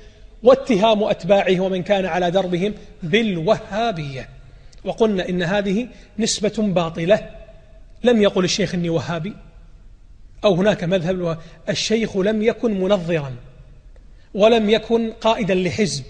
واتهام 0.42 1.04
أتباعه 1.04 1.60
ومن 1.60 1.82
كان 1.82 2.06
على 2.06 2.30
دربهم 2.30 2.74
بالوهابية. 3.02 4.39
وقلنا 4.84 5.28
إن 5.28 5.42
هذه 5.42 5.88
نسبة 6.18 6.54
باطلة. 6.58 7.30
لم 8.04 8.22
يقل 8.22 8.44
الشيخ 8.44 8.74
إني 8.74 8.90
وهابي. 8.90 9.34
أو 10.44 10.54
هناك 10.54 10.84
مذهب 10.84 11.38
الشيخ 11.68 12.16
لم 12.16 12.42
يكن 12.42 12.80
منظرا 12.80 13.32
ولم 14.34 14.70
يكن 14.70 15.12
قائدا 15.12 15.54
لحزب 15.54 16.04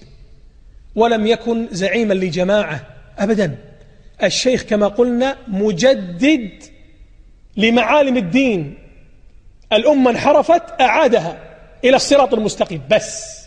ولم 0.95 1.27
يكن 1.27 1.68
زعيما 1.71 2.14
لجماعة 2.14 2.87
أبدا. 3.18 3.59
الشيخ 4.23 4.62
كما 4.62 4.89
قلنا 4.89 5.37
مجدد 5.49 6.51
لمعالم 7.57 8.16
الدين. 8.16 8.75
الأمة 9.73 10.11
انحرفت 10.11 10.81
أعادها 10.81 11.39
إلى 11.85 11.97
الصراط 11.97 12.35
المستقيم. 12.35 12.83
بس 12.91 13.41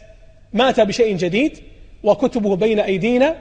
مات 0.54 0.80
بشيء 0.80 1.18
جديد 1.18 1.58
وكتبه 2.04 2.56
بين 2.56 2.80
أيدينا 2.80 3.36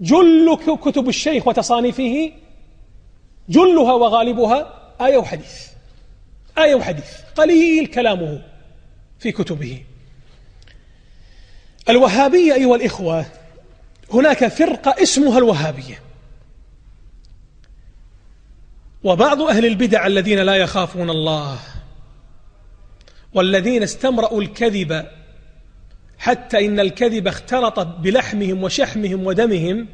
جل 0.00 0.58
كتب 0.84 1.08
الشيخ 1.08 1.46
وتصانيفه 1.46 2.32
جلها 3.48 3.92
وغالبها 3.92 4.80
آية 5.00 5.16
وحديث. 5.16 5.66
آية 6.58 6.74
وحديث. 6.74 7.10
قليل 7.36 7.86
كلامه 7.86 8.42
في 9.18 9.32
كتبه. 9.32 9.82
الوهابية 11.88 12.54
أيها 12.54 12.76
الإخوة 12.76 13.26
هناك 14.12 14.48
فرقة 14.48 15.02
اسمها 15.02 15.38
الوهابية. 15.38 16.02
وبعض 19.04 19.42
أهل 19.42 19.66
البدع 19.66 20.06
الذين 20.06 20.38
لا 20.38 20.54
يخافون 20.54 21.10
الله 21.10 21.58
والذين 23.34 23.82
استمرأوا 23.82 24.42
الكذب 24.42 25.06
حتى 26.20 26.66
إن 26.66 26.80
الكذب 26.80 27.28
اختلط 27.28 27.80
بلحمهم 27.80 28.62
وشحمهم 28.62 29.26
ودمهم 29.26 29.88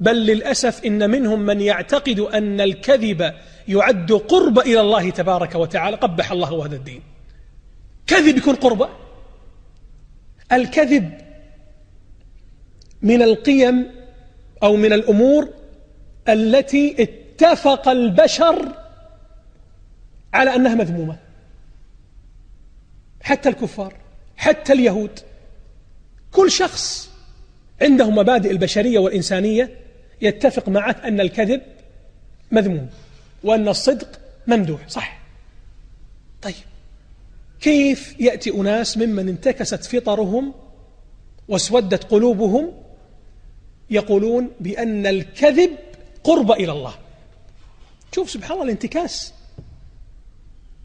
بل 0.00 0.26
للأسف 0.26 0.84
إن 0.84 1.10
منهم 1.10 1.40
من 1.40 1.60
يعتقد 1.60 2.20
أن 2.20 2.60
الكذب 2.60 3.34
يعد 3.68 4.12
قرب 4.12 4.58
إلى 4.58 4.80
الله 4.80 5.10
تبارك 5.10 5.54
وتعالى. 5.54 5.96
قبح 5.96 6.32
الله 6.32 6.66
هذا 6.66 6.76
الدين. 6.76 7.02
كذب 8.06 8.36
يكون 8.36 8.54
قربة؟ 8.54 8.88
الكذب 10.52 11.20
من 13.02 13.22
القيم 13.22 13.86
أو 14.62 14.76
من 14.76 14.92
الأمور 14.92 15.48
التي 16.28 17.02
اتفق 17.02 17.88
البشر 17.88 18.72
على 20.34 20.54
أنها 20.54 20.74
مذمومة. 20.74 21.16
حتى 23.22 23.48
الكفار 23.48 23.94
حتى 24.36 24.72
اليهود. 24.72 25.29
كل 26.32 26.50
شخص 26.50 27.10
عنده 27.82 28.10
مبادئ 28.10 28.50
البشرية 28.50 28.98
والإنسانية 28.98 29.78
يتفق 30.20 30.68
معه 30.68 30.96
أن 31.04 31.20
الكذب 31.20 31.62
مذموم 32.50 32.88
وأن 33.44 33.68
الصدق 33.68 34.20
ممدوح 34.46 34.88
صح؟ 34.88 35.20
طيب 36.42 36.54
كيف 37.60 38.20
يأتي 38.20 38.50
أناس 38.50 38.98
ممن 38.98 39.28
انتكست 39.28 39.84
فطرهم 39.84 40.54
واسودت 41.48 42.04
قلوبهم 42.04 42.72
يقولون 43.90 44.50
بأن 44.60 45.06
الكذب 45.06 45.70
قرب 46.24 46.52
إلى 46.52 46.72
الله؟ 46.72 46.94
شوف 48.14 48.30
سبحان 48.30 48.52
الله 48.52 48.64
الانتكاس. 48.64 49.32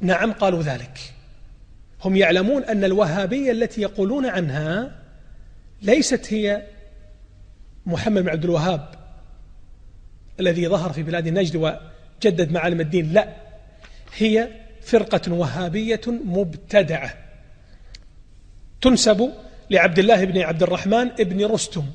نعم 0.01 0.31
قالوا 0.31 0.61
ذلك. 0.61 0.99
هم 2.03 2.15
يعلمون 2.15 2.63
أن 2.63 2.83
الوهابية 2.83 3.51
التي 3.51 3.81
يقولون 3.81 4.25
عنها 4.25 5.04
ليست 5.86 6.33
هي 6.33 6.61
محمد 7.86 8.23
بن 8.23 8.29
عبد 8.29 8.43
الوهاب 8.43 8.95
الذي 10.39 10.67
ظهر 10.67 10.93
في 10.93 11.03
بلاد 11.03 11.27
نجد 11.27 11.55
وجدد 11.55 12.51
معالم 12.51 12.81
الدين 12.81 13.13
لا. 13.13 13.36
هي 14.17 14.49
فرقة 14.81 15.33
وهابية 15.33 16.01
مبتدعة. 16.07 17.13
تنسب 18.81 19.31
لعبد 19.69 19.99
الله 19.99 20.25
بن 20.25 20.41
عبد 20.41 20.63
الرحمن 20.63 21.07
بن 21.07 21.45
رستم. 21.45 21.86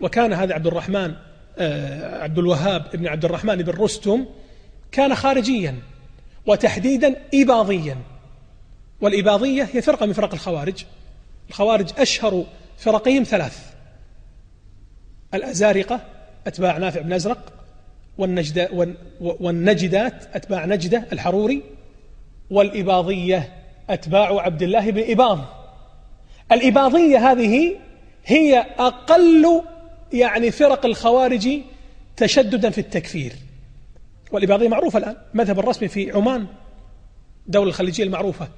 وكان 0.00 0.32
هذا 0.32 0.54
عبد 0.54 0.66
الرحمن 0.66 1.14
آه، 1.58 2.22
عبد 2.22 2.38
الوهاب 2.38 2.86
بن 2.94 3.06
عبد 3.06 3.24
الرحمن 3.24 3.56
بن 3.56 3.72
رستم 3.72 4.26
كان 4.92 5.14
خارجيا 5.14 5.78
وتحديدا 6.46 7.16
إباضيا. 7.34 7.96
والإباضية 9.00 9.68
هي 9.72 9.82
فرقة 9.82 10.06
من 10.06 10.12
فرق 10.12 10.32
الخوارج. 10.32 10.84
الخوارج 11.48 11.90
أشهر 11.98 12.44
فرقهم 12.82 13.22
ثلاث 13.22 13.72
الأزارقة 15.34 16.00
أتباع 16.46 16.78
نافع 16.78 17.00
بن 17.00 17.12
أزرق 17.12 17.52
والنجد 18.18 18.68
والنجدات 19.20 20.36
أتباع 20.36 20.64
نجدة 20.64 21.06
الحروري 21.12 21.62
والإباضية 22.50 23.52
أتباع 23.90 24.40
عبد 24.40 24.62
الله 24.62 24.90
بن 24.90 25.10
إباض. 25.10 25.38
الإباضية 26.52 27.32
هذه 27.32 27.76
هي 28.24 28.58
أقل 28.78 29.62
يعني 30.12 30.50
فرق 30.50 30.86
الخوارج 30.86 31.48
تشددا 32.16 32.70
في 32.70 32.78
التكفير. 32.78 33.32
والإباضية 34.32 34.68
معروفة 34.68 34.98
الآن 34.98 35.16
مذهب 35.34 35.58
الرسمي 35.58 35.88
في 35.88 36.10
عمان 36.10 36.46
دولة 37.46 37.68
الخليجية 37.68 38.04
المعروفة. 38.04 38.48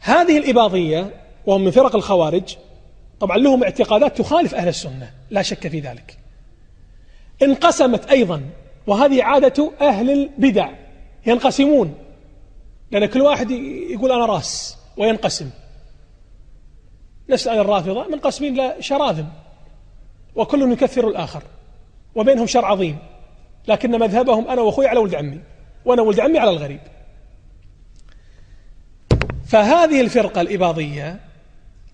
هذه 0.00 0.38
الإباضية 0.38 1.10
وهم 1.46 1.64
من 1.64 1.70
فرق 1.70 1.96
الخوارج 1.96 2.56
طبعا 3.20 3.36
لهم 3.36 3.62
اعتقادات 3.62 4.18
تخالف 4.18 4.54
أهل 4.54 4.68
السنة 4.68 5.10
لا 5.30 5.42
شك 5.42 5.68
في 5.68 5.80
ذلك. 5.80 6.18
انقسمت 7.42 8.10
أيضا 8.10 8.42
وهذه 8.86 9.22
عادة 9.22 9.72
أهل 9.80 10.10
البدع 10.10 10.70
ينقسمون. 11.26 11.94
لأن 12.90 13.06
كل 13.06 13.22
واحد 13.22 13.50
يقول 13.90 14.12
أنا 14.12 14.26
راس 14.26 14.76
وينقسم. 14.96 15.50
نسأل 17.28 17.58
الرافضة 17.58 18.08
منقسمين 18.08 18.70
لشراذم 18.78 19.28
وكل 20.34 20.72
يكثر 20.72 21.08
الآخر. 21.08 21.42
وبينهم 22.14 22.46
شر 22.46 22.64
عظيم. 22.64 22.98
لكن 23.68 23.90
مذهبهم 23.90 24.48
أنا 24.48 24.60
وأخوي 24.60 24.86
على 24.86 24.98
ولد 24.98 25.14
عمي. 25.14 25.40
وأنا 25.84 26.02
ولد 26.02 26.20
عمي 26.20 26.38
على 26.38 26.50
الغريب. 26.50 26.80
فهذه 29.46 30.00
الفرقة 30.00 30.40
الإباضية 30.40 31.25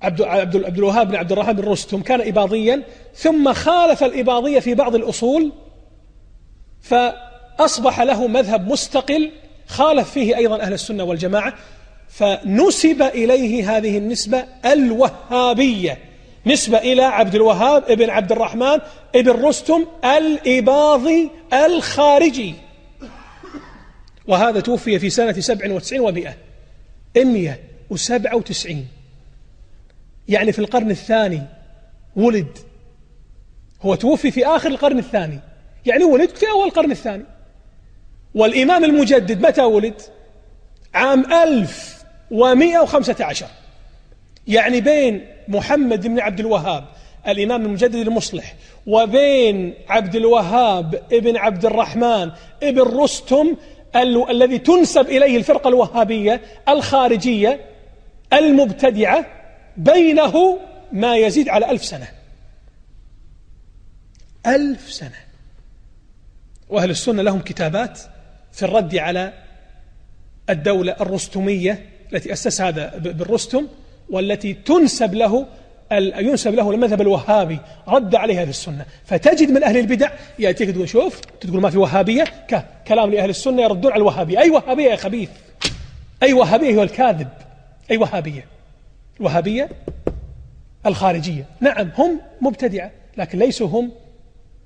عبد 0.03 0.23
عبد 0.23 0.65
عبد 0.65 0.79
الوهاب 0.79 1.09
بن 1.09 1.17
عبد 1.17 1.33
الرحمن 1.33 1.53
بن 1.53 1.69
رستم 1.69 2.03
كان 2.03 2.21
إباضيا 2.21 2.83
ثم 3.15 3.53
خالف 3.53 4.05
الإباضية 4.05 4.61
في 4.61 4.75
بعض 4.75 4.95
الأصول 4.95 5.53
فأصبح 6.81 8.01
له 8.01 8.27
مذهب 8.27 8.73
مستقل 8.73 9.31
خالف 9.67 10.11
فيه 10.11 10.37
أيضا 10.37 10.61
أهل 10.61 10.73
السنة 10.73 11.05
والجماعة 11.05 11.55
فنسب 12.09 13.03
إليه 13.03 13.77
هذه 13.77 13.99
النسبة 13.99 14.45
الوهابية 14.65 15.99
نسبة 16.47 16.79
إلى 16.79 17.03
عبد 17.03 17.35
الوهاب 17.35 17.85
ابن 17.89 18.11
عبد 18.11 18.33
الرحمن 18.33 18.79
ابن 19.15 19.31
رستم 19.31 19.87
الإباضي 20.05 21.31
الخارجي. 21.53 22.55
وهذا 24.29 24.61
توفي 24.61 24.99
في 24.99 25.11
سنة 25.11 25.33
سبع 25.33 25.73
وتسعين 25.73 26.03
ومئة 26.03 26.35
مئة 27.17 27.59
وسبعة 27.91 28.37
وتسعين. 28.37 28.87
يعني 30.29 30.53
في 30.53 30.59
القرن 30.59 30.91
الثاني 30.91 31.43
ولد. 32.17 32.59
هو 33.83 33.95
توفي 33.95 34.31
في 34.31 34.47
آخر 34.47 34.69
القرن 34.71 34.99
الثاني. 34.99 35.39
يعني 35.87 36.05
ولد 36.05 36.31
في 36.31 36.51
أول 36.51 36.67
القرن 36.67 36.91
الثاني. 36.91 37.25
والإمام 38.35 38.85
المجدد 38.85 39.47
متى 39.47 39.63
ولد؟ 39.63 40.01
عام 40.95 41.33
ألف 41.33 42.05
ومئة 42.31 42.79
وخمسة 42.79 43.17
عشر. 43.21 43.47
يعني 44.49 44.81
بين 44.81 45.27
محمد 45.49 46.07
بن 46.07 46.21
عبد 46.21 46.41
الوهاب 46.41 46.85
الإمام 47.29 47.65
المجدد 47.67 47.95
المصلح 47.95 48.55
وبين 48.87 49.75
عبد 49.89 50.17
الوهاب 50.17 51.03
ابن 51.13 51.37
عبد 51.37 51.67
الرحمن 51.67 52.31
ابن 52.63 52.81
رستم 52.81 53.57
الذي 54.31 54.59
تنسب 54.59 55.07
إليه 55.07 55.37
الفرقة 55.37 55.69
الوهابية 55.69 56.41
الخارجية 56.69 57.61
المبتدعة 58.33 59.27
بينه 59.77 60.59
ما 60.93 61.17
يزيد 61.17 61.49
على 61.49 61.71
ألف 61.71 61.85
سنة. 61.85 62.09
ألف 64.47 64.93
سنة. 64.93 65.17
وأهل 66.69 66.91
السنة 66.91 67.23
لهم 67.23 67.41
كتابات 67.41 68.01
في 68.53 68.63
الرد 68.63 68.97
على 68.97 69.33
الدولة 70.51 70.97
الرستمية 71.01 71.87
التي 72.13 72.33
أسسها 72.33 72.69
هذا 72.69 72.99
بالرستم 72.99 73.67
والتي 74.11 74.55
تنسب 74.55 75.15
له 75.15 75.47
ينسب 75.93 76.55
له 76.55 76.71
المذهب 76.71 77.01
الوهابي 77.01 77.59
رد 77.89 78.15
عليها 78.15 78.45
في 78.45 78.51
السنة. 78.51 78.87
فتجد 79.05 79.51
من 79.51 79.65
أهل 79.65 79.77
البدع 79.77 80.11
يأتيك 80.39 80.71
تقول 80.71 80.89
شوف 80.89 81.21
تقول 81.21 81.61
ما 81.61 81.71
في 81.71 81.79
وهابية. 81.79 82.25
كلام 82.89 83.11
لأهل 83.11 83.31
السنة 83.31 83.63
يردون 83.63 83.93
على 83.93 84.01
الوهابية. 84.01 84.39
أي 84.39 84.51
وهابية 84.51 84.91
يا 84.91 84.97
خبيث؟ 84.97 85.31
أي 86.23 86.33
وهابية 86.33 86.75
هو 86.75 86.83
الكاذب؟ 86.83 87.29
أي 87.91 87.97
وهابية؟ 87.97 88.47
الوهابية 89.21 89.69
الخارجية. 90.87 91.47
نعم 91.61 91.91
هم 91.99 92.21
مبتدعة 92.41 92.91
لكن 93.17 93.39
ليسوا 93.39 93.69
هم 93.69 93.93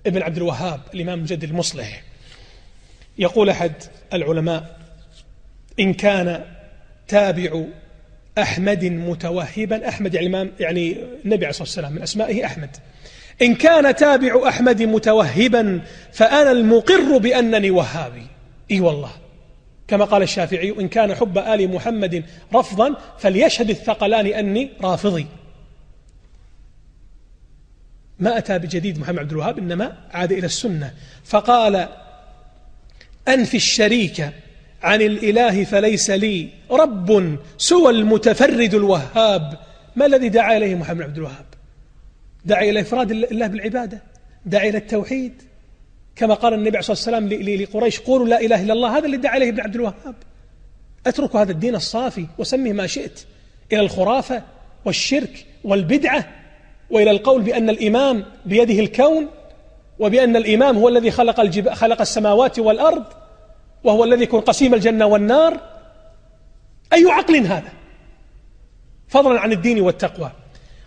ابن 0.06 0.22
عبد 0.22 0.36
الوهاب 0.36 0.80
الإمام 0.94 1.18
المجدد 1.18 1.44
المصلح. 1.44 2.02
يقول 3.18 3.50
أحد 3.50 3.72
العلماء 4.12 4.78
إن 5.80 5.92
كان 5.92 6.44
تابع 7.08 7.64
أحمد 8.38 8.84
متوهبا 8.84 9.88
أحمد 9.88 10.14
يعني 10.14 10.50
يعني 10.60 10.96
النبي 11.24 11.36
عليه 11.36 11.48
الصلاة 11.48 11.62
والسلام 11.62 11.92
من 11.92 12.02
أسمائه 12.02 12.44
أحمد. 12.44 12.76
إن 13.42 13.54
كان 13.54 13.96
تابع 13.96 14.48
أحمد 14.48 14.82
متوهبا 14.82 15.80
فأنا 16.12 16.50
المقر 16.50 17.18
بأنني 17.18 17.70
وهابي. 17.70 18.26
إي 18.70 18.80
والله. 18.80 19.10
كما 19.88 20.04
قال 20.04 20.22
الشافعي 20.22 20.74
إن 20.80 20.88
كان 20.88 21.14
حب 21.14 21.38
آل 21.38 21.70
محمد 21.70 22.24
رفضا 22.54 22.94
فليشهد 23.18 23.70
الثقلان 23.70 24.26
أني 24.26 24.70
رافضي. 24.80 25.26
ما 28.18 28.38
أتى 28.38 28.58
بجديد 28.58 28.98
محمد 28.98 29.18
عبد 29.18 29.30
الوهاب 29.30 29.58
إنما 29.58 29.96
عاد 30.10 30.32
إلى 30.32 30.46
السنة. 30.46 30.94
فقال 31.24 31.88
أنفي 33.28 33.56
الشريك 33.56 34.30
عن 34.82 35.02
الإله 35.02 35.64
فليس 35.64 36.10
لي. 36.10 36.48
رب 36.70 37.38
سوى 37.58 37.90
المتفرد 37.90 38.74
الوهاب. 38.74 39.58
ما 39.96 40.06
الذي 40.06 40.28
دعا 40.28 40.56
إليه 40.56 40.74
محمد 40.74 41.02
عبد 41.02 41.16
الوهاب؟ 41.16 41.46
دعا 42.44 42.62
إلى 42.62 42.80
إفراد 42.80 43.10
الله 43.10 43.46
بالعبادة 43.46 44.02
دعا 44.46 44.68
إلى 44.68 44.78
التوحيد. 44.78 45.42
كما 46.16 46.34
قال 46.34 46.54
النبي 46.54 46.68
عليه 46.68 46.78
الصلاة 46.78 46.96
والسلام 46.96 47.28
لقريش 47.28 48.00
قولوا 48.00 48.28
لا 48.28 48.40
إله 48.40 48.62
إلا 48.62 48.72
الله. 48.72 48.98
هذا 48.98 49.06
اللي 49.06 49.16
دعا 49.16 49.36
إليه 49.36 49.48
ابن 49.48 49.60
عبد 49.60 49.74
الوهاب. 49.74 50.14
اتركوا 51.06 51.40
هذا 51.40 51.52
الدين 51.52 51.74
الصافي 51.74 52.26
وسمه 52.38 52.72
ما 52.72 52.86
شئت 52.86 53.24
إلى 53.72 53.80
الخرافة 53.80 54.42
والشرك 54.84 55.46
والبدعة 55.64 56.28
وإلى 56.90 57.10
القول 57.10 57.42
بأن 57.42 57.70
الإمام 57.70 58.24
بيده 58.46 58.80
الكون 58.80 59.28
وبأن 59.98 60.36
الإمام 60.36 60.78
هو 60.78 60.88
الذي 60.88 61.10
خلق, 61.10 61.40
الجب... 61.40 61.68
خلق 61.68 62.00
السماوات 62.00 62.58
والأرض 62.58 63.04
وهو 63.84 64.04
الذي 64.04 64.22
يكون 64.22 64.40
قسيم 64.40 64.74
الجنة 64.74 65.06
والنار. 65.06 65.60
أي 66.92 67.10
عقل 67.10 67.36
هذا؟ 67.36 67.72
فضلا 69.08 69.40
عن 69.40 69.52
الدين 69.52 69.80
والتقوى. 69.80 70.30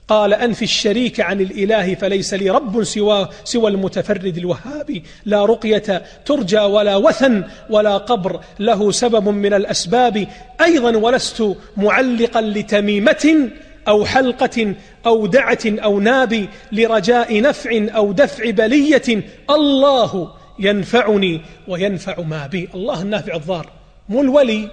قال 0.09 0.33
أنفي 0.33 0.61
الشريك 0.61 1.19
عن 1.19 1.41
الإله 1.41 1.95
فليس 1.95 2.33
لي 2.33 2.49
رب 2.49 2.83
سوى, 2.83 3.29
سوى 3.43 3.71
المتفرد 3.71 4.37
الوهابي. 4.37 5.03
لا 5.25 5.45
رقية 5.45 6.03
ترجى 6.25 6.59
ولا 6.59 6.95
وثن 6.95 7.43
ولا 7.69 7.97
قبر. 7.97 8.39
له 8.59 8.91
سبب 8.91 9.29
من 9.29 9.53
الأسباب. 9.53 10.27
أيضا 10.61 10.97
ولست 10.97 11.55
معلقا 11.77 12.41
لتميمة 12.41 13.49
أو 13.87 14.05
حلقة 14.05 14.75
أو 15.05 15.25
دعة 15.25 15.59
أو 15.65 15.99
ناب 15.99 16.47
لرجاء 16.71 17.41
نفع 17.41 17.71
أو 17.95 18.11
دفع 18.11 18.49
بلية. 18.49 19.23
الله 19.49 20.31
ينفعني 20.59 21.41
وينفع 21.67 22.21
ما 22.21 22.47
بي. 22.47 22.69
الله 22.75 23.01
النافع 23.01 23.35
الضار. 23.35 23.69
مو 24.09 24.21
الولي 24.21 24.69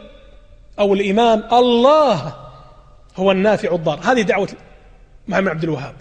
أو 0.78 0.94
الإمام. 0.94 1.42
الله 1.52 2.34
هو 3.16 3.32
النافع 3.32 3.74
الضار. 3.74 4.00
هذه 4.02 4.22
دعوة 4.22 4.48
محمد 5.28 5.48
عبد 5.48 5.64
الوهاب. 5.64 5.94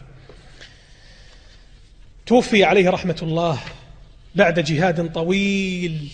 توفي 2.25 2.63
عليه 2.63 2.89
رحمة 2.89 3.17
الله 3.21 3.59
بعد 4.35 4.59
جهاد 4.59 5.11
طويل 5.11 6.11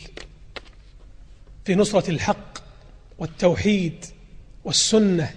في 1.66 1.76
نصرة 1.76 2.10
الحق 2.10 2.58
والتوحيد 3.18 4.06
والسنة 4.64 5.34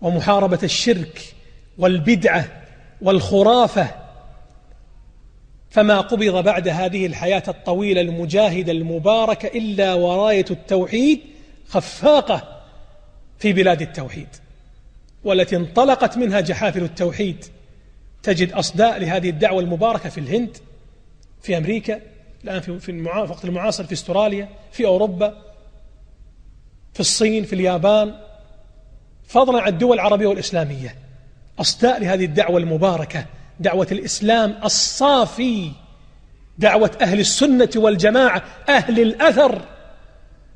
ومحاربة 0.00 0.58
الشرك 0.62 1.34
والبدعة 1.78 2.62
والخرافة. 3.00 3.94
فما 5.70 6.00
قبض 6.00 6.44
بعد 6.44 6.68
هذه 6.68 7.06
الحياة 7.06 7.42
الطويلة 7.48 8.00
المجاهدة 8.00 8.72
المباركة 8.72 9.46
إلا 9.46 9.94
وراية 9.94 10.46
التوحيد 10.50 11.20
خفاقة 11.68 12.62
في 13.38 13.52
بلاد 13.52 13.82
التوحيد. 13.82 14.28
والتي 15.24 15.56
انطلقت 15.56 16.16
منها 16.16 16.40
جحافل 16.40 16.82
التوحيد. 16.82 17.44
تجد 18.22 18.52
أصداء 18.52 18.98
لهذه 18.98 19.30
الدعوة 19.30 19.60
المباركة 19.60 20.08
في 20.08 20.18
الهند 20.18 20.56
في 21.42 21.56
أمريكا 21.56 22.00
الآن 22.44 22.60
في 22.60 22.90
الوقت 22.90 23.44
المعاصر 23.44 23.84
في 23.84 23.92
أستراليا 23.92 24.48
في 24.72 24.86
أوروبا 24.86 25.42
في 26.94 27.00
الصين 27.00 27.44
في 27.44 27.52
اليابان 27.52 28.14
فضلا 29.26 29.62
عن 29.62 29.68
الدول 29.68 29.94
العربية 29.94 30.26
والإسلامية. 30.26 30.96
أصداء 31.58 32.00
لهذه 32.00 32.24
الدعوة 32.24 32.58
المباركة 32.58 33.26
دعوة 33.60 33.88
الإسلام 33.92 34.54
الصافي 34.64 35.70
دعوة 36.58 36.90
أهل 37.00 37.20
السنة 37.20 37.70
والجماعة 37.76 38.42
أهل 38.68 39.00
الأثر 39.00 39.62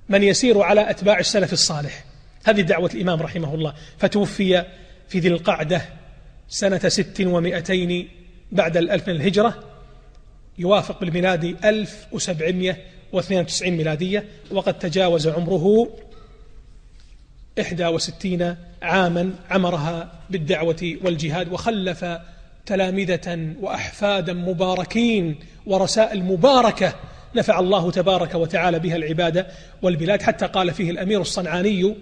من 0.09 0.23
يسير 0.23 0.62
على 0.62 0.91
أتباع 0.91 1.19
السلف 1.19 1.53
الصالح. 1.53 2.05
هذه 2.45 2.61
دعوة 2.61 2.91
الإمام 2.95 3.22
رحمه 3.22 3.55
الله. 3.55 3.74
فتوفي 3.99 4.64
في 5.09 5.18
ذي 5.18 5.28
القعدة 5.28 5.82
سنة 6.49 6.89
ست 6.89 7.20
ومائتين 7.20 8.09
بعد 8.53 8.76
الألف 8.76 9.09
من 9.09 9.16
الهجرة 9.16 9.64
يوافق 10.59 11.01
بالميلاد 11.01 11.57
ألف 11.64 12.07
وسبعمائة 12.12 12.76
واثنين 13.12 13.41
وتسعين 13.41 13.76
ميلادية 13.76 14.24
وقد 14.51 14.78
تجاوز 14.78 15.28
عمره 15.28 15.89
إحدى 17.61 17.86
وستين 17.86 18.57
عاما 18.82 19.30
عمرها 19.51 20.12
بالدعوة 20.30 20.97
والجهاد 21.05 21.53
وخلف 21.53 22.07
تلامذة 22.66 23.55
وأحفادا 23.61 24.32
مباركين 24.32 25.39
ورسائل 25.66 26.24
مباركة 26.24 26.95
نفع 27.34 27.59
الله 27.59 27.91
تبارك 27.91 28.34
وتعالى 28.34 28.78
بها 28.78 28.97
العبادة 28.97 29.47
والبلاد. 29.82 30.22
حتى 30.22 30.47
قال 30.47 30.74
فيه 30.74 30.91
الأمير 30.91 31.20
الصنعاني 31.20 31.95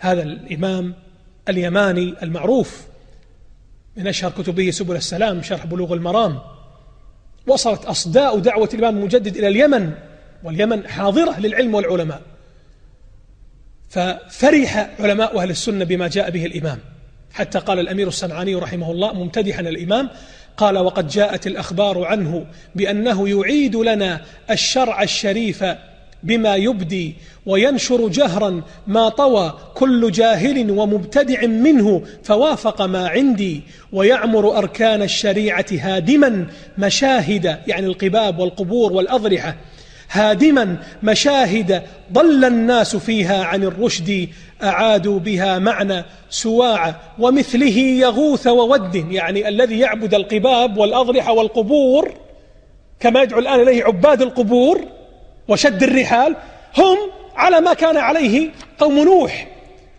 هذا 0.00 0.22
الإمام 0.22 0.94
اليماني 1.48 2.14
المعروف 2.22 2.86
من 3.96 4.06
أشهر 4.06 4.30
كتبه 4.30 4.70
سبل 4.70 4.96
السلام 4.96 5.42
شرح 5.42 5.66
بلوغ 5.66 5.92
المرام. 5.92 6.38
وصلت 7.46 7.84
أصداء 7.84 8.38
دعوة 8.38 8.68
الإمام 8.74 8.96
المجدد 8.96 9.36
إلى 9.36 9.48
اليمن 9.48 9.92
واليمن 10.44 10.88
حاضرة 10.88 11.40
للعلم 11.40 11.74
والعلماء. 11.74 12.22
ففرح 13.88 14.90
علماء 15.00 15.38
أهل 15.38 15.50
السنة 15.50 15.84
بما 15.84 16.08
جاء 16.08 16.30
به 16.30 16.46
الإمام. 16.46 16.78
حتى 17.32 17.58
قال 17.58 17.78
الأمير 17.80 18.08
الصنعاني 18.08 18.54
رحمه 18.54 18.90
الله 18.90 19.12
ممتدحا 19.12 19.60
الإمام 19.60 20.10
قال 20.56 20.78
وقد 20.78 21.08
جاءت 21.08 21.46
الأخبار 21.46 22.04
عنه 22.04 22.46
بأنه 22.74 23.28
يعيد 23.28 23.76
لنا 23.76 24.20
الشرع 24.50 25.02
الشريف 25.02 25.64
بما 26.22 26.56
يبدي 26.56 27.14
وينشر 27.46 28.08
جهرا 28.08 28.62
ما 28.86 29.08
طوى 29.08 29.58
كل 29.74 30.10
جاهل 30.12 30.70
ومبتدع 30.70 31.46
منه 31.46 32.02
فوافق 32.22 32.82
ما 32.82 33.08
عندي 33.08 33.62
ويعمر 33.92 34.58
أركان 34.58 35.02
الشريعة 35.02 35.66
هادما 35.72 36.46
مشاهد 36.78 37.58
يعني 37.66 37.86
القباب 37.86 38.38
والقبور 38.38 38.92
والأضرحة 38.92 39.56
هادما 40.10 40.76
مشاهد 41.02 41.82
ضل 42.12 42.44
الناس 42.44 42.96
فيها 42.96 43.44
عن 43.44 43.62
الرشد 43.62 44.28
أعادوا 44.62 45.18
بها 45.18 45.58
معنى 45.58 46.04
سواع 46.30 47.00
ومثله 47.18 47.78
يغوث 47.78 48.46
وود 48.46 48.94
يعني 48.94 49.48
الذي 49.48 49.78
يعبد 49.78 50.14
القباب 50.14 50.76
والأضرحة 50.76 51.32
والقبور 51.32 52.14
كما 53.00 53.22
يدعو 53.22 53.38
الآن 53.40 53.60
إليه 53.60 53.84
عباد 53.84 54.22
القبور 54.22 54.97
وشد 55.48 55.82
الرحال 55.82 56.36
هم 56.78 56.96
على 57.36 57.60
ما 57.60 57.74
كان 57.74 57.96
عليه 57.96 58.50
قوم 58.78 58.98
نوح. 58.98 59.48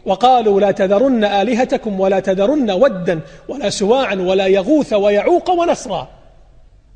وقالوا 0.06 0.62
لا 0.62 0.72
تذرن 0.72 1.24
آلهتكم 1.24 2.00
ولا 2.00 2.20
تذرن 2.20 2.72
ودا 2.72 3.20
ولا 3.48 3.70
سواعا 3.70 4.16
ولا 4.16 4.48
يغوث 4.48 4.94
ويعوق 4.94 5.50
ونسرا. 5.50 6.08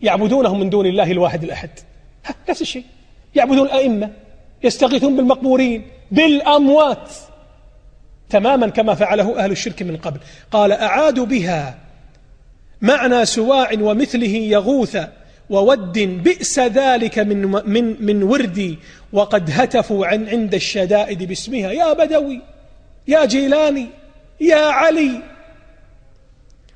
يعبدونهم 0.02 0.60
من 0.60 0.70
دون 0.70 0.86
الله 0.86 1.12
الواحد 1.12 1.44
الأحد. 1.44 1.70
نفس 2.50 2.62
الشيء. 2.62 2.84
يعبدون 3.36 3.66
الأئمة 3.66 4.10
يستغيثون 4.64 5.16
بالمقبورين 5.16 5.88
بالأموات 6.12 7.10
تماما 8.30 8.70
كما 8.70 8.96
فعله 8.96 9.40
أهل 9.44 9.52
الشرك 9.52 9.82
من 9.84 9.98
قبل. 9.98 10.20
قال 10.52 10.72
أعادوا 10.72 11.26
بها 11.26 11.78
معنى 12.82 13.26
سواع 13.26 13.72
ومثله 13.82 14.36
يغوث. 14.36 14.98
وود 15.50 16.00
بئس 16.00 16.60
ذلك 16.60 17.20
من 17.20 17.42
من 17.66 18.06
من 18.06 18.24
وردي 18.24 18.80
وقد 19.14 19.50
هتفوا 19.52 20.06
عن 20.06 20.30
عند 20.30 20.54
الشدائد 20.54 21.24
باسمها. 21.24 21.72
يا 21.72 21.94
بدوي 21.94 22.42
يا 23.08 23.26
جيلاني 23.26 23.88
يا 24.42 24.66
علي. 24.66 25.22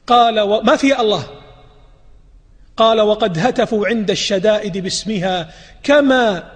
قال 0.08 0.66
ما 0.66 0.76
في 0.76 1.02
الله؟ 1.02 1.28
قال 2.78 3.02
وقد 3.02 3.40
هتفوا 3.40 3.88
عند 3.88 4.12
الشدائد 4.12 4.78
باسمها 4.78 5.54
كما 5.84 6.52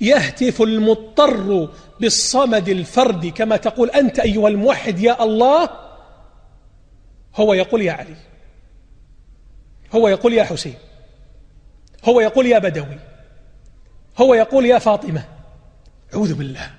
يهتف 0.00 0.62
المضطر 0.62 1.68
بالصمد 2.00 2.68
الفرد 2.68 3.26
كما 3.26 3.56
تقول 3.56 3.90
أنت 3.90 4.18
أيها 4.18 4.48
الموحد 4.48 4.98
يا 5.00 5.24
الله. 5.24 5.68
هو 7.36 7.54
يقول 7.54 7.82
يا 7.82 7.92
علي 7.92 8.16
هو 9.94 10.08
يقول 10.08 10.32
يا 10.32 10.44
حسين. 10.44 10.74
هو 12.08 12.20
يقول 12.20 12.46
يا 12.46 12.58
بدوي 12.58 12.98
هو 14.18 14.34
يقول 14.34 14.66
يا 14.66 14.78
فاطمة 14.78 15.24
أعوذ 16.14 16.34
بالله. 16.34 16.70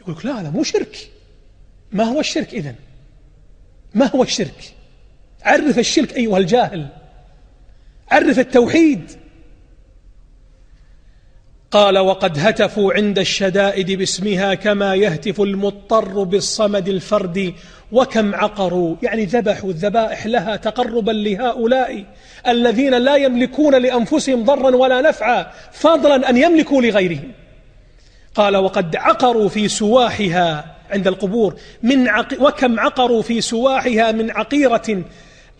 يقول 0.00 0.16
لا 0.24 0.40
هذا 0.40 0.50
مو 0.50 0.62
شرك. 0.62 1.10
ما 1.92 2.04
هو 2.04 2.20
الشرك 2.20 2.54
إذن؟ 2.54 2.74
ما 3.94 4.06
هو 4.06 4.22
الشرك؟ 4.22 4.74
عرف 5.42 5.78
الشرك 5.78 6.16
أيها 6.16 6.38
الجاهل. 6.38 6.88
عرف 8.10 8.38
التوحيد. 8.38 9.10
قال 11.72 11.98
وقد 11.98 12.38
هتفوا 12.38 12.92
عند 12.92 13.18
الشدائد 13.18 13.90
باسمها 13.90 14.54
كما 14.54 14.94
يهتف 14.94 15.40
المضطر 15.40 16.22
بالصمد 16.22 16.88
الفرد 16.88 17.54
وكم 17.92 18.34
عقروا. 18.34 18.96
يعني 19.02 19.24
ذبحوا 19.24 19.70
الذبائح 19.70 20.26
لها 20.26 20.56
تقربا 20.56 21.12
لهؤلاء 21.12 22.04
الذين 22.48 22.94
لا 22.94 23.16
يملكون 23.16 23.74
لأنفسهم 23.74 24.44
ضرا 24.44 24.76
ولا 24.76 25.00
نفعا 25.00 25.46
فضلا 25.72 26.30
أن 26.30 26.36
يملكوا 26.36 26.82
لغيرهم. 26.82 27.32
قال 28.34 28.56
وقد 28.56 28.96
عقروا 28.96 29.48
في 29.48 29.68
سواحها 29.68 30.76
عند 30.90 31.08
القبور 31.08 31.54
من 31.82 32.08
عق... 32.08 32.28
وكم 32.40 32.80
عقروا 32.80 33.22
في 33.22 33.40
سواحها 33.40 34.12
من 34.12 34.30
عقيرة 34.30 35.04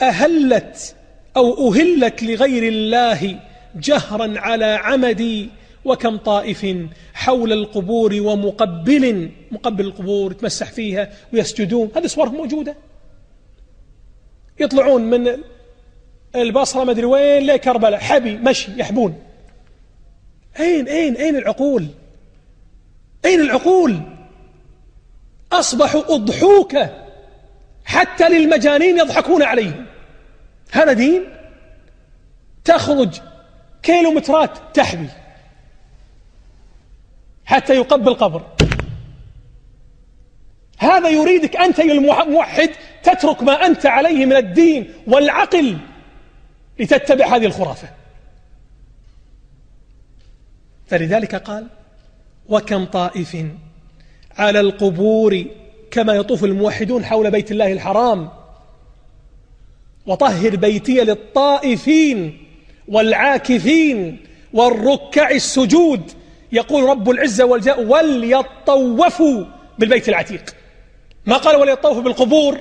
أهلت 0.02 0.94
أو 1.36 1.72
أهلت 1.72 2.22
لغير 2.22 2.62
الله 2.62 3.36
جهرا 3.76 4.34
على 4.36 4.80
عمدي 4.82 5.61
وكم 5.84 6.16
طائف 6.16 6.66
حول 7.14 7.52
القبور 7.52 8.14
ومقبل 8.20 9.30
مقبل 9.50 9.84
القبور 9.86 10.32
يتمسح 10.32 10.72
فيها 10.72 11.12
ويسجدون. 11.32 11.90
هذه 11.96 12.06
صورهم 12.06 12.34
موجودة. 12.34 12.76
يطلعون 14.60 15.02
من 15.02 15.38
البصرة 16.36 16.84
مدري 16.84 17.04
وين 17.04 17.46
لكربلاء 17.46 18.00
حبي 18.00 18.36
مشي 18.36 18.72
يحبون. 18.76 19.18
أين 20.60 20.88
أين 20.88 21.16
أين 21.16 21.36
العقول؟ 21.36 21.86
أين 23.24 23.40
العقول؟ 23.40 24.00
أصبحوا 25.52 26.14
أضحوكة 26.14 27.04
حتى 27.84 28.28
للمجانين 28.28 28.98
يضحكون 28.98 29.42
عليهم. 29.42 29.86
هذا 30.70 30.92
دين؟ 30.92 31.24
تخرج 32.64 33.20
كيلومترات 33.82 34.50
تحبي 34.74 35.08
حتى 37.44 37.74
يقبل 37.74 38.14
قبر. 38.14 38.42
هذا 40.78 41.08
يريدك 41.08 41.56
أنت 41.56 41.78
يا 41.78 41.92
الموحد 41.92 42.70
تترك 43.02 43.42
ما 43.42 43.66
أنت 43.66 43.86
عليه 43.86 44.26
من 44.26 44.36
الدين 44.36 44.92
والعقل 45.06 45.78
لتتبع 46.78 47.36
هذه 47.36 47.46
الخرافة. 47.46 47.88
فلذلك 50.86 51.34
قال 51.34 51.66
وكم 52.48 52.84
طائف 52.84 53.36
على 54.38 54.60
القبور 54.60 55.44
كما 55.90 56.14
يطوف 56.14 56.44
الموحدون 56.44 57.04
حول 57.04 57.30
بيت 57.30 57.50
الله 57.50 57.72
الحرام. 57.72 58.30
وطهر 60.06 60.56
بيتي 60.56 61.00
للطائفين 61.00 62.46
والعاكفين 62.88 64.18
والركع 64.52 65.30
السجود 65.30 66.12
يقول 66.52 66.88
رب 66.88 67.10
العزة 67.10 67.44
والجاء 67.44 67.82
وليطوفوا 67.82 69.44
بالبيت 69.78 70.08
العتيق. 70.08 70.54
ما 71.26 71.36
قال 71.36 71.56
وليطوفوا 71.56 72.02
بالقبور؟ 72.02 72.60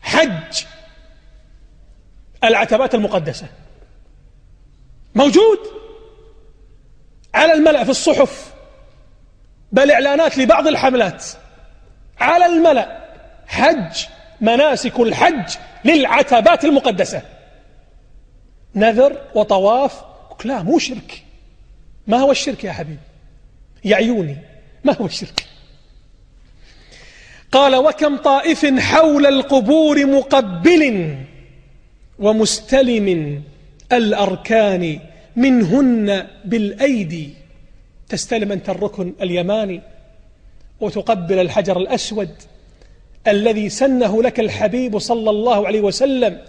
حج 0.00 0.64
العتبات 2.44 2.94
المقدسة. 2.94 3.46
موجود 5.14 5.58
على 7.34 7.52
الملأ 7.52 7.84
في 7.84 7.90
الصحف 7.90 8.54
بل 9.72 9.90
إعلانات 9.90 10.38
لبعض 10.38 10.66
الحملات. 10.66 11.24
على 12.20 12.46
الملأ 12.46 13.04
حج 13.46 14.06
مناسك 14.40 15.00
الحج 15.00 15.56
للعتبات 15.84 16.64
المقدسة. 16.64 17.22
نذر 18.74 19.22
وطواف 19.34 20.04
لا 20.44 20.62
مو 20.62 20.78
شرك. 20.78 21.24
ما 22.08 22.16
هو 22.16 22.30
الشرك 22.30 22.64
يا 22.64 22.72
حبيبي؟ 22.72 22.98
يعيوني. 23.84 24.36
ما 24.84 24.96
هو 24.96 25.06
الشرك؟ 25.06 25.46
قال 27.52 27.76
وكم 27.76 28.16
طائف 28.16 28.66
حول 28.66 29.26
القبور 29.26 30.06
مقبل 30.06 31.16
ومستلم 32.18 33.42
الأركان 33.92 35.00
منهن 35.36 36.26
بالأيدي. 36.44 37.34
تستلم 38.08 38.52
أنت 38.52 38.68
الركن 38.68 39.14
اليماني 39.22 39.80
وتقبل 40.80 41.38
الحجر 41.38 41.76
الأسود 41.76 42.30
الذي 43.28 43.68
سنه 43.68 44.22
لك 44.22 44.40
الحبيب 44.40 44.98
صلى 44.98 45.30
الله 45.30 45.66
عليه 45.66 45.80
وسلم 45.80 46.40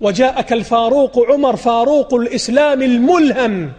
وجاءك 0.00 0.52
الفاروق 0.52 1.30
عمر 1.30 1.56
فاروق 1.56 2.14
الإسلام 2.14 2.82
الملهم. 2.82 3.72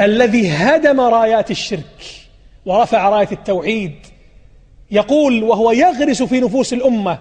الذي 0.00 0.50
هدم 0.50 1.00
رايات 1.00 1.50
الشرك 1.50 2.04
ورفع 2.66 3.08
راية 3.08 3.28
التوحيد 3.32 3.94
يقول 4.90 5.42
وهو 5.42 5.72
يغرس 5.72 6.22
في 6.22 6.40
نفوس 6.40 6.72
الأمة 6.72 7.18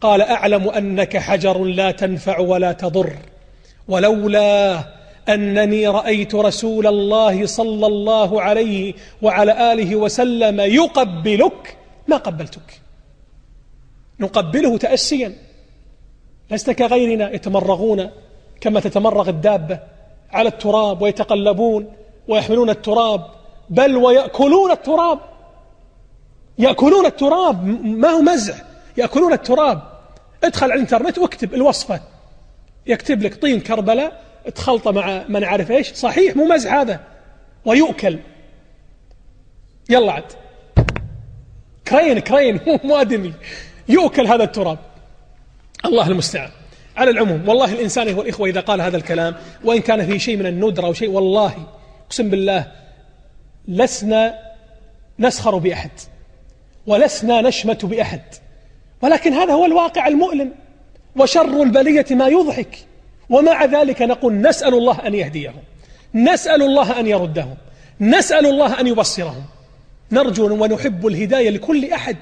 قال 0.00 0.22
أعلم 0.22 0.68
أنك 0.68 1.16
حجر 1.16 1.64
لا 1.64 1.90
تنفع 1.90 2.38
ولا 2.38 2.72
تضر 2.72 3.12
ولولا 3.88 4.84
أنني 5.28 5.88
رأيت 5.88 6.34
رسول 6.34 6.86
الله 6.86 7.46
صلى 7.46 7.86
الله 7.86 8.42
عليه 8.42 8.94
وعلى 9.22 9.72
آله 9.72 9.96
وسلم 9.96 10.60
يقبلك 10.60 11.76
ما 12.08 12.16
قبلتك. 12.16 12.80
نقبله 14.20 14.78
تأسيا 14.78 15.32
لست 16.50 16.70
كغيرنا 16.70 17.34
يتمرغون 17.34 18.10
كما 18.60 18.80
تتمرغ 18.80 19.28
الدابة. 19.28 19.91
على 20.32 20.48
التراب 20.48 21.02
ويتقلبون 21.02 21.92
ويحملون 22.28 22.70
التراب 22.70 23.26
بل 23.70 23.96
ويأكلون 23.96 24.70
التراب. 24.70 25.18
يأكلون 26.58 27.06
التراب 27.06 27.64
ما 27.84 28.08
هو 28.08 28.22
مزح. 28.22 28.54
يأكلون 28.96 29.32
التراب. 29.32 29.82
ادخل 30.44 30.64
على 30.64 30.74
الإنترنت 30.74 31.18
واكتب 31.18 31.54
الوصفة. 31.54 32.00
يكتب 32.86 33.22
لك 33.22 33.42
طين 33.42 33.60
كربلاء 33.60 34.22
تخلطه 34.54 34.90
مع 34.90 35.24
ما 35.28 35.38
نعرف 35.38 35.70
إيش. 35.70 35.92
صحيح 35.92 36.36
مو 36.36 36.44
مزح 36.44 36.74
هذا. 36.74 37.00
ويؤكل. 37.64 38.18
يلا 39.90 40.12
عد 40.12 40.32
كرين 41.88 42.18
كرين 42.18 42.60
مو 42.84 42.96
ادمي 42.96 43.32
يؤكل 43.88 44.26
هذا 44.26 44.44
التراب. 44.44 44.78
الله 45.84 46.08
المستعان. 46.08 46.50
على 46.96 47.10
العموم 47.10 47.48
والله 47.48 47.72
الإنسان 47.72 48.08
هو 48.08 48.22
الإخوة 48.22 48.48
إذا 48.48 48.60
قال 48.60 48.80
هذا 48.80 48.96
الكلام 48.96 49.34
وإن 49.64 49.80
كان 49.80 50.06
فيه 50.06 50.18
شيء 50.18 50.36
من 50.36 50.46
الندرة 50.46 50.86
أو 50.86 50.92
شيء 50.92 51.10
والله 51.10 51.54
أقسم 52.06 52.30
بالله 52.30 52.72
لسنا 53.68 54.38
نسخر 55.18 55.58
بأحد 55.58 55.90
ولسنا 56.86 57.40
نشمت 57.40 57.84
بأحد 57.84 58.22
ولكن 59.02 59.32
هذا 59.32 59.52
هو 59.52 59.64
الواقع 59.64 60.08
المؤلم 60.08 60.52
وشر 61.16 61.62
البلية 61.62 62.06
ما 62.10 62.28
يضحك 62.28 62.78
ومع 63.30 63.64
ذلك 63.64 64.02
نقول 64.02 64.40
نسأل 64.40 64.74
الله 64.74 65.06
أن 65.06 65.14
يهديهم 65.14 65.62
نسأل 66.14 66.62
الله 66.62 67.00
أن 67.00 67.06
يردهم 67.06 67.54
نسأل 68.00 68.46
الله 68.46 68.80
أن 68.80 68.86
يبصرهم. 68.86 69.44
نرجو 70.12 70.62
ونحب 70.62 71.06
الهداية 71.06 71.50
لكل 71.50 71.92
أحد 71.92 72.16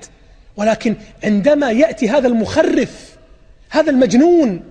ولكن 0.56 0.96
عندما 1.24 1.70
يأتي 1.70 2.08
هذا 2.08 2.28
المخرف 2.28 3.16
هذا 3.70 3.90
المجنون 3.90 4.62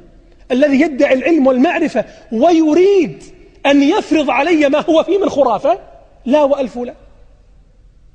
الذي 0.52 0.82
يدعي 0.82 1.14
العلم 1.14 1.48
والمعرفة 1.48 2.06
ويريد 2.32 3.24
أن 3.66 3.84
يفرض 3.84 4.30
علي 4.30 4.70
ما 4.70 4.80
هو 4.80 5.04
فيه 5.04 5.18
من 5.18 5.30
خرافة؟ 5.30 5.80
لا 6.26 6.44
وألف 6.44 6.78
لا. 6.78 6.94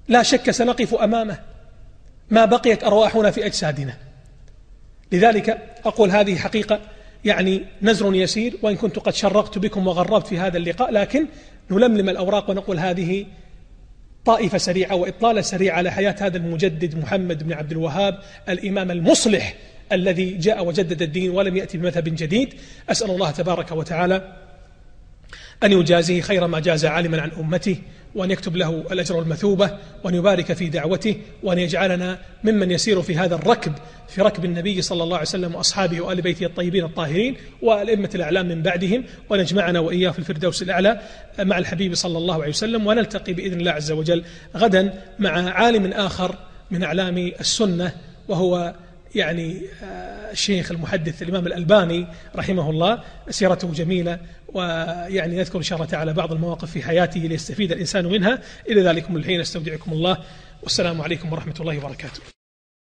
لا 0.09 0.23
شك 0.23 0.51
سنقف 0.51 0.94
أمامه 0.94 1.39
ما 2.31 2.44
بقيت 2.44 2.85
أرواحنا 2.85 3.31
في 3.31 3.47
أجسادنا. 3.47 3.94
لذلك 5.12 5.78
أقول 5.85 6.11
هذه 6.11 6.36
حقيقة 6.36 6.81
يعني 7.24 7.62
نزر 7.82 8.15
يسير 8.15 8.56
وإن 8.62 8.77
كنت 8.77 8.98
قد 8.98 9.15
شرقت 9.15 9.59
بكم 9.59 9.86
وغربت 9.86 10.27
في 10.27 10.39
هذا 10.39 10.56
اللقاء 10.56 10.90
لكن 10.90 11.27
نلملم 11.70 12.09
الأوراق 12.09 12.51
ونقول 12.51 12.78
هذه 12.78 13.27
طائفة 14.24 14.59
سريعة 14.59 14.94
وإطلالة 14.94 15.40
سريعة 15.40 15.77
على 15.77 15.90
حياة 15.90 16.16
هذا 16.20 16.36
المجدد 16.36 16.98
محمد 16.98 17.43
بن 17.43 17.52
عبد 17.52 17.70
الوهاب 17.70 18.19
الإمام 18.48 18.90
المصلح 18.90 19.55
الذي 19.93 20.31
جاء 20.31 20.65
وجدد 20.65 21.02
الدين 21.02 21.31
ولم 21.31 21.56
يأتي 21.56 21.78
بمذهب 21.78 22.05
جديد. 22.05 22.55
أسأل 22.90 23.11
الله 23.11 23.31
تبارك 23.31 23.73
وتعالى 23.73 24.35
أن 25.62 25.73
يجازيه 25.73 26.20
خير 26.20 26.47
ما 26.47 26.61
جاز 26.61 26.85
عالما 26.85 27.20
عن 27.20 27.31
أمته 27.31 27.77
وأن 28.15 28.31
يكتب 28.31 28.56
له 28.56 28.85
الأجر 28.93 29.16
والمثوبة 29.16 29.70
وأن 30.05 30.15
يبارك 30.15 30.52
في 30.52 30.69
دعوته 30.69 31.16
وأن 31.43 31.59
يجعلنا 31.59 32.19
ممن 32.44 32.70
يسير 32.70 33.02
في 33.02 33.16
هذا 33.16 33.35
الركب 33.35 33.73
في 34.09 34.23
ركب 34.23 34.44
النبي 34.44 34.82
صلى 34.82 35.02
الله 35.02 35.16
عليه 35.16 35.27
وسلم 35.27 35.55
وأصحابه 35.55 36.01
وآل 36.01 36.23
بيته 36.23 36.47
الطيبين 36.47 36.85
الطاهرين 36.85 37.36
والأئمة 37.62 38.11
الأعلام 38.15 38.48
من 38.48 38.62
بعدهم 38.62 39.05
وأن 39.31 39.40
يجمعنا 39.40 39.81
وإياه 39.81 40.11
في 40.11 40.19
الفردوس 40.19 40.62
الأعلى 40.62 41.01
مع 41.39 41.59
الحبيب 41.59 41.94
صلى 41.94 42.19
الله 42.19 42.35
عليه 42.35 42.48
وسلم 42.48 42.86
ونلتقي 42.86 43.32
بإذن 43.32 43.61
الله 43.61 43.70
عز 43.70 43.93
وجل 43.93 44.24
غدا 44.56 45.02
مع 45.19 45.51
عالم 45.51 45.93
آخر 45.93 46.36
من 46.70 46.82
أعلام 46.85 47.19
السنة 47.19 47.93
وهو 48.28 48.74
يعني 49.15 49.62
آه، 49.85 50.31
الشيخ 50.31 50.70
المحدث 50.70 51.23
الإمام 51.23 51.47
الألباني 51.47 52.07
رحمه 52.36 52.70
الله 52.70 53.03
سيرته 53.31 53.73
جميلة 53.73 54.19
ويعني 54.49 55.36
نذكر 55.36 55.59
إن 55.59 55.62
شاء 55.62 55.77
الله 55.78 55.91
تعالى 55.91 56.12
بعض 56.12 56.32
المواقف 56.32 56.70
في 56.70 56.82
حياته 56.82 57.20
ليستفيد 57.20 57.73
الإنسان 57.73 58.07
منها. 58.07 58.39
إلى 58.69 58.82
ذلكم 58.82 59.16
الحين 59.16 59.41
أستودعكم 59.41 59.93
الله. 59.93 60.19
والسلام 60.62 61.01
عليكم 61.01 61.32
ورحمة 61.32 61.55
الله 61.61 61.78
وبركاته. 61.78 62.44